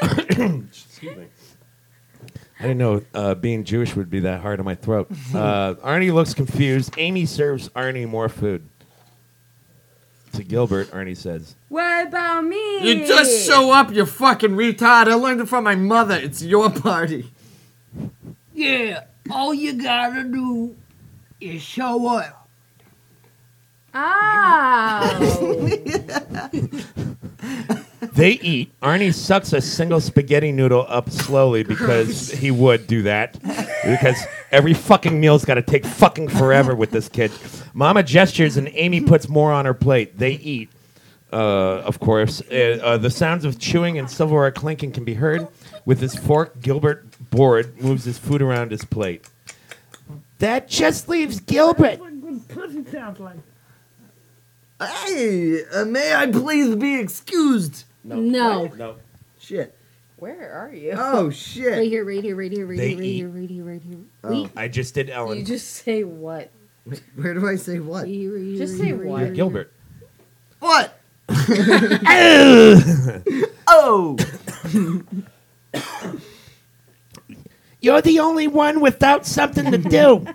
Excuse 0.00 1.16
me. 1.16 1.26
I 2.60 2.62
didn't 2.62 2.78
know 2.78 3.02
uh, 3.12 3.34
being 3.34 3.64
Jewish 3.64 3.96
would 3.96 4.10
be 4.10 4.20
that 4.20 4.42
hard 4.42 4.60
on 4.60 4.64
my 4.64 4.76
throat. 4.76 5.10
Uh, 5.34 5.74
Arnie 5.82 6.14
looks 6.14 6.34
confused. 6.34 6.94
Amy 6.96 7.26
serves 7.26 7.68
Arnie 7.70 8.08
more 8.08 8.28
food. 8.28 8.68
To 10.34 10.44
Gilbert, 10.44 10.92
Arnie 10.92 11.16
says, 11.16 11.56
What 11.68 12.06
about 12.06 12.44
me? 12.44 12.78
You 12.88 13.06
just 13.08 13.44
show 13.44 13.72
up, 13.72 13.92
you 13.92 14.06
fucking 14.06 14.52
retard. 14.52 15.08
I 15.08 15.14
learned 15.14 15.40
it 15.40 15.48
from 15.48 15.64
my 15.64 15.74
mother. 15.74 16.14
It's 16.14 16.42
your 16.42 16.70
party. 16.70 17.28
Yeah. 18.52 19.04
All 19.30 19.52
you 19.52 19.82
gotta 19.82 20.22
do 20.22 20.76
is 21.40 21.60
show 21.60 22.06
up. 22.06 22.43
Oh. 23.94 25.70
They 28.14 28.32
eat. 28.32 28.72
Arnie 28.80 29.12
sucks 29.12 29.52
a 29.52 29.60
single 29.60 30.00
spaghetti 30.00 30.52
noodle 30.52 30.86
up 30.88 31.10
slowly 31.10 31.64
because 31.64 32.30
he 32.30 32.52
would 32.52 32.86
do 32.86 33.02
that. 33.02 33.36
Because 33.84 34.16
every 34.52 34.72
fucking 34.72 35.18
meal's 35.18 35.44
got 35.44 35.54
to 35.54 35.62
take 35.62 35.84
fucking 35.84 36.28
forever 36.28 36.76
with 36.76 36.92
this 36.92 37.08
kid. 37.08 37.32
Mama 37.72 38.04
gestures 38.04 38.56
and 38.56 38.70
Amy 38.74 39.00
puts 39.00 39.28
more 39.28 39.52
on 39.52 39.64
her 39.64 39.74
plate. 39.74 40.16
They 40.16 40.32
eat. 40.32 40.70
Uh, 41.32 41.80
of 41.80 41.98
course, 41.98 42.40
uh, 42.52 42.78
uh, 42.82 42.98
the 42.98 43.10
sounds 43.10 43.44
of 43.44 43.58
chewing 43.58 43.98
and 43.98 44.08
silverware 44.08 44.52
clinking 44.52 44.92
can 44.92 45.04
be 45.04 45.14
heard. 45.14 45.48
With 45.84 46.00
his 46.00 46.14
fork, 46.14 46.60
Gilbert, 46.60 47.04
bored, 47.30 47.82
moves 47.82 48.04
his 48.04 48.16
food 48.16 48.40
around 48.40 48.70
his 48.70 48.84
plate. 48.84 49.28
That 50.38 50.68
just 50.68 51.08
leaves 51.08 51.40
Gilbert. 51.40 51.98
Hey, 54.80 55.64
uh, 55.72 55.84
may 55.84 56.14
I 56.14 56.26
please 56.26 56.74
be 56.76 56.98
excused? 56.98 57.84
No. 58.02 58.16
No. 58.16 58.66
No. 58.76 58.96
Shit. 59.38 59.76
Where 60.16 60.52
are 60.52 60.72
you? 60.74 60.94
Oh 60.96 61.24
Right 61.26 61.34
shit. 61.34 61.82
here, 61.84 62.04
right 62.04 62.22
here, 62.22 62.36
right 62.36 62.50
here, 62.50 62.66
right 62.66 62.78
They 62.78 62.88
here, 62.94 62.98
right 62.98 63.04
eat. 63.06 63.16
here, 63.16 63.28
right 63.28 63.50
here, 63.50 63.64
right 63.64 63.82
here. 63.82 63.98
Oh. 64.24 64.30
Wait. 64.42 64.50
I 64.56 64.68
just 64.68 64.94
did 64.94 65.10
Ellen. 65.10 65.38
You 65.38 65.44
just 65.44 65.68
say 65.70 66.02
what? 66.04 66.50
Where 67.14 67.34
do 67.34 67.46
I 67.48 67.56
say 67.56 67.78
what? 67.78 68.02
Right 68.04 68.08
here, 68.10 68.34
right 68.34 68.56
Just 68.56 68.74
right 68.74 68.80
say 68.80 68.86
here, 68.86 68.96
what? 69.06 69.18
here, 69.20 69.28
right 69.28 69.34
Gilbert. 69.36 69.72
What? 70.60 70.98
oh. 73.68 74.16
You're 77.80 78.00
the 78.02 78.18
only 78.20 78.48
one 78.48 78.80
without 78.80 79.26
something 79.26 79.70
to 79.70 79.78
do. 79.78 80.26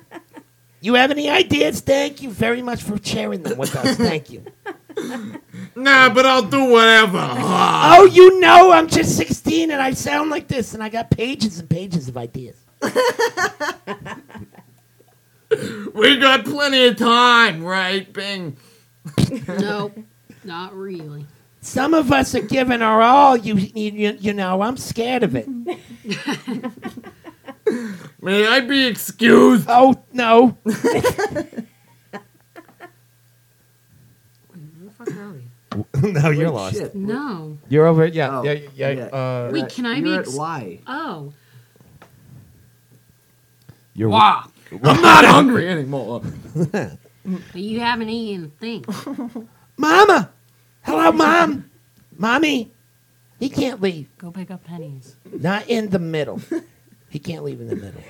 You 0.81 0.93
have 0.95 1.11
any 1.11 1.29
ideas? 1.29 1.81
Thank 1.81 2.21
you 2.21 2.29
very 2.29 2.61
much 2.61 2.83
for 2.83 2.97
sharing 3.03 3.43
them 3.43 3.57
with 3.57 3.75
us. 3.75 3.97
Thank 3.97 4.29
you. 4.31 4.45
Nah, 5.75 6.13
but 6.13 6.25
I'll 6.25 6.43
do 6.43 6.71
whatever. 6.71 7.19
Oh, 7.91 8.05
you 8.05 8.39
know, 8.41 8.71
I'm 8.71 8.87
just 8.87 9.15
16 9.15 9.71
and 9.71 9.81
I 9.81 9.93
sound 9.93 10.29
like 10.29 10.47
this, 10.49 10.73
and 10.73 10.83
I 10.83 10.89
got 10.89 11.09
pages 11.09 11.59
and 11.59 11.69
pages 11.69 12.09
of 12.09 12.17
ideas. 12.17 12.57
we 15.93 16.17
got 16.17 16.43
plenty 16.43 16.85
of 16.87 16.97
time, 16.97 17.63
right, 17.63 18.11
Bing? 18.11 18.57
No, 19.47 19.91
not 20.43 20.75
really. 20.75 21.25
Some 21.61 21.93
of 21.93 22.11
us 22.11 22.35
are 22.35 22.41
giving 22.41 22.81
our 22.81 23.01
all. 23.01 23.37
You, 23.37 23.55
you, 23.55 24.17
you 24.19 24.33
know, 24.33 24.61
I'm 24.61 24.77
scared 24.77 25.23
of 25.23 25.35
it. 25.35 25.47
May 28.21 28.47
I 28.47 28.59
be 28.61 28.85
excused? 28.87 29.65
Oh 29.69 29.95
no! 30.13 30.57
Where 30.63 30.83
the 34.83 34.91
fuck 34.97 35.07
are 35.15 35.33
we? 35.33 36.11
no, 36.11 36.29
you're 36.29 36.47
Wait, 36.47 36.53
lost. 36.55 36.75
shit. 36.75 36.95
No. 36.95 37.57
You're 37.69 37.85
over. 37.85 38.05
Yeah, 38.07 38.39
Oh, 38.39 38.43
yeah, 38.43 38.53
yeah. 38.75 38.89
yeah. 38.91 39.03
Uh, 39.05 39.49
Wait, 39.53 39.69
can 39.69 39.85
I 39.85 39.95
You're 39.95 40.03
be 40.03 40.13
at 40.15 40.19
ex- 40.21 40.35
Y. 40.35 40.79
Oh. 40.87 41.33
you're 43.93 44.09
Wow. 44.09 44.45
I'm 44.71 45.01
not 45.01 45.25
hungry 45.35 45.67
anymore. 45.69 46.21
But 46.71 46.97
you 47.53 47.79
haven't 47.79 48.09
eaten 48.09 48.45
a 48.45 48.49
thing. 48.59 48.85
Mama. 49.77 50.29
Hello, 50.83 51.11
mom. 51.11 51.69
Mommy. 52.17 52.71
He 53.39 53.49
can't 53.49 53.79
leave. 53.81 54.07
Go 54.17 54.31
pick 54.31 54.51
up 54.51 54.63
pennies. 54.63 55.15
Not 55.31 55.67
in 55.69 55.89
the 55.89 55.99
middle. 55.99 56.41
He 57.09 57.19
can't 57.19 57.43
leave 57.43 57.59
in 57.61 57.67
the 57.67 57.75
middle. 57.75 58.01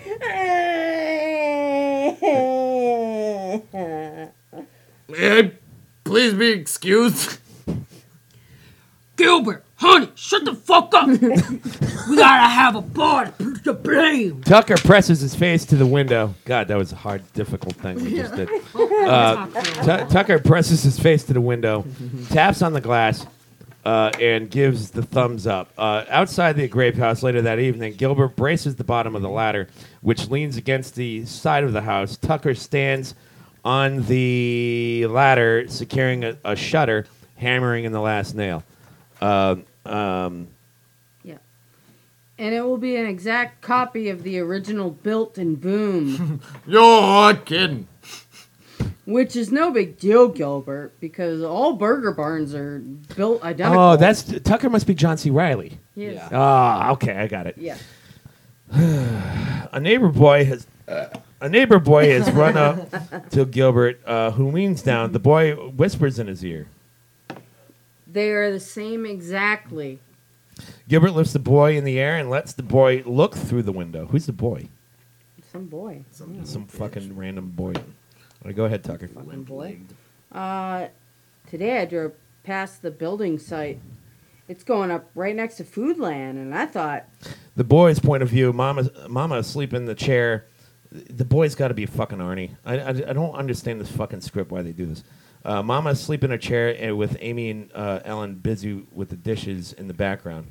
May 5.08 5.40
I 5.40 5.52
please 6.04 6.34
be 6.34 6.50
excused? 6.50 7.40
Gilbert, 9.16 9.66
honey, 9.76 10.10
shut 10.16 10.46
the 10.46 10.54
fuck 10.56 10.94
up. 10.94 11.08
we 11.08 12.16
gotta 12.16 12.48
have 12.48 12.76
a 12.76 12.82
party. 12.82 13.32
to 13.40 13.52
the 13.64 13.74
blame. 13.74 14.42
Tucker 14.44 14.78
presses 14.78 15.20
his 15.20 15.36
face 15.36 15.66
to 15.66 15.76
the 15.76 15.86
window. 15.86 16.34
God, 16.46 16.70
that 16.70 16.78
was 16.78 16.94
a 16.94 16.96
hard, 16.96 17.22
difficult 17.34 17.76
thing 17.76 17.96
we 18.04 18.16
just 18.16 18.36
did. 18.36 18.50
Uh, 19.10 19.48
Tu- 19.48 20.06
Tucker 20.14 20.40
presses 20.40 20.84
his 20.84 21.00
face 21.00 21.24
to 21.24 21.34
the 21.34 21.42
window, 21.42 21.84
taps 22.30 22.62
on 22.62 22.74
the 22.74 22.82
glass, 22.82 23.26
uh, 23.86 24.12
and 24.20 24.50
gives 24.50 24.92
the 24.92 25.02
thumbs 25.02 25.48
up. 25.48 25.72
Uh, 25.78 26.06
outside 26.10 26.56
the 26.56 26.68
grape 26.68 26.96
house 26.96 27.24
later 27.24 27.42
that 27.42 27.60
evening, 27.60 27.94
Gilbert 27.94 28.36
braces 28.36 28.76
the 28.76 28.84
bottom 28.84 29.16
of 29.16 29.22
the 29.22 29.30
ladder, 29.30 29.68
which 30.02 30.28
leans 30.30 30.58
against 30.58 30.96
the 30.96 31.26
side 31.26 31.64
of 31.64 31.74
the 31.74 31.82
house. 31.82 32.18
Tucker 32.18 32.54
stands 32.56 33.16
on 33.64 34.04
the 34.06 35.06
ladder, 35.08 35.68
securing 35.68 36.24
a, 36.24 36.38
a 36.44 36.56
shutter, 36.56 37.06
hammering 37.38 37.86
in 37.86 37.92
the 37.92 38.02
last 38.02 38.36
nail. 38.36 38.64
Uh, 39.22 39.58
um, 39.86 40.48
Yeah. 41.24 41.38
And 42.38 42.54
it 42.54 42.62
will 42.62 42.78
be 42.78 42.96
an 42.96 43.06
exact 43.06 43.62
copy 43.62 44.10
of 44.10 44.24
the 44.24 44.40
original 44.40 44.92
Built 44.92 45.38
and 45.38 45.60
Boom, 45.60 46.42
You're 46.68 47.34
kidding. 47.36 47.88
Which 49.10 49.36
is 49.36 49.52
no 49.52 49.72
big 49.72 49.98
deal, 49.98 50.28
Gilbert, 50.28 50.92
because 51.00 51.42
all 51.42 51.74
burger 51.74 52.12
barns 52.12 52.54
are 52.54 52.78
built 53.16 53.44
identical. 53.44 53.82
Oh, 53.82 53.98
that's 53.98 54.22
Tucker. 54.42 54.70
Must 54.70 54.86
be 54.86 54.94
John 54.94 55.18
C. 55.18 55.32
Reilly. 55.32 55.80
Yes. 55.96 56.30
Ah, 56.32 56.92
okay, 56.92 57.16
I 57.16 57.28
got 57.28 57.48
it. 57.48 57.58
Yeah. 57.58 57.78
A 59.72 59.80
neighbor 59.80 60.10
boy 60.10 60.46
has 60.46 60.68
uh, 60.88 61.08
a 61.42 61.50
neighbor 61.50 61.80
boy 61.80 62.10
has 62.12 62.32
run 62.32 62.56
up 62.56 63.30
to 63.32 63.46
Gilbert, 63.46 64.00
uh, 64.06 64.32
who 64.32 64.52
leans 64.52 64.84
down. 64.84 65.12
The 65.12 65.20
boy 65.20 65.56
whispers 65.56 66.20
in 66.20 66.28
his 66.28 66.44
ear. 66.46 66.68
They 68.06 68.30
are 68.30 68.52
the 68.52 68.60
same 68.60 69.06
exactly. 69.06 70.00
Gilbert 70.88 71.12
lifts 71.12 71.34
the 71.34 71.40
boy 71.40 71.78
in 71.78 71.84
the 71.84 72.00
air 72.00 72.16
and 72.16 72.30
lets 72.30 72.54
the 72.54 72.64
boy 72.64 73.04
look 73.06 73.36
through 73.36 73.64
the 73.64 73.72
window. 73.72 74.06
Who's 74.08 74.26
the 74.28 74.34
boy? 74.34 74.68
Some 75.52 75.66
boy. 75.66 76.04
Some 76.12 76.68
fucking 76.68 77.16
random 77.16 77.50
boy. 77.50 77.74
All 78.42 78.48
right, 78.48 78.56
go 78.56 78.66
ahead, 78.66 78.84
Tucker. 78.84 79.08
Fucking 79.08 79.44
boy. 79.44 79.80
Uh, 80.32 80.88
today 81.50 81.82
I 81.82 81.86
drove 81.86 82.14
past 82.44 82.82
the 82.82 82.92
building 82.92 83.38
site. 83.38 83.80
It's 84.48 84.64
going 84.64 84.90
up 84.92 85.10
right 85.14 85.36
next 85.36 85.58
to 85.58 85.64
Foodland, 85.64 86.32
and 86.32 86.56
I 86.56 86.66
thought, 86.66 87.06
The 87.56 87.64
boy's 87.64 88.00
point 88.00 88.24
of 88.24 88.30
view. 88.30 88.52
Mama, 88.54 88.90
Mama 89.08 89.36
asleep 89.38 89.74
in 89.74 89.86
the 89.86 89.94
chair. 89.94 90.46
The 90.92 91.26
boy's 91.26 91.54
got 91.54 91.68
to 91.68 91.74
be 91.76 91.86
fucking 91.86 92.18
Arnie. 92.18 92.56
I, 92.66 92.80
I, 92.80 92.90
I 92.90 93.14
don't 93.14 93.36
understand 93.36 93.80
this 93.80 93.92
fucking 93.92 94.22
script. 94.22 94.50
Why 94.52 94.64
they 94.64 94.72
do 94.72 94.88
this? 94.88 95.04
Uh, 95.46 95.62
Mama 95.62 95.92
asleep 95.92 96.24
in 96.24 96.32
a 96.32 96.38
chair 96.38 96.76
and 96.80 96.98
with 96.98 97.16
Amy 97.20 97.52
and 97.52 97.72
uh, 97.76 98.00
Ellen 98.06 98.36
busy 98.36 98.86
with 98.92 99.10
the 99.10 99.16
dishes 99.16 99.74
in 99.74 99.88
the 99.88 99.94
background. 99.94 100.48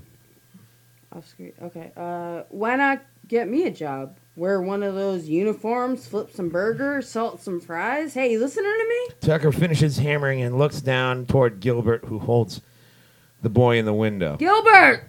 off 1.12 1.26
screen. 1.26 1.52
Okay. 1.60 1.90
Uh, 1.96 2.42
why 2.50 2.76
not 2.76 3.02
get 3.26 3.48
me 3.48 3.64
a 3.64 3.70
job? 3.70 4.16
Wear 4.38 4.62
one 4.62 4.84
of 4.84 4.94
those 4.94 5.28
uniforms, 5.28 6.06
flip 6.06 6.30
some 6.30 6.48
burgers, 6.48 7.08
salt 7.08 7.42
some 7.42 7.60
fries. 7.60 8.14
Hey, 8.14 8.30
you 8.30 8.38
listening 8.38 8.70
to 8.70 8.88
me? 8.88 9.14
Tucker 9.20 9.50
finishes 9.50 9.98
hammering 9.98 10.40
and 10.42 10.56
looks 10.56 10.80
down 10.80 11.26
toward 11.26 11.58
Gilbert, 11.58 12.04
who 12.04 12.20
holds 12.20 12.60
the 13.42 13.48
boy 13.48 13.78
in 13.78 13.84
the 13.84 13.92
window. 13.92 14.36
Gilbert! 14.36 15.02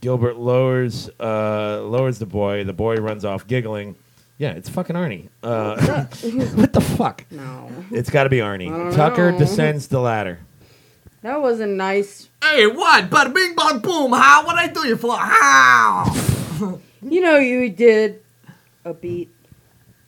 Gilbert 0.00 0.36
lowers 0.36 1.10
uh, 1.18 1.82
lowers 1.82 2.20
the 2.20 2.26
boy. 2.26 2.62
The 2.62 2.72
boy 2.72 2.94
runs 2.98 3.24
off 3.24 3.48
giggling. 3.48 3.96
Yeah, 4.38 4.52
it's 4.52 4.68
fucking 4.68 4.94
Arnie. 4.94 5.28
Uh, 5.42 6.04
what 6.54 6.72
the 6.72 6.80
fuck? 6.80 7.24
No. 7.32 7.68
It's 7.90 8.10
got 8.10 8.24
to 8.24 8.30
be 8.30 8.38
Arnie. 8.38 8.94
Tucker 8.94 9.32
know. 9.32 9.38
descends 9.40 9.88
the 9.88 9.98
ladder. 9.98 10.38
That 11.22 11.42
wasn't 11.42 11.72
nice. 11.72 12.28
Hey, 12.44 12.68
what? 12.68 13.10
Bada 13.10 13.34
bing, 13.34 13.56
bada 13.56 13.82
boom. 13.82 14.12
How? 14.12 14.46
What 14.46 14.54
I 14.54 14.68
do 14.68 14.86
you 14.86 14.96
for? 14.96 15.16
How? 15.16 16.14
You 17.02 17.20
know 17.20 17.38
you 17.38 17.68
did 17.70 18.22
a 18.86 18.94
beat. 18.94 19.34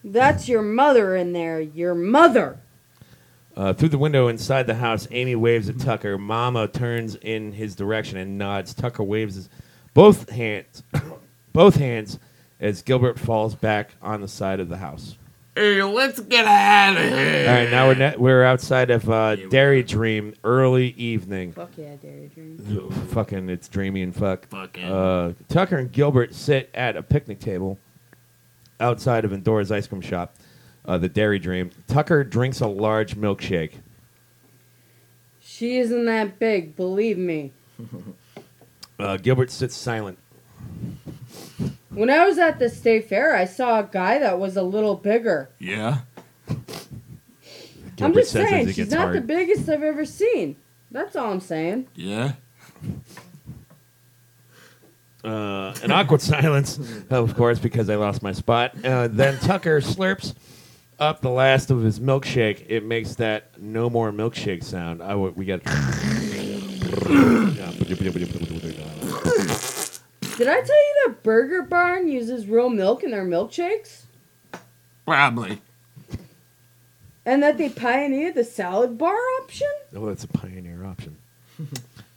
That's 0.05 0.49
your 0.49 0.62
mother 0.62 1.16
in 1.16 1.33
there. 1.33 1.61
Your 1.61 1.95
mother. 1.95 2.61
Uh, 3.57 3.72
through 3.72 3.89
the 3.89 3.99
window 3.99 4.29
inside 4.29 4.68
the 4.68 4.76
house, 4.76 5.09
Amy 5.11 5.35
waves 5.35 5.68
at 5.68 5.81
Tucker. 5.81 6.16
Mama 6.16 6.68
turns 6.68 7.16
in 7.16 7.53
his 7.53 7.74
direction 7.74 8.16
and 8.16 8.39
nods. 8.39 8.72
Tucker 8.72 9.03
waves 9.03 9.35
his 9.35 9.49
both 9.95 10.31
hands, 10.31 10.85
both 11.53 11.74
hands, 11.74 12.20
as 12.61 12.83
Gilbert 12.83 13.18
falls 13.18 13.57
back 13.57 13.91
on 14.01 14.20
the 14.20 14.29
side 14.29 14.61
of 14.61 14.68
the 14.68 14.76
house. 14.76 15.18
Hey, 15.57 15.83
let's 15.83 16.20
get 16.20 16.47
out 16.47 16.97
of 16.97 17.03
here. 17.03 17.49
All 17.49 17.55
right, 17.57 17.68
now 17.68 17.89
we're 17.89 17.95
ne- 17.97 18.16
we're 18.16 18.45
outside 18.45 18.93
of 18.93 19.11
uh, 19.11 19.35
Dairy 19.49 19.83
Dream, 19.83 20.35
early 20.45 20.91
evening. 20.91 21.51
Fuck 21.51 21.72
yeah, 21.76 21.97
Dairy 21.97 22.31
Dream. 22.33 22.91
Fucking, 23.09 23.49
it's 23.49 23.66
dreamy 23.66 24.03
and 24.03 24.14
fuck. 24.14 24.47
Fucking. 24.47 24.85
Uh, 24.85 25.33
Tucker 25.49 25.79
and 25.79 25.91
Gilbert 25.91 26.33
sit 26.33 26.70
at 26.74 26.97
a 26.97 27.03
picnic 27.03 27.41
table 27.41 27.76
outside 28.81 29.24
of 29.24 29.33
Endora's 29.33 29.70
ice 29.72 29.87
cream 29.87 30.01
shop, 30.01 30.37
uh, 30.85 30.99
the 30.99 31.09
Dairy 31.09 31.39
Dream. 31.39 31.70
Tucker 31.87 32.24
drinks 32.24 32.61
a 32.61 32.66
large 32.66 33.16
milkshake. 33.16 33.72
She 35.41 35.79
isn't 35.79 36.05
that 36.07 36.39
big, 36.39 36.76
believe 36.76 37.18
me. 37.18 37.53
Uh, 39.01 39.16
Gilbert 39.16 39.49
sits 39.49 39.76
silent. 39.76 40.18
When 41.91 42.11
I 42.11 42.26
was 42.26 42.37
at 42.37 42.59
the 42.59 42.68
state 42.68 43.09
fair, 43.09 43.33
I 43.33 43.45
saw 43.45 43.79
a 43.79 43.85
guy 43.85 44.18
that 44.18 44.41
was 44.41 44.57
a 44.57 44.62
little 44.64 44.97
bigger. 44.97 45.51
Yeah. 45.61 45.99
I'm 46.49 46.64
Gilbert 47.95 48.20
just 48.22 48.33
says 48.33 48.43
as 48.45 48.51
saying, 48.51 48.62
it 48.62 48.66
she's 48.66 48.76
gets 48.76 48.91
not 48.91 49.01
hard. 49.03 49.16
the 49.16 49.20
biggest 49.20 49.68
I've 49.68 49.85
ever 49.85 50.05
seen. 50.05 50.57
That's 50.91 51.14
all 51.14 51.31
I'm 51.31 51.39
saying. 51.39 51.87
Yeah. 51.95 52.33
Uh, 55.24 55.74
an 55.82 55.90
awkward 55.90 56.20
silence, 56.22 56.78
of 57.10 57.34
course, 57.34 57.58
because 57.58 57.90
I 57.90 57.96
lost 57.96 58.22
my 58.22 58.32
spot. 58.32 58.72
Uh, 58.84 59.08
then 59.08 59.38
Tucker 59.38 59.80
slurps 59.80 60.34
up 60.98 61.20
the 61.20 61.30
last 61.30 61.70
of 61.70 61.82
his 61.82 61.98
milkshake. 62.00 62.64
It 62.68 62.84
makes 62.84 63.14
that 63.16 63.60
no 63.60 63.90
more 63.90 64.12
milkshake 64.12 64.62
sound. 64.64 65.02
I 65.02 65.10
w- 65.10 65.32
we 65.36 65.44
got. 65.44 65.62
Did 70.36 70.46
I 70.46 70.60
tell 70.60 70.66
you 70.66 70.94
that 71.06 71.22
Burger 71.24 71.62
Barn 71.62 72.06
uses 72.06 72.46
real 72.46 72.68
milk 72.70 73.02
in 73.02 73.10
their 73.10 73.24
milkshakes? 73.24 74.02
Probably. 75.04 75.60
And 77.26 77.42
that 77.42 77.58
they 77.58 77.68
pioneered 77.68 78.36
the 78.36 78.44
salad 78.44 78.96
bar 78.96 79.16
option? 79.42 79.66
Oh, 79.94 80.06
that's 80.06 80.22
a 80.24 80.28
pioneer 80.28 80.74
option. 80.74 80.78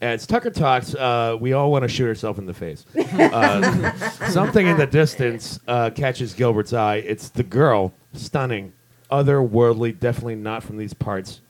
As 0.01 0.25
Tucker 0.25 0.49
talks, 0.49 0.95
uh, 0.95 1.37
we 1.39 1.53
all 1.53 1.71
want 1.71 1.83
to 1.83 1.87
shoot 1.87 2.07
ourselves 2.07 2.39
in 2.39 2.47
the 2.47 2.55
face. 2.55 2.85
Uh, 2.97 3.91
something 4.29 4.65
in 4.65 4.77
the 4.77 4.87
distance 4.87 5.59
uh, 5.67 5.91
catches 5.91 6.33
Gilbert's 6.33 6.73
eye. 6.73 6.95
It's 6.95 7.29
the 7.29 7.43
girl, 7.43 7.93
stunning, 8.13 8.73
otherworldly, 9.11 9.99
definitely 9.99 10.35
not 10.35 10.63
from 10.63 10.77
these 10.77 10.95
parts. 10.95 11.41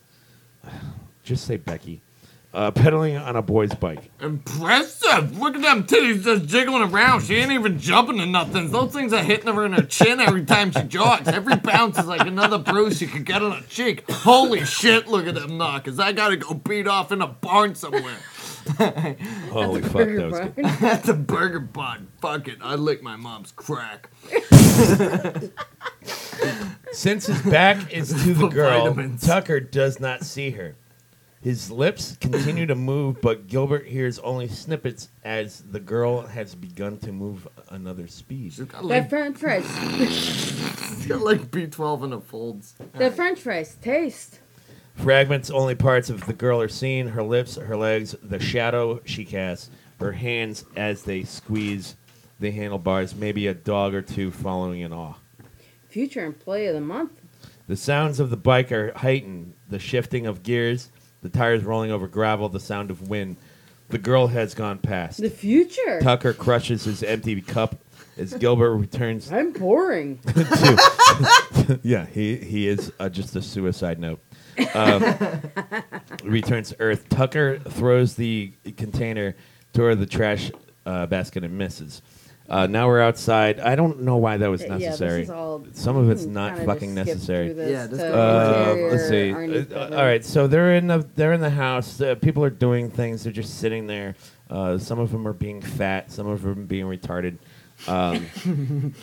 Just 1.24 1.46
say 1.46 1.56
Becky. 1.56 2.02
Uh, 2.54 2.70
pedaling 2.70 3.16
on 3.16 3.38
a 3.38 3.42
boy's 3.42 3.74
bike. 3.74 4.12
Impressive! 4.20 5.40
Look 5.40 5.56
at 5.56 5.62
them 5.62 5.84
titties 5.86 6.26
just 6.26 6.48
jiggling 6.48 6.82
around. 6.82 7.22
She 7.22 7.36
ain't 7.36 7.54
even 7.54 7.80
jumping 7.80 8.18
to 8.18 8.26
nothing. 8.26 8.70
Those 8.72 8.92
things 8.92 9.14
are 9.14 9.24
hitting 9.24 9.54
her 9.54 9.66
in 9.66 9.72
her 9.72 9.84
chin 9.84 10.20
every 10.20 10.44
time 10.44 10.74
she 10.74 10.82
jogs. 10.82 11.30
Every 11.30 11.56
bounce 11.56 11.98
is 11.98 12.08
like 12.08 12.28
another 12.28 12.58
bruise 12.58 12.98
she 12.98 13.08
could 13.08 13.24
get 13.24 13.42
on 13.42 13.54
her 13.54 13.68
cheek. 13.70 14.04
Holy 14.12 14.66
shit, 14.66 15.08
look 15.08 15.28
at 15.28 15.36
them 15.36 15.58
knockers. 15.58 15.98
I 15.98 16.12
gotta 16.12 16.36
go 16.36 16.54
beat 16.54 16.88
off 16.88 17.14
in 17.14 17.22
a 17.22 17.28
barn 17.28 17.74
somewhere. 17.74 18.18
Holy 19.52 19.82
fuck, 19.82 19.92
Burger 19.94 20.18
that 20.18 20.30
was 20.32 20.40
Barn. 20.40 20.52
good. 20.56 20.66
At 20.84 21.04
the 21.04 21.14
burger 21.14 21.60
bun. 21.60 22.08
Fuck 22.22 22.48
it. 22.48 22.58
I 22.62 22.76
lick 22.76 23.02
my 23.04 23.16
mom's 23.16 23.52
crack. 23.52 24.10
Since 26.92 27.28
his 27.28 27.42
back 27.44 27.92
is 27.94 28.10
to 28.10 28.34
the 28.34 28.48
girl, 28.48 28.86
vitamins. 28.94 29.26
Tucker 29.26 29.60
does 29.60 30.00
not 30.00 30.24
see 30.24 30.52
her. 30.52 30.76
His 31.42 31.72
lips 31.72 32.18
continue 32.22 32.68
to 32.68 32.76
move, 32.76 33.20
but 33.20 33.48
Gilbert 33.48 33.88
hears 33.88 34.20
only 34.20 34.48
snippets 34.48 35.10
as 35.24 35.62
the 35.62 35.80
girl 35.80 36.22
has 36.22 36.54
begun 36.54 36.98
to 37.00 37.12
move 37.12 37.48
another 37.70 38.06
speed. 38.08 38.54
She's 38.54 38.66
got 38.66 38.84
That 38.84 38.88
like, 38.88 39.10
french 39.10 39.38
fries. 39.38 39.66
she's 40.10 41.08
got 41.08 41.22
like 41.22 41.50
B12 41.50 42.04
in 42.04 42.12
her 42.12 42.20
folds. 42.20 42.76
That 42.94 43.16
french 43.16 43.40
fries 43.40 43.74
taste. 43.82 44.40
Fragments, 45.02 45.50
only 45.50 45.74
parts 45.74 46.12
of 46.12 46.28
the 46.28 46.34
girl 46.34 46.62
are 46.62 46.68
seen 46.68 47.08
her 47.08 47.24
lips, 47.24 47.56
her 47.56 47.76
legs, 47.76 48.16
the 48.22 48.40
shadow 48.40 49.02
she 49.04 49.26
casts, 49.26 49.72
her 50.00 50.12
hands 50.12 50.64
as 50.76 51.02
they 51.02 51.24
squeeze 51.24 51.96
the 52.40 52.52
handlebars, 52.52 53.16
maybe 53.16 53.48
a 53.48 53.54
dog 53.56 53.96
or 53.96 54.04
two 54.04 54.30
following 54.30 54.82
in 54.82 54.94
awe. 54.94 55.16
Future 55.90 56.24
employee 56.24 56.68
of 56.68 56.76
the 56.76 56.82
month. 56.82 57.14
The 57.68 57.76
sounds 57.76 58.20
of 58.20 58.30
the 58.30 58.38
bike 58.38 58.72
are 58.72 58.94
heightened 58.96 59.56
the 59.68 59.80
shifting 59.80 60.28
of 60.28 60.44
gears, 60.44 60.90
the 61.24 61.30
tires 61.30 61.64
rolling 61.64 61.92
over 61.92 62.08
gravel, 62.08 62.48
the 62.48 62.60
sound 62.60 62.92
of 62.92 63.10
wind. 63.10 63.38
The 63.90 63.98
girl 63.98 64.28
has 64.28 64.54
gone 64.54 64.78
past. 64.78 65.20
The 65.20 65.32
future. 65.32 66.00
Tucker 66.00 66.34
crushes 66.34 66.84
his 66.84 67.02
empty 67.02 67.42
cup 67.42 67.82
as 68.18 68.36
Gilbert 68.36 68.76
returns. 68.76 69.32
I'm 69.32 69.52
boring. 69.52 70.20
to, 70.28 71.80
yeah, 71.84 72.06
he 72.06 72.38
he 72.38 72.68
is 72.68 72.92
uh, 73.00 73.10
just 73.10 73.36
a 73.36 73.42
suicide 73.42 74.00
note. 74.00 74.20
Um, 74.74 75.04
returns 76.24 76.70
to 76.70 76.76
Earth. 76.80 77.08
Tucker 77.10 77.60
throws 77.60 78.16
the 78.16 78.54
container 78.78 79.36
toward 79.74 80.00
the 80.00 80.06
trash 80.06 80.52
uh, 80.86 81.06
basket 81.06 81.44
and 81.44 81.58
misses. 81.58 82.02
Uh, 82.50 82.68
now 82.68 82.86
we're 82.88 83.00
outside. 83.02 83.62
I 83.62 83.76
don't 83.76 84.02
know 84.02 84.18
why 84.18 84.36
that 84.36 84.48
was 84.50 84.62
Yeah, 84.62 84.78
necessary. 84.78 85.22
this 85.22 85.30
is 85.30 85.30
all. 85.30 85.66
Some 85.72 85.96
of 85.96 86.10
it's 86.10 86.26
not 86.26 86.58
kinda 86.58 86.66
fucking 86.66 86.96
just 86.96 87.06
skip 87.06 87.16
necessary. 87.16 87.46
through 87.48 87.56
this 87.56 87.72
Yeah, 87.72 87.88
just 87.88 88.02
to 88.02 88.20
Uh, 88.20 88.66
interior 88.72 88.92
let's 88.92 89.08
see. 89.08 89.32
Arnie's 89.32 89.72
Uh, 89.74 89.90
all 89.98 90.04
right, 90.04 90.26
so 90.26 90.48
they're 90.48 90.76
in 90.76 90.88
the 90.88 91.08
they're 91.16 91.32
in 91.32 91.40
the 91.40 91.50
house. 91.52 92.02
Uh, 92.02 92.16
people 92.16 92.44
are 92.44 92.50
doing 92.50 92.90
things. 92.90 93.24
They're 93.24 93.32
just 93.32 93.60
sitting 93.60 93.88
there. 93.88 94.16
Uh, 94.50 94.78
some 94.78 95.00
of 95.00 95.14
them 95.14 95.26
are 95.26 95.34
being 95.34 95.62
fat. 95.62 96.12
Some 96.12 96.28
of 96.28 96.42
them 96.42 96.66
being 96.66 96.86
retarded. 96.88 97.38
Um, 97.88 98.94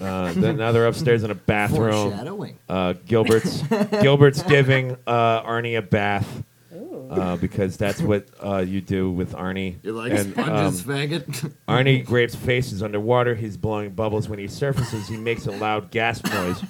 uh, 0.00 0.32
then 0.32 0.56
now 0.56 0.72
they're 0.72 0.86
upstairs 0.86 1.22
in 1.22 1.30
a 1.30 1.34
bathroom. 1.34 2.10
Foreshadowing. 2.10 2.58
Uh, 2.68 2.94
Gilbert's 3.06 3.62
Gilbert's 4.00 4.42
giving 4.42 4.96
uh, 5.06 5.42
Arnie 5.42 5.76
a 5.78 5.82
bath. 5.82 6.44
Uh, 7.10 7.36
because 7.36 7.76
that's 7.76 8.00
what 8.00 8.26
uh, 8.42 8.64
you 8.66 8.80
do 8.80 9.10
with 9.10 9.34
Arnie. 9.34 9.76
You 9.82 9.92
like 9.92 10.12
And, 10.12 10.32
sponges, 10.32 10.80
um, 10.80 10.94
faggot? 10.94 11.52
Arnie 11.68 12.02
Grape's 12.02 12.34
face 12.34 12.72
is 12.72 12.82
underwater. 12.82 13.34
He's 13.34 13.58
blowing 13.58 13.90
bubbles. 13.90 14.30
When 14.30 14.38
he 14.38 14.48
surfaces, 14.48 15.08
he 15.08 15.18
makes 15.18 15.44
a 15.44 15.50
loud 15.50 15.90
gasp 15.90 16.24
noise. 16.32 16.64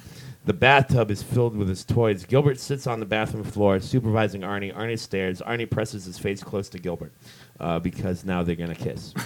The 0.45 0.53
bathtub 0.53 1.13
is 1.13 1.23
filled 1.23 1.55
with 1.57 1.69
his 1.69 1.85
toys. 1.85 2.25
Gilbert 2.25 2.59
sits 2.59 2.89
on 2.89 2.99
the 2.99 3.07
bathroom 3.07 3.45
floor, 3.45 3.79
supervising 3.79 4.41
Arnie. 4.41 4.75
Arnie 4.75 4.99
stares. 4.99 5.41
Arnie 5.43 5.71
presses 5.71 6.05
his 6.07 6.19
face 6.19 6.43
close 6.43 6.69
to 6.71 6.79
Gilbert 6.81 7.13
uh, 7.61 7.79
because 7.79 8.25
now 8.25 8.43
they're 8.43 8.57
gonna 8.57 8.75
kiss. 8.75 9.15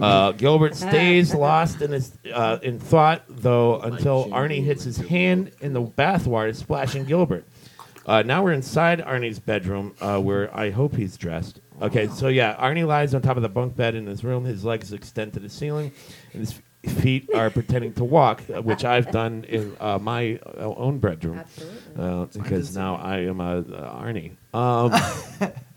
Uh, 0.00 0.32
Gilbert 0.32 0.74
stays 0.74 1.34
lost 1.34 1.82
in 1.82 1.92
his 1.92 2.12
uh, 2.32 2.58
in 2.62 2.78
thought, 2.78 3.24
though, 3.28 3.80
until 3.80 4.26
Arnie 4.26 4.62
hits 4.62 4.84
his 4.84 4.96
hand 4.96 5.50
in 5.60 5.72
the 5.72 5.82
bathwater, 5.82 6.54
splashing 6.54 7.04
Gilbert. 7.04 7.44
Uh, 8.06 8.22
now 8.22 8.42
we're 8.42 8.52
inside 8.52 9.00
Arnie's 9.00 9.38
bedroom, 9.38 9.94
uh, 10.00 10.18
where 10.18 10.54
I 10.56 10.70
hope 10.70 10.94
he's 10.94 11.16
dressed. 11.16 11.60
Okay, 11.82 12.08
so 12.08 12.28
yeah, 12.28 12.56
Arnie 12.56 12.86
lies 12.86 13.14
on 13.14 13.22
top 13.22 13.36
of 13.36 13.42
the 13.42 13.48
bunk 13.48 13.76
bed 13.76 13.94
in 13.94 14.06
his 14.06 14.24
room. 14.24 14.44
His 14.44 14.64
legs 14.64 14.92
extend 14.92 15.34
to 15.34 15.40
the 15.40 15.48
ceiling, 15.48 15.92
and 16.32 16.40
his 16.40 16.60
feet 16.86 17.28
are 17.34 17.50
pretending 17.50 17.92
to 17.94 18.04
walk, 18.04 18.42
uh, 18.54 18.62
which 18.62 18.84
I've 18.84 19.10
done 19.10 19.44
in 19.44 19.76
uh, 19.80 19.98
my 19.98 20.38
uh, 20.46 20.74
own 20.76 20.98
bedroom. 20.98 21.38
Absolutely. 21.38 21.78
Uh, 21.96 22.24
because 22.26 22.74
now 22.74 22.96
I 22.96 23.18
am 23.18 23.40
a, 23.40 23.58
uh 23.58 24.02
Arnie. 24.02 24.32
Um, 24.54 24.92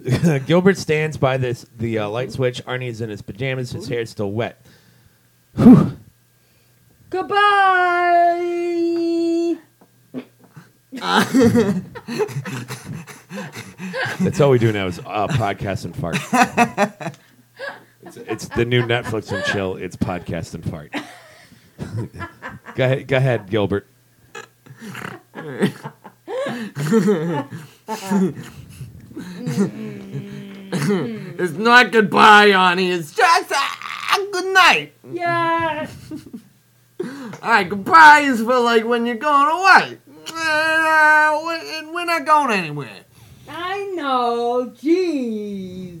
Gilbert 0.46 0.78
stands 0.78 1.16
by 1.16 1.36
this 1.36 1.66
the 1.76 1.98
uh, 1.98 2.08
light 2.08 2.32
switch. 2.32 2.64
Arnie 2.64 2.88
is 2.88 3.00
in 3.00 3.10
his 3.10 3.22
pajamas. 3.22 3.72
His 3.72 3.88
hair 3.88 4.00
is 4.00 4.10
still 4.10 4.32
wet. 4.32 4.64
Goodbye. 7.10 7.50
That's 14.20 14.40
all 14.40 14.50
we 14.50 14.58
do 14.58 14.72
now 14.72 14.86
is 14.86 14.98
uh, 15.00 15.28
podcast 15.28 15.84
and 15.84 15.94
fart. 15.94 16.16
it's, 18.02 18.16
it's 18.16 18.48
the 18.48 18.64
new 18.64 18.82
Netflix 18.82 19.32
and 19.32 19.44
chill. 19.44 19.76
It's 19.76 19.96
podcast 19.96 20.54
and 20.54 20.64
fart. 20.68 20.92
go 22.74 22.84
ahead, 22.84 23.06
go 23.06 23.16
ahead, 23.16 23.50
Gilbert. 23.50 23.86
It's 30.72 31.52
not 31.54 31.90
goodbye, 31.92 32.50
Arnie. 32.50 32.92
It's 32.92 33.12
just 33.14 33.52
uh, 33.52 34.16
good 34.32 34.52
night. 34.54 34.92
Yeah. 35.12 35.86
All 37.02 37.50
right, 37.50 37.68
goodbye 37.68 38.20
is 38.20 38.40
for 38.42 38.58
like 38.60 38.84
when 38.84 39.06
you're 39.06 39.16
going 39.16 39.48
away. 39.50 39.98
Uh, 40.32 41.40
we- 41.46 41.90
we're 41.92 42.04
not 42.04 42.24
going 42.26 42.50
anywhere. 42.52 43.00
I 43.48 43.84
know, 43.94 44.70
jeez. 44.76 46.00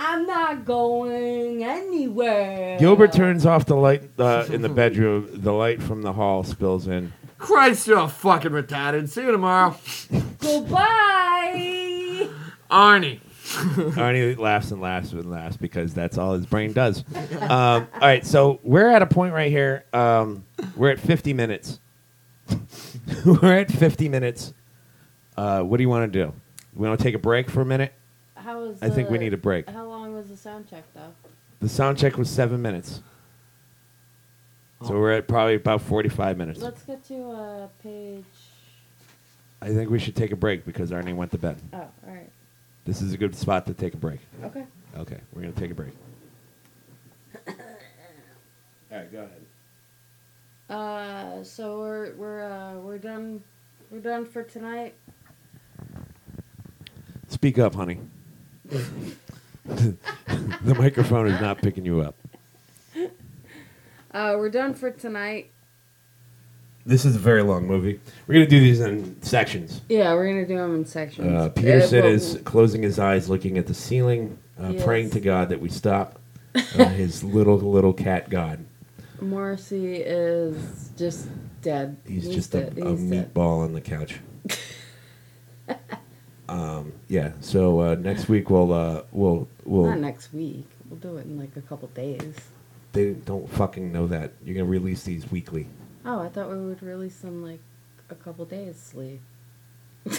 I'm 0.00 0.26
not 0.26 0.64
going 0.64 1.64
anywhere. 1.64 2.78
Gilbert 2.78 3.12
turns 3.12 3.44
off 3.44 3.66
the 3.66 3.74
light 3.76 4.08
uh, 4.18 4.46
in 4.50 4.62
the 4.62 4.68
bedroom. 4.82 5.28
The 5.32 5.52
light 5.52 5.82
from 5.82 6.02
the 6.02 6.12
hall 6.12 6.44
spills 6.44 6.86
in. 6.86 7.12
Christ, 7.36 7.86
you're 7.88 8.08
fucking 8.08 8.52
retarded. 8.52 9.08
See 9.08 9.22
you 9.22 9.32
tomorrow. 9.32 9.76
Goodbye. 10.38 11.96
Arnie. 12.70 13.20
Arnie 13.48 14.36
laughs 14.36 14.70
and 14.70 14.80
laughs 14.80 15.12
and 15.12 15.30
laughs 15.30 15.56
because 15.56 15.94
that's 15.94 16.18
all 16.18 16.34
his 16.34 16.44
brain 16.44 16.72
does. 16.72 17.02
Um, 17.40 17.88
all 17.94 18.00
right, 18.00 18.26
so 18.26 18.60
we're 18.62 18.88
at 18.88 19.00
a 19.00 19.06
point 19.06 19.32
right 19.32 19.50
here. 19.50 19.84
Um, 19.92 20.44
we're 20.76 20.90
at 20.90 21.00
50 21.00 21.32
minutes. 21.32 21.80
we're 23.24 23.58
at 23.58 23.70
50 23.70 24.08
minutes. 24.08 24.52
Uh, 25.36 25.62
what 25.62 25.78
do 25.78 25.82
you 25.82 25.88
want 25.88 26.12
to 26.12 26.24
do? 26.24 26.32
We 26.74 26.86
want 26.86 26.98
to 27.00 27.04
take 27.04 27.14
a 27.14 27.18
break 27.18 27.48
for 27.50 27.62
a 27.62 27.66
minute? 27.66 27.92
How 28.34 28.60
was? 28.60 28.82
I 28.82 28.90
think 28.90 29.08
we 29.08 29.18
need 29.18 29.32
a 29.32 29.38
break. 29.38 29.68
How 29.68 29.86
long 29.86 30.14
was 30.14 30.28
the 30.28 30.36
sound 30.36 30.68
check 30.68 30.84
though? 30.94 31.12
The 31.60 31.68
sound 31.68 31.98
check 31.98 32.16
was 32.16 32.28
seven 32.30 32.60
minutes. 32.62 33.00
So 34.86 34.98
we're 34.98 35.12
at 35.12 35.26
probably 35.26 35.56
about 35.56 35.82
45 35.82 36.38
minutes. 36.38 36.60
Let's 36.60 36.82
get 36.84 37.04
to 37.08 37.30
uh, 37.30 37.68
page. 37.82 38.24
I 39.60 39.68
think 39.70 39.90
we 39.90 39.98
should 39.98 40.14
take 40.14 40.30
a 40.30 40.36
break 40.36 40.64
because 40.64 40.92
Arnie 40.92 41.14
went 41.16 41.32
to 41.32 41.38
bed. 41.38 41.60
Oh, 41.72 41.78
all 41.78 41.90
right. 42.06 42.07
This 42.88 43.02
is 43.02 43.12
a 43.12 43.18
good 43.18 43.34
spot 43.34 43.66
to 43.66 43.74
take 43.74 43.92
a 43.92 43.98
break. 43.98 44.20
Okay. 44.42 44.64
Okay, 44.96 45.18
we're 45.34 45.42
going 45.42 45.52
to 45.52 45.60
take 45.60 45.70
a 45.70 45.74
break. 45.74 45.92
All 47.46 47.54
right, 48.90 49.12
go 49.12 49.28
ahead. 49.28 49.44
Uh, 50.70 51.44
so 51.44 51.80
we're 51.80 52.14
we're 52.14 52.42
uh, 52.50 52.78
we're 52.78 52.96
done. 52.96 53.42
We're 53.90 54.00
done 54.00 54.24
for 54.24 54.42
tonight. 54.42 54.94
Speak 57.26 57.58
up, 57.58 57.74
honey. 57.74 57.98
the 58.64 59.94
microphone 60.78 61.26
is 61.26 61.38
not 61.42 61.58
picking 61.58 61.84
you 61.84 62.00
up. 62.00 62.14
Uh, 64.10 64.34
we're 64.38 64.48
done 64.48 64.72
for 64.72 64.90
tonight. 64.90 65.50
This 66.88 67.04
is 67.04 67.16
a 67.16 67.18
very 67.18 67.42
long 67.42 67.66
movie. 67.66 68.00
We're 68.26 68.36
going 68.36 68.46
to 68.46 68.50
do 68.50 68.60
these 68.60 68.80
in 68.80 69.20
sections. 69.20 69.82
Yeah, 69.90 70.14
we're 70.14 70.26
gonna 70.26 70.46
do 70.46 70.56
them 70.56 70.74
in 70.74 70.86
sections. 70.86 71.30
Uh, 71.30 71.50
Peterson 71.50 72.02
well, 72.02 72.10
is 72.10 72.40
closing 72.46 72.82
his 72.82 72.98
eyes, 72.98 73.28
looking 73.28 73.58
at 73.58 73.66
the 73.66 73.74
ceiling, 73.74 74.38
uh, 74.58 74.68
Yes. 74.70 74.84
praying 74.84 75.10
to 75.10 75.20
God 75.20 75.50
that 75.50 75.60
we 75.60 75.68
stop. 75.68 76.18
Uh, 76.54 76.60
his 76.88 77.22
little, 77.22 77.58
little 77.58 77.92
cat 77.92 78.30
God. 78.30 78.64
Morrissey 79.20 79.96
is 79.96 80.90
just 80.96 81.28
dead. 81.60 81.98
He's, 82.06 82.26
just 82.26 82.54
a, 82.54 82.70
dead. 82.70 82.78
a 82.78 82.90
He's 82.92 83.02
dead. 83.02 83.34
meatball 83.34 83.64
on 83.64 83.74
the 83.74 83.82
couch. 83.82 84.20
um, 86.48 86.94
yeah. 87.08 87.32
So 87.40 87.80
uh, 87.82 87.94
next 87.96 88.30
week 88.30 88.48
we'll 88.48 88.72
uh, 88.72 89.02
we'll 89.12 89.46
we'll 89.66 89.90
Not 89.90 89.98
next 90.00 90.32
week. 90.32 90.66
We'll 90.88 91.00
do 91.00 91.18
it 91.18 91.26
in 91.26 91.38
like 91.38 91.54
a 91.56 91.60
couple 91.60 91.88
days. 91.88 92.34
they 92.94 93.12
don't 93.12 93.46
fucking 93.50 93.92
know 93.92 94.06
that 94.06 94.32
you're 94.42 94.54
gonna 94.54 94.64
release 94.64 95.02
these 95.02 95.30
weekly. 95.30 95.68
Oh, 96.04 96.20
I 96.20 96.28
thought 96.28 96.50
we 96.50 96.58
would 96.58 96.82
release 96.82 97.18
them 97.18 97.42
like 97.42 97.60
a 98.10 98.14
couple 98.14 98.44
days 98.44 98.76
sleep. 98.76 99.20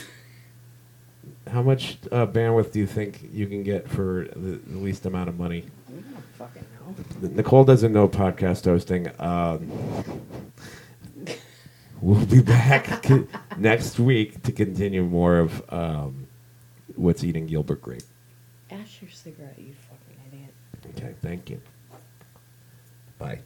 How 1.52 1.62
much 1.62 1.98
uh, 2.12 2.28
bandwidth 2.28 2.72
do 2.72 2.80
you 2.80 2.88
think 2.88 3.22
you 3.32 3.48
can 3.48 3.64
get 3.64 3.90
for 3.90 4.28
the, 4.36 4.60
the 4.66 4.78
least 4.78 5.06
amount 5.06 5.30
of 5.30 5.38
money? 5.40 5.66
I 5.88 5.92
don't 5.92 6.24
fucking 6.38 6.66
know. 7.22 7.30
Nicole 7.30 7.64
doesn't 7.64 7.92
know 7.92 8.08
podcast 8.08 8.66
hosting. 8.66 9.10
Um, 9.20 9.72
we'll 12.02 12.26
be 12.26 12.42
back 12.42 13.04
co- 13.04 13.28
next 13.58 14.00
week 14.00 14.44
to 14.44 14.52
continue 14.52 15.04
more 15.04 15.40
of 15.40 15.64
um, 15.74 16.28
what's 16.96 17.24
eating 17.24 17.48
Gilbert 17.48 17.82
Grape. 17.82 18.04
Ash 18.72 19.02
your 19.02 19.12
cigarette, 19.12 19.58
you 19.58 19.74
fucking 19.90 20.22
idiot. 20.32 20.54
Okay, 20.96 21.16
thank 21.22 21.50
you. 21.50 21.60
Bye. 23.18 23.40